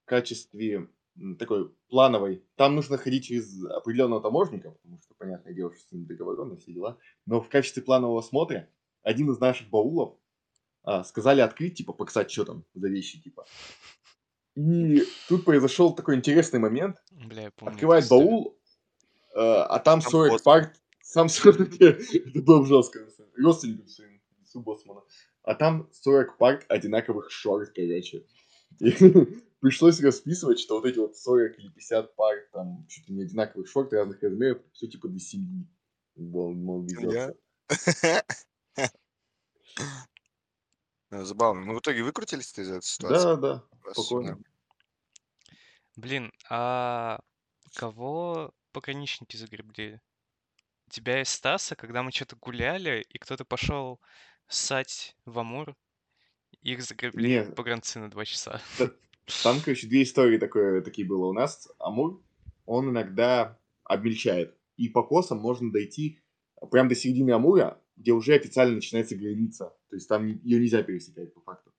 качестве 0.05 0.89
такой 1.39 1.71
плановой, 1.89 2.45
там 2.57 2.75
нужно 2.75 2.99
ходить 2.99 3.25
через 3.25 3.65
определенного 3.65 4.21
таможника, 4.21 4.71
потому 4.71 4.99
что, 4.99 5.15
понятное 5.15 5.55
дело, 5.55 5.73
что 5.73 5.89
с 5.89 5.93
ним 5.93 6.07
договорено, 6.07 6.57
все 6.57 6.73
дела. 6.73 6.99
Но 7.25 7.41
в 7.41 7.49
качестве 7.49 7.83
планового 7.83 8.21
осмотра 8.21 8.69
один 9.03 9.31
из 9.31 9.39
наших 9.39 9.71
баулов 9.71 10.15
а, 10.83 11.05
сказали 11.05 11.41
открыть, 11.41 11.79
типа, 11.79 11.93
показать, 11.93 12.31
что 12.31 12.45
там 12.45 12.65
за 12.75 12.89
вещи, 12.89 13.21
типа. 13.21 13.47
И 14.55 15.05
тут 15.29 15.45
произошел 15.45 15.95
такой 15.95 16.17
интересный 16.17 16.61
момент. 16.61 17.03
Бля, 17.11 17.43
я 17.43 17.51
помню 17.51 17.73
Открывает 17.73 18.09
баул, 18.09 18.59
э, 19.35 19.39
а 19.39 19.79
там 19.81 20.01
Там 20.01 20.11
40 20.11 20.33
боцман. 20.33 20.63
пар... 20.63 20.73
Сам 21.03 21.29
40... 21.29 21.81
Это 21.81 22.43
было 22.43 22.65
жестко. 22.67 23.07
Родственников 23.37 23.91
своим, 23.91 24.16
лицу 24.57 24.63
боцмана. 24.63 25.03
А 25.43 25.55
там 25.55 25.89
40 25.93 26.39
пар 26.39 26.65
одинаковых 26.69 27.31
шорт, 27.31 27.73
короче. 27.75 28.27
И 28.81 28.91
пришлось 29.61 30.01
расписывать, 30.01 30.59
что 30.59 30.77
вот 30.77 30.87
эти 30.87 30.99
вот 30.99 31.17
40 31.17 31.59
или 31.59 31.69
50 31.69 32.17
пар, 32.17 32.37
там, 32.53 32.87
чуть 32.89 33.09
ли 33.09 33.15
не 33.15 33.23
одинаковых 33.23 33.69
шорт 33.69 33.93
разных 33.93 34.23
размеров, 34.23 34.63
все 34.73 34.87
типа 34.87 35.09
для 35.09 35.21
семьи. 35.21 35.67
Мол, 36.17 36.55
мол, 36.55 36.89
Семья? 36.89 37.33
везётся. 37.69 38.25
Э, 41.11 41.23
Забавно. 41.23 41.65
Ну, 41.65 41.75
в 41.75 41.79
итоге 41.79 42.03
выкрутились 42.03 42.53
ты 42.53 42.63
из 42.63 42.71
этой 42.71 42.83
ситуации? 42.83 43.25
Да, 43.25 43.37
да, 43.37 43.93
спокойно. 43.93 44.39
Блин, 45.95 46.33
а 46.51 47.21
кого 47.75 48.53
пограничники 48.73 49.37
загребли? 49.37 50.01
Тебя 50.91 51.21
и 51.21 51.25
Стаса, 51.25 51.77
когда 51.77 52.03
мы 52.03 52.13
что-то 52.13 52.37
гуляли, 52.37 53.05
и 53.09 53.19
кто-то 53.19 53.45
пошел 53.45 54.01
ссать 54.49 55.17
в 55.25 55.39
Амур, 55.39 55.75
их 56.63 56.83
загребли 56.83 57.29
Не, 57.29 57.45
погранцы 57.45 57.99
на 57.99 58.11
два 58.11 58.25
часа. 58.25 58.61
Там, 59.43 59.61
короче, 59.61 59.87
две 59.89 60.03
истории 60.03 60.39
такое, 60.39 60.83
такие 60.83 61.07
было. 61.07 61.27
У 61.27 61.33
нас 61.33 61.69
Амур, 61.79 62.23
он 62.65 62.91
иногда 62.91 63.59
обмельчает. 63.85 64.57
и 64.77 64.89
по 64.89 65.03
косам 65.03 65.39
можно 65.39 65.71
дойти 65.73 66.21
прямо 66.71 66.89
до 66.89 66.95
середины 66.95 67.31
Амура, 67.31 67.81
где 67.97 68.13
уже 68.13 68.35
официально 68.35 68.75
начинается 68.75 69.17
граница. 69.17 69.77
То 69.89 69.97
есть 69.97 70.09
там 70.09 70.27
ее 70.27 70.61
нельзя 70.61 70.83
пересекать 70.83 71.33
по 71.35 71.41
факту. 71.41 71.73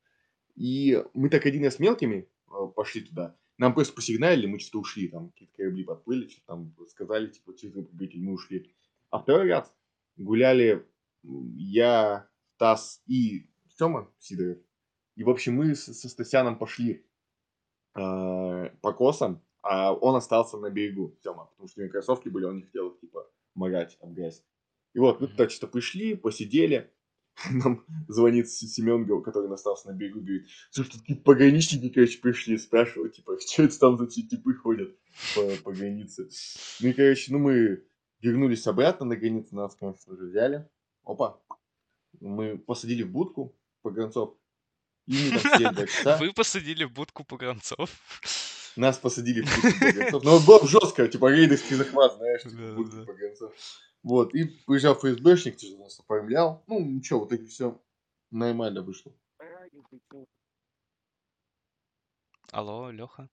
И 0.55 1.03
мы 1.13 1.30
так 1.30 1.45
один 1.45 1.63
раз 1.63 1.80
мелкими 1.80 2.28
э, 2.47 2.51
пошли 2.76 3.01
туда. 3.01 3.36
Нам 3.57 3.74
просто 3.74 3.93
посигналили, 3.93 4.47
мы 4.47 4.59
что-то 4.59 4.80
ушли, 4.80 5.07
там 5.07 5.30
какие-то 5.30 5.55
корабли 5.55 5.84
подплыли, 5.84 6.28
что 6.28 6.41
там 6.45 6.76
сказали, 6.89 7.28
типа, 7.28 7.55
через 7.57 7.76
мы 7.76 8.34
ушли. 8.34 8.72
А 9.09 9.20
второй 9.20 9.49
раз 9.49 9.74
гуляли 10.15 10.86
я, 11.24 12.28
Тасс 12.58 13.01
и 13.08 13.49
Тёма 13.78 14.12
Сидоров. 14.20 14.58
И, 15.16 15.24
в 15.24 15.30
общем, 15.30 15.55
мы 15.55 15.76
со 15.76 16.10
Стасяном 16.10 16.58
пошли 16.58 17.05
э, 17.95 18.70
по 18.82 18.93
косам, 18.93 19.41
а 19.62 19.93
он 19.93 20.16
остался 20.16 20.58
на 20.58 20.70
берегу, 20.70 21.18
Тёма, 21.24 21.45
потому 21.45 21.68
что 21.68 21.80
у 21.80 21.84
него 21.84 21.91
кроссовки 21.91 22.30
были, 22.30 22.45
он 22.45 22.58
не 22.58 22.64
хотел 22.64 22.89
их, 22.89 22.99
типа, 22.99 23.28
морать 23.55 23.97
об 24.01 24.14
грязь. 24.14 24.43
И 24.93 24.99
вот, 24.99 25.20
мы 25.20 25.28
туда 25.28 25.49
что-то 25.49 25.68
пришли, 25.68 26.16
посидели, 26.16 26.91
нам 27.51 27.86
звонит 28.08 28.49
Семен, 28.49 29.05
который 29.24 29.51
остался 29.51 29.89
на 29.89 29.93
берегу, 29.93 30.20
говорит, 30.20 30.47
слушай, 30.72 30.91
тут 30.91 31.01
какие 31.01 31.18
пограничники, 31.18 31.89
короче, 31.89 32.20
пришли, 32.20 32.58
спрашивают, 32.58 33.16
типа, 33.16 33.39
что 33.39 33.64
это 33.64 33.80
там 33.80 33.97
за 33.97 34.08
типы 34.08 34.53
ходят 34.53 34.95
по, 35.36 35.49
по 35.64 35.72
границе. 35.72 36.30
Ну 36.80 36.89
и, 36.89 36.93
короче, 36.93 37.32
ну 37.32 37.39
мы 37.39 37.84
вернулись 38.22 38.66
обратно 38.68 39.05
на 39.05 39.16
границу, 39.16 39.55
нас, 39.55 39.76
конечно 39.76 40.16
же, 40.16 40.26
взяли. 40.26 40.68
Опа. 41.03 41.39
Мы 42.20 42.58
посадили 42.58 43.03
в 43.03 43.12
будку 43.12 43.55
погранцов, 43.82 44.36
и 45.08 45.32
мы 45.32 45.39
там 45.39 45.39
сидели 45.39 45.74
два 45.74 45.88
часа. 45.88 46.18
Вы 46.18 46.34
посадили 46.34 46.84
в 46.84 46.91
будку 46.91 47.24
погранцов? 47.24 47.89
Нас 48.76 48.97
посадили 48.97 49.41
в 49.41 49.45
будку 49.45 49.80
погранцов. 49.80 50.24
Но 50.24 50.39
было 50.39 50.68
жестко, 50.68 51.08
типа 51.08 51.32
рейдерский 51.32 51.76
захват, 51.76 52.16
знаешь, 52.16 52.43
типа 52.43 52.55
в 52.55 52.76
будку 52.76 53.05
погранцов. 53.05 53.53
Вот, 54.03 54.34
и 54.36 54.45
приезжал 54.66 54.95
ФСБшник, 54.95 55.60
что 55.60 55.78
нас 55.78 55.99
оформлял. 55.99 56.64
Ну, 56.68 56.80
ничего, 56.80 57.26
в 57.26 57.28
итоге 57.28 57.45
все 57.47 57.82
нормально 58.32 58.82
вышло. 58.82 59.14
Алло, 62.51 62.91
Леха? 62.91 63.30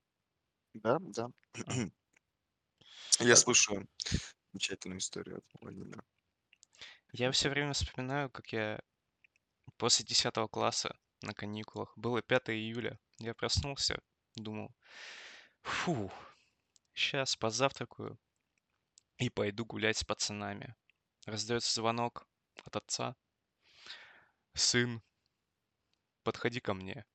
Да, 0.74 0.98
да. 1.00 1.30
А. 3.20 3.24
Я 3.24 3.36
слушаю 3.36 3.86
замечательную 4.52 4.98
историю 4.98 5.38
от 5.38 5.44
Владимира. 5.60 6.02
Я 7.16 7.30
все 7.30 7.48
время 7.48 7.74
вспоминаю, 7.74 8.28
как 8.28 8.52
я 8.52 8.80
после 9.76 10.04
10 10.04 10.34
класса 10.50 10.98
на 11.22 11.32
каникулах, 11.32 11.96
было 11.96 12.20
5 12.22 12.50
июля, 12.50 12.98
я 13.18 13.34
проснулся, 13.34 14.02
думал, 14.34 14.74
фу, 15.62 16.10
сейчас 16.92 17.36
позавтракаю, 17.36 18.18
и 19.18 19.30
пойду 19.30 19.64
гулять 19.64 19.96
с 19.96 20.02
пацанами. 20.02 20.74
Раздается 21.24 21.72
звонок 21.72 22.26
от 22.64 22.74
отца. 22.74 23.14
Сын, 24.54 25.00
подходи 26.24 26.58
ко 26.58 26.74
мне. 26.74 27.06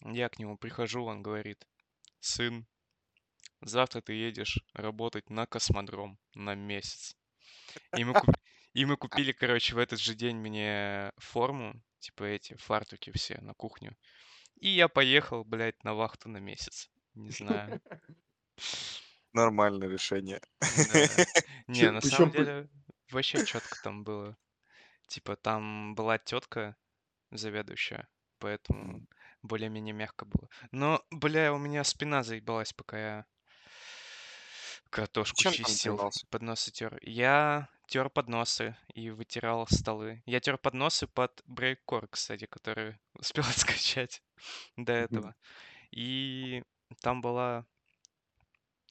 Я 0.00 0.28
к 0.28 0.40
нему 0.40 0.58
прихожу, 0.58 1.04
он 1.04 1.22
говорит, 1.22 1.64
сын, 2.18 2.66
завтра 3.60 4.00
ты 4.00 4.14
едешь 4.14 4.58
работать 4.72 5.30
на 5.30 5.46
космодром 5.46 6.18
на 6.34 6.56
месяц. 6.56 7.14
И 7.96 8.02
мы, 8.02 8.14
куп... 8.14 8.34
и 8.72 8.84
мы 8.84 8.96
купили, 8.96 9.32
короче, 9.32 9.74
в 9.74 9.78
этот 9.78 10.00
же 10.00 10.14
день 10.14 10.36
мне 10.36 11.12
форму, 11.18 11.82
типа 11.98 12.24
эти 12.24 12.54
фартуки 12.56 13.10
все 13.12 13.40
на 13.40 13.54
кухню. 13.54 13.96
И 14.60 14.68
я 14.68 14.88
поехал, 14.88 15.44
блядь, 15.44 15.82
на 15.84 15.94
вахту 15.94 16.28
на 16.28 16.38
месяц. 16.38 16.90
Не 17.14 17.30
знаю. 17.30 17.80
Нормальное 19.32 19.88
решение. 19.88 20.40
Не, 21.66 21.90
на 21.90 22.00
самом 22.00 22.32
деле 22.32 22.68
вообще 23.10 23.44
четко 23.44 23.80
там 23.82 24.04
было. 24.04 24.36
Типа 25.08 25.36
там 25.36 25.94
была 25.94 26.18
тетка 26.18 26.76
заведующая, 27.30 28.08
поэтому 28.38 29.06
более-менее 29.42 29.94
мягко 29.94 30.24
было. 30.24 30.48
Но, 30.72 31.02
бля, 31.10 31.52
у 31.52 31.58
меня 31.58 31.84
спина 31.84 32.22
заебалась, 32.22 32.72
пока 32.72 32.98
я 32.98 33.26
картошку 34.90 35.36
Чем 35.36 35.52
чистил, 35.52 35.92
занимался? 35.96 36.26
подносы 36.28 36.70
тер. 36.70 36.98
Я 37.02 37.68
тер 37.90 38.08
подносы 38.08 38.76
и 38.94 39.10
вытирал 39.10 39.66
столы. 39.66 40.22
Я 40.24 40.38
тер 40.38 40.58
подносы 40.58 41.08
под 41.08 41.42
брейккор, 41.44 42.06
кстати, 42.06 42.46
который 42.46 42.96
успел 43.14 43.44
скачать 43.44 44.22
до 44.76 44.92
этого. 44.92 45.34
И 45.90 46.62
там 47.02 47.20
была 47.20 47.66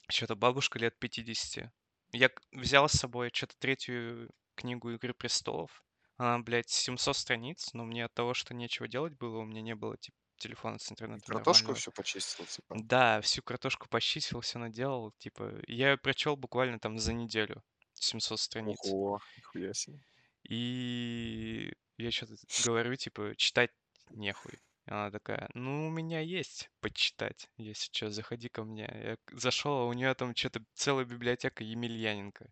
что-то 0.09 0.35
бабушка 0.35 0.79
лет 0.79 0.99
50. 0.99 1.71
Я 2.11 2.29
взял 2.51 2.89
с 2.89 2.93
собой 2.93 3.31
что-то 3.33 3.55
третью 3.57 4.29
книгу 4.55 4.91
«Игры 4.91 5.13
престолов». 5.13 5.83
Она, 6.17 6.39
блядь, 6.39 6.69
700 6.69 7.15
страниц, 7.15 7.73
но 7.73 7.85
мне 7.85 8.03
от 8.03 8.13
того, 8.13 8.33
что 8.33 8.53
нечего 8.53 8.89
делать 8.89 9.13
было, 9.13 9.37
у 9.37 9.45
меня 9.45 9.61
не 9.61 9.75
было 9.75 9.95
типа, 9.97 10.17
телефона 10.37 10.77
с 10.77 10.91
интернетом 10.91 11.21
Картошку 11.21 11.67
нормального. 11.67 11.79
все 11.79 11.91
почистил, 11.91 12.45
типа. 12.45 12.75
Да, 12.81 13.21
всю 13.21 13.41
картошку 13.41 13.87
почистил, 13.87 14.41
все 14.41 14.59
наделал, 14.59 15.13
типа, 15.19 15.53
я 15.67 15.91
ее 15.91 15.97
прочел 15.97 16.35
буквально 16.35 16.79
там 16.79 16.99
за 16.99 17.13
неделю, 17.13 17.63
700 18.03 18.39
страниц. 18.39 18.79
Ого, 18.83 19.21
нихуя 19.37 19.73
себе. 19.73 19.99
И 20.43 21.71
я 21.97 22.11
что-то 22.11 22.35
говорю, 22.65 22.95
типа, 22.95 23.35
читать 23.35 23.71
нехуй. 24.09 24.59
Она 24.85 25.11
такая, 25.11 25.49
ну, 25.53 25.87
у 25.87 25.91
меня 25.91 26.19
есть 26.19 26.71
почитать, 26.79 27.47
если 27.57 27.91
что, 27.91 28.09
заходи 28.09 28.49
ко 28.49 28.63
мне. 28.63 28.83
Я 28.85 29.17
зашел, 29.37 29.73
а 29.73 29.85
у 29.85 29.93
нее 29.93 30.15
там 30.15 30.35
что-то 30.35 30.63
целая 30.73 31.05
библиотека 31.05 31.63
Емельяненко. 31.63 32.49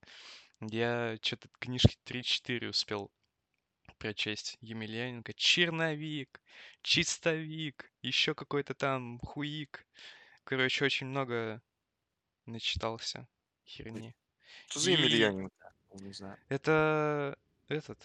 Я 0.62 1.18
что-то 1.22 1.50
книжки 1.60 1.98
3-4 2.06 2.70
успел 2.70 3.12
прочесть. 3.98 4.58
Емельяненко, 4.62 5.34
черновик, 5.34 6.42
чистовик, 6.84 7.92
еще 8.04 8.36
какой-то 8.36 8.76
там 8.76 9.20
хуик. 9.20 9.88
Короче, 10.44 10.86
очень 10.86 11.08
много 11.08 11.62
начитался 12.46 13.28
херни. 13.66 14.14
Что 14.68 14.80
за 14.80 14.92
И 14.92 14.94
Емельяненко? 14.94 15.74
Не 15.94 16.14
знаю. 16.14 16.38
это 16.50 17.38
этот 17.70 17.98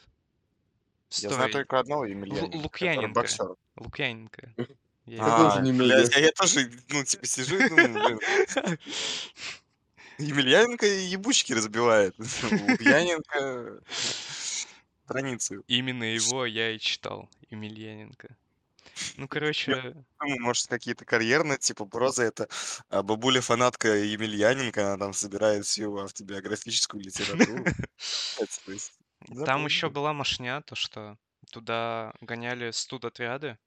Я 1.11 1.29
знаю 1.31 1.51
Стой. 1.51 1.53
только 1.53 1.79
одного 1.79 2.07
Емельяненко, 2.07 2.47
который 2.47 2.63
Лукьяненко. 2.63 3.21
боксер. 3.21 3.57
Лукьяненко. 3.77 4.55
Я 5.05 5.17
же 5.17 5.23
А, 5.25 5.61
блядь, 5.61 6.17
а 6.17 6.21
я 6.21 6.31
тоже, 6.33 6.71
ну, 6.89 7.05
типа, 7.05 7.27
сижу 7.27 7.57
и 7.59 7.69
думаю, 7.69 7.93
блин, 7.93 8.21
Емельяненко 10.19 10.87
ебучки 10.87 11.53
разбивает. 11.53 12.15
Лукьяненко 12.19 13.81
страницы. 15.05 15.61
Именно 15.67 16.05
его 16.05 16.47
я 16.47 16.71
и 16.71 16.79
читал, 16.79 17.29
Емельяненко. 17.51 18.37
Ну, 19.17 19.29
короче, 19.29 19.95
может, 20.41 20.67
какие-то 20.67 21.05
карьерные, 21.05 21.59
типа, 21.59 21.87
проза 21.87 22.25
это 22.25 22.49
а, 22.89 23.03
бабуля-фанатка 23.03 23.89
Емельяненко, 23.89 24.89
она 24.89 24.99
там 24.99 25.13
собирает 25.13 25.65
всю 25.65 25.97
автобиографическую 25.99 27.03
литературу. 27.03 27.65
Это, 28.39 28.77
там 29.45 29.65
еще 29.67 29.89
была 29.89 30.13
машня, 30.13 30.63
то 30.63 30.75
что 30.75 31.17
туда 31.53 32.13
гоняли 32.21 32.71
студотряды, 32.73 33.59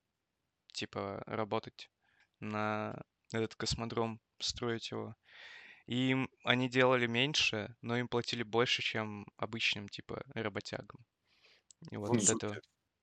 типа 0.73 1.23
работать 1.25 1.89
на 2.39 3.01
этот 3.31 3.55
космодром, 3.55 4.19
строить 4.39 4.91
его. 4.91 5.15
И 5.87 6.09
им 6.09 6.29
они 6.43 6.67
делали 6.67 7.07
меньше, 7.07 7.75
но 7.81 7.97
им 7.97 8.07
платили 8.07 8.43
больше, 8.43 8.81
чем 8.81 9.27
обычным, 9.37 9.87
типа, 9.87 10.23
работягам. 10.33 11.05
И 11.91 11.97
вот 11.97 12.09
Вот 12.09 12.23
этого... 12.23 12.61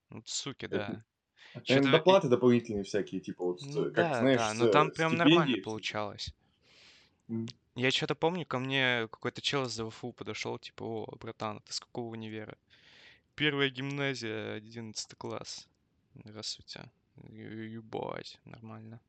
Вот 0.09 0.27
суки, 0.27 0.65
Это- 0.65 0.77
да. 0.77 1.03
Наверное, 1.67 1.91
доплаты 1.91 2.27
дополнительные 2.29 2.83
всякие, 2.83 3.21
типа 3.21 3.43
вот, 3.45 3.61
Ну 3.61 3.85
как 3.85 3.93
да, 3.95 4.19
знаешь, 4.19 4.39
да, 4.39 4.53
но 4.53 4.67
там 4.67 4.91
прям 4.91 5.15
нормально 5.15 5.43
стипендии. 5.43 5.61
получалось. 5.61 6.33
М. 7.29 7.47
Я 7.75 7.91
что-то 7.91 8.15
помню, 8.15 8.45
ко 8.45 8.59
мне 8.59 9.07
какой-то 9.11 9.41
чел 9.41 9.65
из 9.65 9.71
ЗВФУ 9.73 10.13
подошел, 10.13 10.59
типа, 10.59 10.83
о, 10.83 11.15
братан, 11.17 11.61
ты 11.61 11.73
с 11.73 11.79
какого 11.79 12.09
универа? 12.09 12.57
Первая 13.35 13.69
гимназия, 13.69 14.53
11 14.55 15.15
класс. 15.15 15.67
Здравствуйте. 16.15 16.91
Ебать, 17.17 18.39
нормально. 18.45 19.01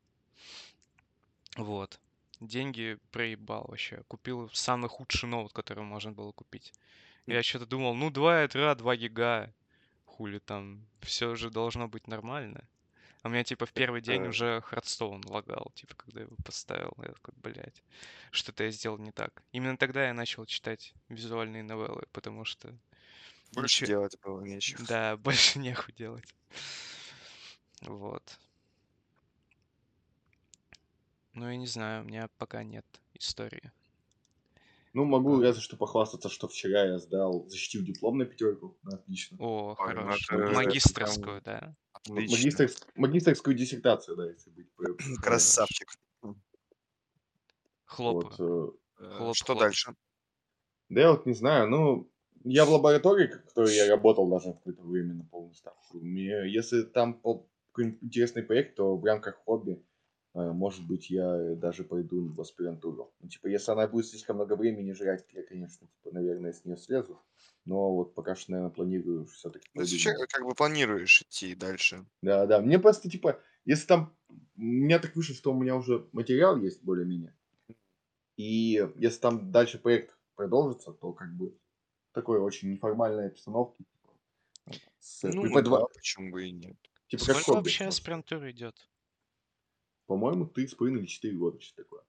Вот. 1.57 1.99
Деньги 2.39 2.97
проебал 3.11 3.65
вообще. 3.67 4.03
Купил 4.07 4.49
самый 4.53 4.89
худший 4.89 5.29
ноут, 5.29 5.53
который 5.53 5.83
можно 5.83 6.11
было 6.11 6.31
купить. 6.31 6.73
Я 7.27 7.43
что-то 7.43 7.65
думал, 7.65 7.95
ну 7.95 8.09
2 8.11 8.43
ядра, 8.43 8.75
2 8.75 8.95
гига. 8.97 9.53
Хули 10.17 10.39
там, 10.39 10.85
все 11.01 11.35
же 11.35 11.49
должно 11.49 11.89
быть 11.89 12.07
нормально. 12.07 12.63
А 13.21 13.27
у 13.27 13.31
меня 13.31 13.43
типа 13.43 13.65
в 13.65 13.73
первый 13.73 14.01
день 14.01 14.27
уже 14.27 14.61
Хардстоун 14.61 15.21
лагал, 15.25 15.71
типа, 15.75 15.93
когда 15.95 16.21
я 16.21 16.25
его 16.27 16.37
поставил. 16.45 16.93
Я 16.99 17.09
такой, 17.11 17.33
блядь, 17.37 17.83
что-то 18.31 18.63
я 18.63 18.71
сделал 18.71 18.97
не 18.97 19.11
так. 19.11 19.43
Именно 19.51 19.75
тогда 19.77 20.07
я 20.07 20.13
начал 20.13 20.45
читать 20.45 20.93
визуальные 21.09 21.63
новеллы, 21.63 22.03
потому 22.13 22.45
что 22.45 22.73
Больше 23.51 23.83
ничего- 23.83 23.87
делать 23.87 24.17
было 24.23 24.41
нечего. 24.41 24.85
да, 24.87 25.17
больше 25.17 25.59
нехуй 25.59 25.93
делать. 25.95 26.33
Вот. 27.81 28.39
Ну, 31.33 31.49
я 31.49 31.57
не 31.57 31.67
знаю, 31.67 32.03
у 32.03 32.05
меня 32.05 32.29
пока 32.37 32.63
нет 32.63 32.85
истории. 33.15 33.71
Ну, 34.95 35.03
могу 35.03 35.39
А. 35.39 35.43
разве 35.43 35.61
что 35.61 35.75
похвастаться, 35.75 36.29
что 36.29 36.47
вчера 36.47 36.85
я 36.85 36.99
сдал, 36.99 37.45
защитил 37.49 37.83
диплом 37.83 38.17
на 38.17 38.25
пятерку. 38.25 38.77
Отлично. 38.85 39.37
О, 39.41 39.69
ну 39.71 39.75
хорош. 39.75 40.25
это- 40.31 40.53
Магистрскую, 40.53 41.41
да? 41.43 41.75
Отлично. 41.91 42.33
магистрс- 42.63 42.87
магистрскую 42.95 43.57
диссертацию, 43.57 44.15
да, 44.15 44.31
если 44.31 44.51
быть. 44.51 44.67
Красавчик. 45.21 45.89
Хлопаю. 47.85 48.29
Вот, 48.37 48.39
э, 48.39 48.77
Э, 48.97 49.09
Хлоп, 49.17 49.35
Что 49.35 49.45
хлоп. 49.47 49.59
дальше? 49.59 49.93
Да 50.87 51.01
я 51.01 51.11
вот 51.11 51.25
не 51.25 51.33
знаю, 51.33 51.67
ну, 51.69 52.09
я 52.45 52.63
в 52.63 52.69
лаборатории, 52.69 53.27
в 53.27 53.43
которой 53.43 53.75
я 53.75 53.89
работал 53.89 54.29
даже 54.29 54.51
в 54.51 54.53
какое-то 54.53 54.83
время 54.83 55.15
на 55.15 55.25
полную 55.25 55.53
ставку. 55.53 55.99
Мне, 55.99 56.49
если 56.49 56.83
там 56.83 57.15
по- 57.19 57.45
какой-нибудь 57.73 58.01
интересный 58.03 58.43
проект, 58.43 58.77
то 58.77 58.95
в 58.95 59.03
рамках 59.03 59.35
хобби, 59.43 59.83
может 60.35 60.85
быть, 60.85 61.09
я 61.09 61.55
даже 61.55 61.83
пойду 61.83 62.27
в 62.27 62.41
аспирантуру. 62.41 63.13
Ну, 63.21 63.29
типа, 63.29 63.47
если 63.47 63.71
она 63.71 63.87
будет 63.87 64.07
слишком 64.07 64.35
много 64.35 64.55
времени 64.55 64.91
жрать, 64.91 65.25
я, 65.31 65.43
конечно, 65.43 65.87
типа, 65.87 66.13
наверное, 66.13 66.51
с 66.51 66.65
нее 66.65 66.77
слезу. 66.77 67.21
Но 67.63 67.95
вот 67.95 68.13
пока 68.13 68.35
что, 68.35 68.51
наверное, 68.51 68.73
планирую 68.73 69.25
все-таки 69.27 69.69
То 69.73 69.81
есть 69.81 69.93
вообще 69.93 70.13
как 70.27 70.45
бы 70.45 70.53
планируешь 70.53 71.21
идти 71.21 71.55
дальше? 71.55 72.05
Да, 72.21 72.45
да. 72.45 72.61
Мне 72.61 72.79
просто, 72.79 73.09
типа, 73.09 73.39
если 73.63 73.87
там... 73.87 74.13
У 74.57 74.61
меня 74.61 74.99
так 74.99 75.15
вышло, 75.15 75.33
что 75.33 75.51
у 75.53 75.59
меня 75.59 75.75
уже 75.75 76.07
материал 76.11 76.57
есть 76.57 76.83
более-менее. 76.83 77.33
И 78.35 78.85
если 78.95 79.19
там 79.19 79.51
дальше 79.51 79.79
проект 79.79 80.17
продолжится, 80.35 80.91
то 80.91 81.13
как 81.13 81.33
бы 81.33 81.57
такой 82.11 82.39
очень 82.39 82.71
неформальной 82.71 83.27
обстановки. 83.27 83.77
типа, 83.77 84.81
С 84.99 85.23
Ну, 85.23 85.43
преподава- 85.43 85.79
да, 85.79 85.85
почему 85.93 86.31
бы 86.31 86.45
и 86.45 86.51
нет. 86.51 86.75
Типа 87.07 87.25
как 87.25 87.35
Сколько 87.37 87.45
хобби, 87.45 87.57
вообще 87.57 87.83
можно 87.85 87.89
аспирантура 87.89 88.51
идет? 88.51 88.89
По-моему, 90.07 90.45
три 90.47 90.67
с 90.67 90.75
половиной 90.75 90.99
или 91.01 91.07
четыре 91.07 91.35
года, 91.37 91.59
что 91.59 91.83
такое. 91.83 92.01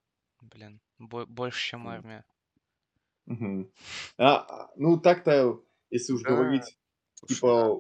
Блин, 0.43 0.81
бо- 0.99 1.27
больше, 1.27 1.71
чем 1.71 1.89
армия. 1.89 2.25
Мгм. 3.27 3.71
А, 4.19 4.37
а, 4.37 4.73
ну 4.77 4.99
так-то, 5.01 5.61
если 5.91 6.13
уж 6.13 6.23
Да, 6.23 6.31
говорить, 6.31 6.79
типа, 7.27 7.49
да. 7.49 7.71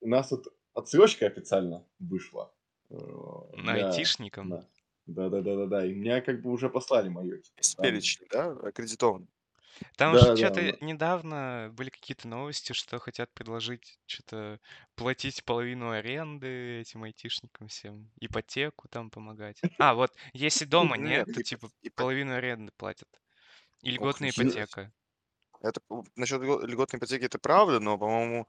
у 0.00 0.08
нас 0.08 0.30
вот 0.30 0.46
отсрочка 0.74 1.26
официально 1.26 1.86
вышла. 1.98 2.52
э, 2.88 2.94
На 2.96 3.74
для- 3.74 3.88
айтишникам? 3.90 4.50
да. 4.50 4.68
Да-да-да-да-да. 5.06 5.86
И 5.86 5.94
меня 5.94 6.20
как 6.20 6.40
бы 6.42 6.50
уже 6.50 6.68
послали 6.70 7.08
мое. 7.08 7.38
Типа, 7.38 7.62
там- 7.76 7.84
перечень, 7.84 8.26
да, 8.30 8.50
аккредитован? 8.52 9.28
Там 9.96 10.16
Да, 10.16 10.18
же 10.18 10.30
да, 10.36 10.36
что-то 10.36 10.62
да. 10.62 10.76
недавно 10.80 11.70
были 11.72 11.90
какие-то 11.90 12.28
новости, 12.28 12.72
что 12.72 12.98
хотят 12.98 13.32
предложить 13.34 13.98
что-то 14.06 14.60
платить 14.94 15.44
половину 15.44 15.90
аренды 15.90 16.80
этим 16.80 17.02
айтишникам 17.04 17.68
всем, 17.68 18.12
ипотеку 18.20 18.88
там 18.88 19.10
помогать. 19.10 19.64
А, 19.78 19.94
вот 19.94 20.16
если 20.32 20.64
дома 20.66 20.96
нет, 20.96 21.26
Нет, 21.26 21.32
то 21.32 21.42
типа 21.42 21.70
половину 21.94 22.34
аренды 22.34 22.72
платят. 22.76 23.08
И 23.82 23.90
льготная 23.90 24.30
ипотека. 24.30 24.92
Это 25.62 25.80
насчет 26.16 26.40
льготной 26.42 26.98
ипотеки 26.98 27.24
это 27.24 27.38
правда, 27.38 27.80
но, 27.80 27.98
по-моему, 27.98 28.46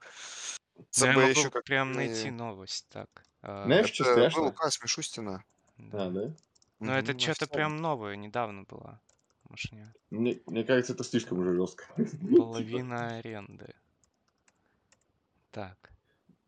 Но 0.96 1.06
ЦБ 1.06 1.16
я 1.16 1.16
могу 1.16 1.30
еще 1.30 1.50
как 1.50 1.64
прям 1.64 1.94
найти 1.94 2.30
новость 2.30 2.88
так. 2.90 3.24
а, 3.40 3.72
Знаешь, 3.72 3.92
что 3.92 4.02
Это 4.02 4.26
был 4.26 4.46
страшно? 4.46 4.48
указ 4.48 4.80
Мишустина. 4.82 5.44
да. 5.78 6.02
А, 6.02 6.10
да? 6.10 6.34
Но 6.80 6.98
это 6.98 7.14
Мгм, 7.14 7.20
что-то 7.20 7.46
официально. 7.46 7.48
прям 7.48 7.76
новое, 7.78 8.16
недавно 8.16 8.64
было. 8.64 9.02
Может, 9.48 9.72
не- 9.72 9.92
Мне, 10.10 10.40
мне 10.46 10.64
кажется, 10.64 10.92
это 10.92 11.04
слишком 11.04 11.38
уже 11.38 11.54
жестко. 11.54 11.84
Половина 12.36 13.18
аренды. 13.18 13.74
Так. 15.50 15.92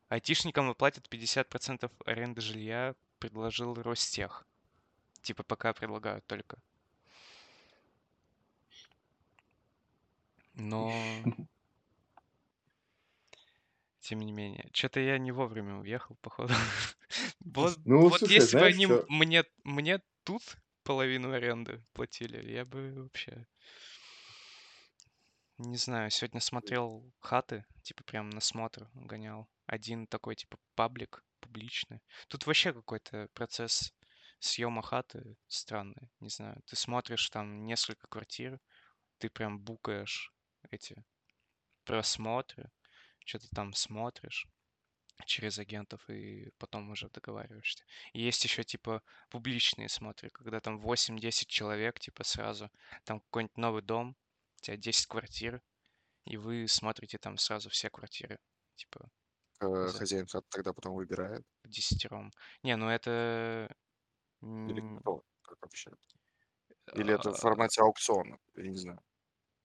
Айтишникам 0.09 0.69
выплатят 0.69 1.09
50% 1.09 1.91
аренды 2.05 2.41
жилья, 2.41 2.95
предложил 3.19 3.75
Ростех. 3.75 4.47
Типа 5.23 5.43
пока 5.43 5.73
предлагают 5.73 6.27
только. 6.27 6.59
Но... 10.55 10.93
Тем 14.01 14.21
не 14.21 14.33
менее. 14.33 14.69
Что-то 14.73 14.99
я 15.01 15.19
не 15.19 15.31
вовремя 15.31 15.77
уехал, 15.77 16.17
походу. 16.21 16.55
Вот, 17.41 17.77
Ну, 17.85 18.09
вот 18.09 18.21
слушай, 18.21 18.35
если 18.35 18.57
бы 18.59 18.67
они 18.67 18.87
мне, 19.09 19.45
мне 19.65 20.01
тут 20.23 20.43
половину 20.91 21.31
аренды 21.31 21.81
платили, 21.93 22.51
я 22.51 22.65
бы 22.65 22.93
вообще... 22.93 23.47
Не 25.59 25.77
знаю, 25.77 26.11
сегодня 26.11 26.41
смотрел 26.41 27.05
хаты, 27.21 27.65
типа 27.85 28.03
прям 28.03 28.29
на 28.31 28.41
смотр 28.41 28.91
гонял. 28.95 29.49
Один 29.67 30.09
такой, 30.09 30.35
типа, 30.35 30.59
паблик, 30.75 31.23
публичный. 31.39 32.03
Тут 32.27 32.45
вообще 32.45 32.73
какой-то 32.73 33.29
процесс 33.35 33.95
съема 34.41 34.83
хаты 34.83 35.37
странный, 35.47 36.11
не 36.19 36.29
знаю. 36.29 36.61
Ты 36.67 36.75
смотришь 36.75 37.31
там 37.31 37.67
несколько 37.67 38.09
квартир, 38.09 38.59
ты 39.19 39.31
прям 39.31 39.61
букаешь 39.61 40.35
эти 40.73 41.05
просмотры, 41.85 42.69
что-то 43.25 43.47
там 43.51 43.75
смотришь 43.75 44.49
через 45.27 45.59
агентов 45.59 46.09
и 46.09 46.51
потом 46.59 46.91
уже 46.91 47.09
договариваешься. 47.11 47.85
И 48.13 48.23
есть 48.23 48.45
еще 48.45 48.65
типа 48.65 49.03
публичные 49.31 49.89
смотры, 49.89 50.31
когда 50.31 50.61
там 50.61 50.81
8-10 50.81 51.47
человек, 51.47 51.99
типа 52.01 52.25
сразу, 52.25 52.71
там 53.05 53.21
какой-нибудь 53.21 53.57
новый 53.57 53.83
дом, 53.83 54.17
у 54.59 54.63
тебя 54.63 54.77
10 54.77 55.07
квартир, 55.07 55.63
и 56.27 56.37
вы 56.37 56.67
смотрите 56.69 57.19
там 57.19 57.39
сразу 57.39 57.71
все 57.71 57.91
квартиры, 57.91 58.39
типа 58.77 59.11
Э, 59.61 59.87
за 59.87 59.99
Хозяин 59.99 60.27
тогда 60.49 60.73
потом 60.73 60.95
выбирает. 60.95 61.45
десятером. 61.65 62.33
Не, 62.63 62.77
ну 62.77 62.89
это... 62.89 63.69
Или 64.41 64.99
кто? 65.01 65.23
Как 65.43 65.59
вообще? 65.63 65.91
Или 66.95 67.15
это 67.15 67.33
в 67.33 67.35
а, 67.35 67.39
формате 67.39 67.83
аукциона? 67.83 68.39
Я 68.57 68.69
не 68.71 68.77
знаю. 68.77 69.01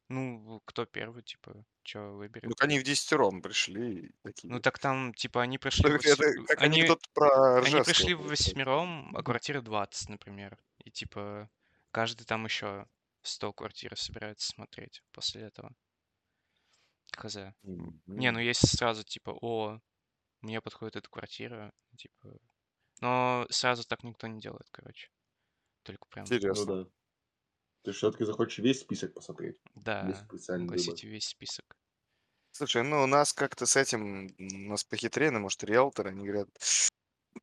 Ну, 0.10 0.62
кто 0.66 0.86
первый, 0.86 1.24
типа, 1.24 1.66
что 1.86 2.00
Ну, 2.10 2.18
выберет. 2.18 2.56
к 2.56 2.64
они 2.64 2.80
в 2.80 2.84
десятером 2.84 3.42
пришли 3.42 4.12
Ну 4.48 4.60
такие. 4.60 4.60
так 4.60 4.80
там, 4.80 5.14
типа, 5.14 5.42
они 5.42 5.58
Ну, 5.84 5.90
пришли 5.90 5.92
как 5.92 6.06
восьми... 6.06 6.26
это 6.28 6.46
как 6.48 6.62
Они, 6.62 6.84
про 7.14 7.60
они 7.62 7.62
Ржевского 7.62 7.84
пришли 7.84 8.16
получается. 8.16 8.52
восьмером, 8.52 9.16
а 9.16 9.24
квартиры 9.24 9.62
20, 9.62 10.10
например. 10.10 10.58
И 10.84 10.92
типа 10.92 11.50
каждый 11.92 12.26
там 12.26 12.46
еще 12.46 12.88
100 13.24 13.54
квартир 13.54 13.98
собирается 13.98 14.48
смотреть 14.48 15.04
после 15.12 15.44
этого. 15.44 15.76
Хз. 17.18 17.38
Не, 18.08 18.32
ну 18.32 18.40
если 18.40 18.68
сразу 18.68 19.04
типа, 19.04 19.32
о, 19.42 19.80
мне 20.42 20.62
подходит 20.62 20.98
эта 20.98 21.10
квартира, 21.10 21.74
типа... 21.98 22.40
Но 23.02 23.48
сразу 23.50 23.86
так 23.86 24.04
никто 24.04 24.28
не 24.28 24.40
делает, 24.42 24.68
короче. 24.72 25.10
Только 25.84 26.08
прям, 26.08 26.26
Ну 26.26 26.36
Интересно. 26.36 26.66
да. 26.66 26.90
Ты 27.86 27.92
все-таки 27.92 28.26
захочешь 28.26 28.60
весь 28.60 28.82
список 28.82 29.14
посмотреть. 29.14 29.62
Без 29.76 29.84
да, 29.84 30.26
специальный 30.28 30.66
выбор. 30.66 30.82
огласите 30.82 31.08
весь 31.08 31.28
список. 31.28 31.66
Слушай, 32.52 32.84
ну 32.84 33.04
у 33.04 33.06
нас 33.06 33.32
как-то 33.32 33.66
с 33.66 33.76
этим, 33.76 34.34
у 34.40 34.70
нас 34.70 34.84
похитрее, 34.84 35.30
может, 35.32 35.64
риэлторы, 35.64 36.10
они 36.10 36.26
говорят, 36.26 36.50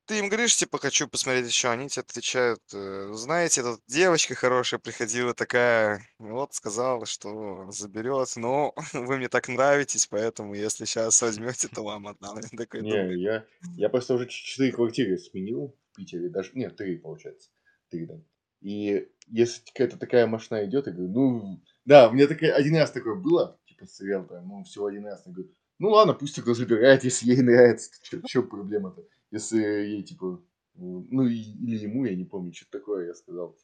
ты 0.07 0.19
им 0.19 0.29
говоришь, 0.29 0.57
типа, 0.57 0.79
хочу 0.79 1.07
посмотреть 1.07 1.47
еще, 1.47 1.69
они 1.69 1.89
тебе 1.89 2.03
отвечают, 2.03 2.61
«Э, 2.73 3.11
знаете, 3.13 3.63
тут 3.63 3.81
девочка 3.87 4.35
хорошая 4.35 4.81
приходила 4.81 5.35
такая, 5.35 6.07
вот, 6.19 6.55
сказала, 6.55 7.07
что 7.07 7.71
заберет, 7.71 8.33
но 8.37 8.75
вы 8.93 9.19
мне 9.19 9.29
так 9.29 9.49
нравитесь, 9.49 10.07
поэтому 10.07 10.55
если 10.55 10.87
сейчас 10.87 11.23
возьмете, 11.23 11.69
то 11.69 11.85
вам 11.85 12.09
отдам. 12.09 12.39
Я 12.39 12.59
такой 12.59 12.83
Не, 12.83 13.23
я, 13.23 13.45
я 13.77 13.89
просто 13.91 14.15
уже 14.15 14.27
четыре 14.29 14.73
квартиры 14.73 15.19
сменил 15.19 15.77
в 15.93 15.97
Питере, 15.97 16.31
даже, 16.31 16.51
нет, 16.55 16.77
три, 16.77 16.97
получается, 16.97 17.51
три, 17.91 18.07
да. 18.07 18.21
И 18.61 19.09
если 19.33 19.65
какая-то 19.65 19.99
такая 19.99 20.27
машина 20.27 20.65
идет, 20.67 20.87
я 20.87 20.93
говорю, 20.93 21.11
ну, 21.13 21.63
да, 21.85 22.09
у 22.09 22.13
меня 22.13 22.27
такая, 22.27 22.53
один 22.53 22.77
раз 22.77 22.91
такое 22.91 23.15
было, 23.15 23.59
типа, 23.67 23.87
с 23.87 24.01
риэлтором, 24.01 24.47
ну, 24.47 24.63
всего 24.65 24.87
один 24.87 25.07
раз, 25.07 25.23
я 25.27 25.33
говорю, 25.33 25.51
ну, 25.79 25.89
ладно, 25.89 26.13
пусть 26.13 26.37
тогда 26.37 26.55
забирает, 26.55 27.03
если 27.03 27.31
ей 27.33 27.43
нравится, 27.43 27.91
что 28.27 28.43
проблема-то, 28.43 29.05
если 29.31 29.59
ей, 29.59 30.03
типа, 30.03 30.43
ну, 30.75 31.27
или 31.27 31.77
ему, 31.79 32.05
я 32.05 32.15
не 32.15 32.25
помню, 32.25 32.53
что 32.53 32.71
такое 32.71 33.07
я 33.07 33.15
сказал. 33.15 33.57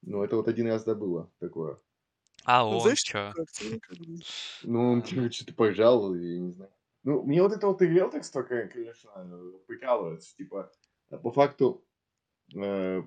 Ну, 0.00 0.24
это 0.24 0.36
вот 0.36 0.48
один 0.48 0.66
раз, 0.66 0.84
да, 0.84 0.94
было 0.94 1.30
такое. 1.38 1.78
А 2.44 2.62
ну, 2.62 2.70
он 2.70 2.80
знаешь, 2.80 3.04
бы, 3.14 3.46
Ну, 4.64 4.92
он 4.92 5.00
Ладно. 5.00 5.30
что-то 5.30 5.54
пожаловал, 5.54 6.14
я 6.14 6.38
не 6.40 6.50
знаю. 6.50 6.72
Ну, 7.04 7.22
мне 7.22 7.42
вот 7.42 7.52
это 7.52 7.66
вот 7.66 7.82
и 7.82 7.86
риэлторство, 7.86 8.42
конечно, 8.42 9.10
прикалывается. 9.66 10.36
Типа, 10.36 10.72
э, 11.10 11.18
по 11.18 11.30
факту, 11.30 11.84
э, 12.54 13.02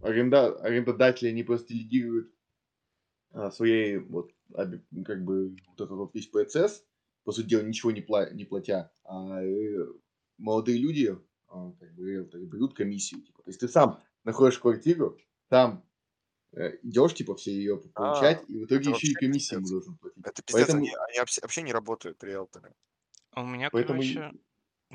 аренда, 0.00 0.54
арендодатели, 0.60 1.28
они 1.28 1.42
просто 1.42 1.68
делегируют 1.68 2.32
а, 3.32 3.50
своей, 3.50 3.98
вот, 3.98 4.32
как 4.52 5.24
бы, 5.24 5.50
вот 5.68 5.74
этот 5.74 5.90
вот 5.90 6.14
весь 6.14 6.26
процесс, 6.26 6.84
по 7.24 7.32
сути 7.32 7.48
дела, 7.48 7.62
ничего 7.62 7.90
не, 7.90 8.00
пла- 8.00 8.32
не 8.32 8.44
платя. 8.44 8.92
А 9.04 9.42
э, 9.42 9.86
молодые 10.38 10.78
люди, 10.78 11.18
а, 11.48 11.72
как 11.72 11.94
бы, 11.94 12.08
риэлторы, 12.08 12.44
берут 12.46 12.74
комиссию. 12.74 13.22
Типа. 13.22 13.42
То 13.42 13.50
есть 13.50 13.60
ты 13.60 13.68
сам 13.68 14.00
находишь 14.24 14.58
квартиру, 14.58 15.18
там 15.48 15.84
э, 16.52 16.78
идешь, 16.82 17.14
типа, 17.14 17.34
все 17.34 17.52
ее 17.52 17.78
получать, 17.78 18.42
а, 18.42 18.44
и 18.46 18.58
в 18.58 18.64
итоге 18.66 18.90
это 18.90 18.98
еще 18.98 19.08
и 19.08 19.14
комиссию 19.14 19.58
ему 19.58 19.64
пиздец. 19.64 19.70
должен 19.70 19.98
платить. 19.98 20.24
Это 20.24 20.42
пиздец, 20.42 20.52
Поэтому, 20.52 20.78
они, 20.78 20.94
они 21.10 21.18
вообще, 21.18 21.62
не 21.62 21.72
работают, 21.72 22.22
риэлторы. 22.22 22.72
А 23.32 23.42
У 23.42 23.46
меня, 23.46 23.70
поэтому 23.70 24.00
короче, 24.00 24.32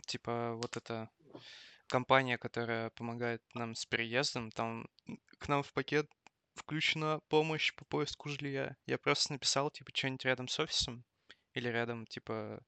типа 0.08 0.54
вот 0.56 0.78
эта 0.78 1.10
компания, 1.92 2.38
которая 2.40 2.90
помогает 2.92 3.44
нам 3.54 3.76
с 3.76 3.86
переездом, 3.86 4.52
там 4.52 4.88
к 5.40 5.48
нам 5.50 5.64
в 5.64 5.74
пакет 5.74 6.10
включена 6.56 7.20
помощь 7.30 7.74
по 7.76 7.86
поиску 7.86 8.30
жилья. 8.30 8.76
Я 8.86 8.98
просто 8.98 9.34
написал, 9.34 9.72
типа, 9.72 9.92
что-нибудь 9.94 10.26
рядом 10.26 10.48
с 10.48 10.60
офисом 10.60 11.06
или 11.54 11.68
рядом, 11.70 12.08
типа, 12.08 12.62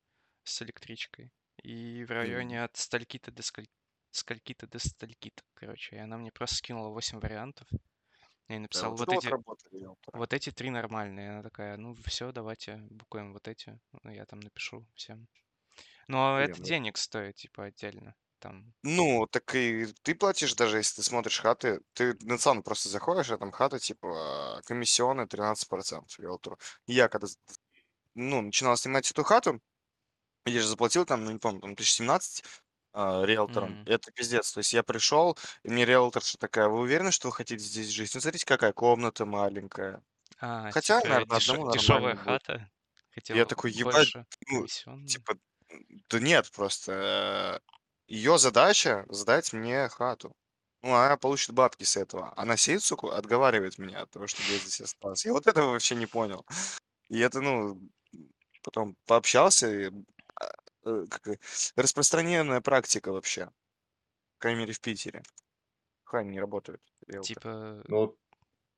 с 0.44 0.62
электричкой. 0.62 1.32
И 1.64 2.04
в 2.06 2.12
районе 2.12 2.64
от 2.64 2.76
стальки-то 2.78 3.32
до 3.32 3.42
скаль- 3.44 3.70
скольки-то 4.12 4.68
до 4.68 4.80
стальки-то, 4.80 5.44
короче. 5.56 5.96
И 5.96 6.00
она 6.00 6.18
мне 6.18 6.32
просто 6.32 6.58
скинула 6.58 6.90
8 6.90 7.20
вариантов. 7.20 7.68
Я 8.50 8.56
ей 8.56 8.60
Да, 8.60 8.64
написал, 8.64 8.92
вот 8.92 9.00
вот 9.00 9.10
эти, 9.14 9.30
вот 10.14 10.34
эти 10.34 10.52
три 10.52 10.70
нормальные. 10.70 11.32
Она 11.32 11.44
такая, 11.44 11.78
ну 11.78 11.96
все, 12.06 12.32
давайте 12.32 12.78
букаем 12.90 13.34
вот 13.34 13.48
эти. 13.48 13.80
Ну, 14.04 14.12
я 14.12 14.26
там 14.26 14.40
напишу 14.42 14.86
всем. 14.96 15.28
Но 16.08 16.38
Блин, 16.38 16.52
это 16.52 16.62
денег 16.62 16.98
стоит, 16.98 17.36
типа, 17.36 17.66
отдельно. 17.66 18.16
Там, 18.44 18.74
Ну, 18.86 19.28
так 19.32 19.56
и 19.56 19.88
ты 20.04 20.14
платишь, 20.14 20.56
даже 20.56 20.78
если 20.78 20.98
ты 20.98 21.04
смотришь 21.04 21.40
хаты, 21.40 21.80
ты 21.94 22.16
на 22.22 22.38
цену 22.38 22.64
просто 22.64 22.90
заходишь, 22.90 23.32
а 23.32 23.38
там 23.38 23.52
хата, 23.52 23.80
типа, 23.80 24.62
комиссионная 24.66 25.26
13% 25.26 26.20
риэлтору. 26.20 26.60
И 26.86 26.94
я 26.94 27.08
когда, 27.08 27.28
ну, 28.16 28.42
начинал 28.42 28.78
снимать 28.78 29.12
эту 29.12 29.24
хату, 29.24 29.62
я 30.46 30.62
же 30.62 30.68
заплатил 30.68 31.06
там, 31.06 31.26
ну, 31.26 31.32
не 31.32 31.40
помню, 31.40 31.62
там, 31.62 31.76
1017 31.76 32.44
а, 32.94 33.24
риэлторам. 33.26 33.80
м, 33.80 33.88
И 33.88 33.92
это 33.92 34.12
пиздец. 34.14 34.54
То 34.54 34.60
есть 34.60 34.74
я 34.74 34.84
пришел, 34.84 35.38
и 35.64 35.70
мне 35.70 35.86
риэлторша 35.86 36.38
такая, 36.40 36.70
вы 36.70 36.80
уверены, 36.82 37.12
что 37.12 37.30
вы 37.30 37.34
хотите 37.36 37.64
здесь 37.66 37.90
жить? 37.90 38.14
Ну, 38.16 38.22
смотрите, 38.22 38.46
какая 38.48 38.74
комната 38.74 39.26
маленькая. 39.26 40.04
А, 40.38 40.72
Хотя, 40.72 41.02
типа, 41.02 41.08
наверное, 41.08 41.28
дешё- 41.28 41.60
одному 41.70 41.70
дешевая 41.70 42.16
будет. 42.16 42.16
хата. 42.16 42.70
Я 43.32 43.46
Хотел 43.46 43.48
такой, 43.48 43.72
ебать, 43.72 44.16
ну, 44.50 44.66
типа, 45.06 45.36
да 46.10 46.20
нет, 46.20 46.52
просто 46.52 47.62
ее 48.08 48.38
задача 48.38 49.06
сдать 49.10 49.54
мне 49.54 49.88
хату. 49.90 50.34
Ну, 50.82 50.94
она 50.94 51.16
получит 51.16 51.52
бабки 51.56 51.84
с 51.84 51.96
этого. 51.96 52.34
Она 52.36 52.58
сидит, 52.58 52.84
сука, 52.84 53.16
отговаривает 53.16 53.78
меня 53.78 54.02
от 54.02 54.12
того, 54.12 54.28
чтобы 54.28 54.50
я 54.52 54.58
здесь 54.58 54.82
остался. 54.82 55.30
Я 55.30 55.34
вот 55.34 55.48
этого 55.48 55.72
вообще 55.72 55.96
не 55.96 56.08
понял. 56.08 56.46
И 57.08 57.20
это, 57.20 57.40
ну, 57.40 57.80
потом 58.64 58.98
пообщался, 59.06 59.72
и, 59.72 59.92
а, 60.36 60.52
э, 60.86 61.06
как 61.10 61.40
распространенная 61.78 62.60
практика 62.60 63.14
вообще. 63.14 63.46
По 63.46 64.40
крайней 64.40 64.60
мере, 64.62 64.74
в 64.74 64.82
Питере. 64.82 65.24
Хане 66.04 66.32
не 66.32 66.40
работают 66.40 66.82
риэлторы. 67.08 67.36
Типа, 67.36 67.84
Но 67.88 67.98
вот 68.02 68.18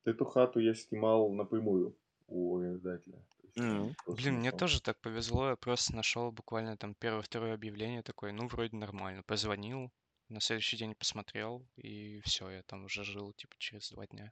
эту 0.05 0.25
хату 0.25 0.59
я 0.59 0.75
снимал 0.75 1.31
напрямую 1.31 1.97
у 2.27 2.59
арендодателя. 2.59 3.25
Он 3.57 3.95
просто 3.95 4.21
блин, 4.21 4.35
мне 4.35 4.45
нашел. 4.51 4.59
тоже 4.59 4.81
так 4.81 4.99
повезло. 4.99 5.49
Я 5.49 5.55
просто 5.55 5.95
нашел 5.95 6.31
буквально 6.31 6.77
там 6.77 6.93
первое-второе 6.95 7.53
объявление 7.53 8.03
такое, 8.03 8.31
ну, 8.33 8.47
вроде 8.47 8.75
нормально. 8.75 9.23
Позвонил, 9.23 9.91
на 10.29 10.41
следующий 10.41 10.77
день 10.77 10.95
посмотрел, 10.95 11.65
и 11.77 12.19
все, 12.25 12.49
я 12.49 12.63
там 12.63 12.85
уже 12.85 13.03
жил, 13.03 13.33
типа, 13.33 13.55
через 13.57 13.89
два 13.91 14.05
дня. 14.07 14.31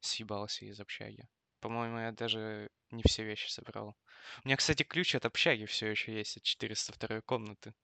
Съебался 0.00 0.64
из 0.66 0.78
общаги. 0.80 1.26
По-моему, 1.60 1.98
я 1.98 2.12
даже 2.12 2.70
не 2.90 3.02
все 3.06 3.22
вещи 3.24 3.48
собрал. 3.50 3.96
У 4.44 4.48
меня, 4.48 4.56
кстати, 4.56 4.82
ключ 4.82 5.14
от 5.14 5.24
общаги 5.26 5.64
все 5.66 5.88
еще 5.88 6.12
есть, 6.14 6.36
от 6.38 6.42
402 6.42 7.20
комнаты. 7.22 7.74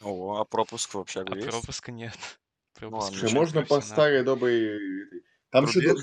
О, 0.00 0.36
а 0.36 0.44
пропуск 0.44 0.92
в 0.94 0.98
общагу 0.98 1.32
А 1.32 1.36
есть? 1.36 1.48
пропуска 1.48 1.92
нет. 1.92 2.16
Ну 2.78 2.90
Пропуск 2.90 3.02
ладно, 3.04 3.18
Слушай, 3.18 3.24
ничего. 3.30 3.40
можно 3.40 3.62
по 3.64 3.80
старой 3.80 4.22
доброй... 4.22 5.06
этой- 5.06 5.22
Там 5.48 5.66
Трубе? 5.66 5.94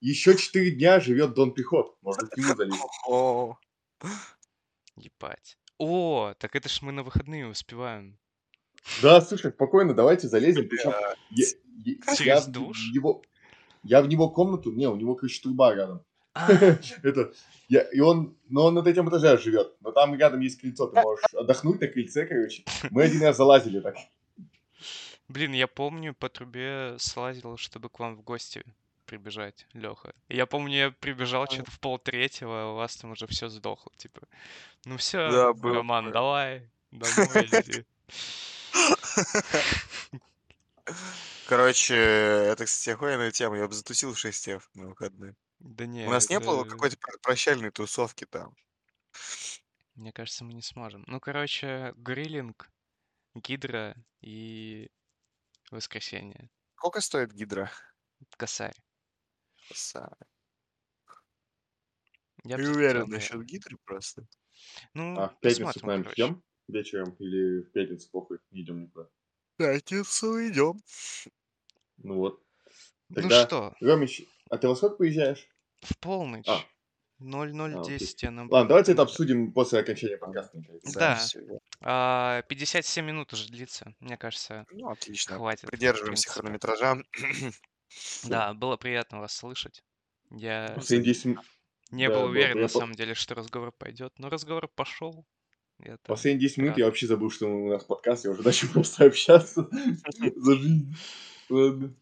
Еще 0.00 0.36
4 0.36 0.70
дня 0.72 1.00
живет 1.00 1.34
Дон 1.34 1.52
Пихот. 1.52 1.96
Можно 2.02 2.28
к 2.28 2.36
нему 2.36 2.54
залезть. 2.54 2.80
О, 3.06 3.58
Ебать. 4.96 5.58
О, 5.78 6.34
так 6.38 6.56
это 6.56 6.68
ж 6.68 6.82
мы 6.82 6.92
на 6.92 7.02
выходные 7.02 7.46
успеваем. 7.46 8.18
Да, 9.02 9.20
слушай, 9.20 9.52
спокойно, 9.52 9.94
давайте 9.94 10.28
залезем. 10.28 10.68
Причем 10.68 10.92
я, 11.30 11.46
Через 12.16 12.46
в 12.46 12.50
душ? 12.50 12.78
его... 12.92 13.22
Я 13.84 14.02
в 14.02 14.08
него 14.08 14.28
комнату... 14.30 14.72
Не, 14.72 14.88
у 14.88 14.96
него, 14.96 15.14
короче, 15.14 15.40
труба 15.40 15.74
рядом. 15.74 16.04
А, 16.34 16.50
Это... 17.02 17.32
Я, 17.68 17.82
и 17.82 18.00
он... 18.00 18.36
Но 18.48 18.66
он 18.66 18.74
на 18.74 18.82
третьем 18.82 19.08
этаже 19.08 19.38
живет. 19.38 19.74
Но 19.80 19.92
там 19.92 20.14
рядом 20.16 20.40
есть 20.40 20.60
крыльцо. 20.60 20.88
Ты 20.88 21.00
можешь 21.00 21.24
отдохнуть 21.34 21.80
на 21.80 21.86
крыльце, 21.86 22.26
короче. 22.26 22.64
Мы 22.90 23.04
один 23.04 23.22
раз 23.22 23.36
залазили 23.36 23.80
так. 23.80 23.96
блин, 25.28 25.52
я 25.52 25.68
помню, 25.68 26.14
по 26.14 26.28
трубе 26.28 26.96
слазил, 26.98 27.56
чтобы 27.56 27.88
к 27.88 27.98
вам 27.98 28.16
в 28.16 28.22
гости 28.22 28.64
прибежать, 29.08 29.66
Леха. 29.72 30.14
Я 30.28 30.46
помню, 30.46 30.76
я 30.76 30.90
прибежал 30.90 31.42
А. 31.44 31.50
что-то 31.50 31.70
в 31.70 31.80
пол 31.80 31.98
третьего, 31.98 32.62
а 32.62 32.72
у 32.72 32.76
вас 32.76 32.96
там 32.96 33.10
уже 33.12 33.26
все 33.26 33.48
сдохло, 33.48 33.92
типа. 33.96 34.20
Ну 34.84 34.96
все, 34.98 35.30
Да, 35.30 35.52
было 35.52 35.76
Роман, 35.76 36.04
такое. 36.12 36.12
давай, 36.12 36.70
домой 36.92 37.48
иди. 37.64 37.84
Короче, 41.46 41.94
это, 41.96 42.64
кстати, 42.66 42.90
охуенная 42.94 43.30
тема. 43.30 43.56
Я 43.56 43.66
бы 43.66 43.74
затусил 43.74 44.12
в 44.14 44.18
6 44.18 44.48
F 44.48 44.70
на 44.74 44.88
выходные. 44.88 45.34
Да 45.60 45.86
не, 45.86 46.06
У 46.06 46.10
нас 46.10 46.28
не 46.28 46.38
было 46.38 46.64
какой-то 46.64 46.96
пр- 46.98 47.18
прощальной 47.22 47.70
тусовки 47.70 48.24
там. 48.26 48.54
Мне 49.94 50.12
кажется, 50.12 50.44
мы 50.44 50.52
не 50.54 50.62
сможем. 50.62 51.04
Ну, 51.06 51.18
короче, 51.20 51.92
гриллинг, 51.96 52.70
гидра 53.34 53.96
и 54.20 54.88
воскресенье. 55.70 56.48
Сколько 56.76 57.00
стоит 57.00 57.32
гидра? 57.32 57.70
Косарь. 58.36 58.76
Са- 59.72 60.16
Я 62.44 62.56
Не 62.56 62.66
уверен 62.68 63.00
хотел, 63.02 63.06
насчет 63.14 63.30
наверное. 63.32 63.46
гидры 63.46 63.76
просто. 63.84 64.26
Ну, 64.94 65.18
А 65.18 65.28
в 65.28 65.40
пятницу 65.40 65.80
к 65.80 65.82
нам 65.82 66.02
идем 66.02 66.42
вечером? 66.68 67.12
Или 67.18 67.62
в 67.62 67.72
пятницу 67.72 68.08
похуй? 68.10 68.38
Не 68.50 68.62
идем 68.62 68.82
никуда. 68.82 69.08
Пятницу 69.56 70.48
идем. 70.48 70.80
Ну 71.98 72.14
вот. 72.16 72.42
Ну 73.08 73.14
Тогда, 73.16 73.46
что, 73.46 73.74
Ромич, 73.80 74.22
а 74.50 74.58
ты 74.58 74.68
во 74.68 74.76
сколько 74.76 74.96
приезжаешь? 74.96 75.48
в 75.80 75.96
полночь. 75.98 76.46
А, 76.48 76.60
0010 77.18 78.22
я 78.22 78.30
нам 78.30 78.50
ладно, 78.50 78.68
давайте 78.68 78.92
это 78.92 79.02
обсудим 79.02 79.52
после 79.52 79.80
окончания 79.80 80.16
подкаста. 80.16 80.58
Да. 80.58 81.16
Запись 81.16 81.36
идёт. 81.36 81.62
А, 81.80 82.42
57 82.42 83.04
минут 83.04 83.32
уже 83.32 83.48
длится. 83.48 83.94
Мне 84.00 84.16
кажется, 84.16 84.64
Ну, 84.70 84.88
отлично. 84.90 85.36
хватит. 85.36 85.64
в 85.64 85.70
Придерживаемся 85.70 86.28
хронометража. 86.30 87.02
Да, 88.22 88.54
было 88.54 88.76
приятно 88.76 89.20
вас 89.20 89.32
слышать. 89.36 89.82
Я 90.30 90.76
Последние 90.76 91.14
10 91.14 91.26
м- 91.26 91.40
не 91.90 92.06
да, 92.06 92.12
был 92.14 92.20
было 92.22 92.30
уверен, 92.30 92.60
на 92.60 92.68
самом 92.68 92.94
деле, 92.94 93.14
что 93.14 93.34
разговор 93.34 93.72
пойдет, 93.72 94.18
но 94.18 94.28
разговор 94.28 94.68
пошел. 94.68 95.26
Это 95.78 96.08
Последние 96.08 96.48
10 96.48 96.58
минут 96.58 96.70
рад. 96.72 96.78
я 96.78 96.86
вообще 96.86 97.06
забыл, 97.06 97.30
что 97.30 97.46
у 97.46 97.68
нас 97.68 97.84
подкаст, 97.84 98.24
я 98.24 98.30
уже 98.30 98.42
начал 98.44 98.68
просто 98.68 99.04
общаться 99.06 99.68
за 100.36 100.56
жизнь. 100.56 100.94
Ладно. 101.48 101.94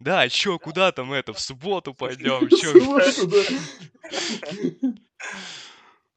Да, 0.00 0.28
чё, 0.28 0.58
куда 0.58 0.92
там 0.92 1.12
это, 1.12 1.32
в 1.32 1.40
субботу 1.40 1.94
пойдем, 1.94 2.46
В 2.50 2.52
чё? 2.52 2.72
субботу, 2.72 3.26
да. 3.26 3.44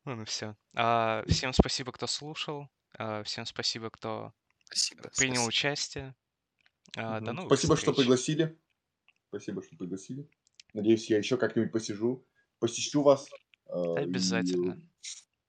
Ну, 0.06 0.26
все. 0.26 0.56
всем 1.28 1.54
спасибо, 1.54 1.92
кто 1.92 2.08
слушал. 2.08 2.70
а, 2.98 3.24
всем 3.24 3.46
спасибо, 3.46 3.90
кто 3.90 4.34
Спасибо. 4.66 5.10
принял 5.16 5.44
спасибо. 5.44 5.48
участие. 5.50 6.16
А, 6.96 7.20
До 7.20 7.34
новых 7.34 7.50
Спасибо, 7.50 7.76
что 7.76 7.92
встреч. 7.92 8.06
пригласили. 8.06 8.60
Спасибо, 9.30 9.62
что 9.62 9.76
пригласили. 9.76 10.28
Надеюсь, 10.74 11.10
я 11.10 11.18
еще 11.18 11.38
как-нибудь 11.38 11.72
посижу, 11.72 12.26
посещу 12.60 13.02
вас. 13.04 13.30
а, 13.68 13.96
и- 14.00 14.04
Обязательно, 14.04 14.82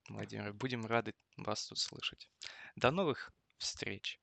Владимир. 0.09 0.53
Будем 0.53 0.85
рады 0.87 1.15
вас 1.37 1.67
тут 1.69 1.79
слышать. 1.79 2.29
До 2.77 2.91
новых 2.91 3.33
встреч. 3.59 4.21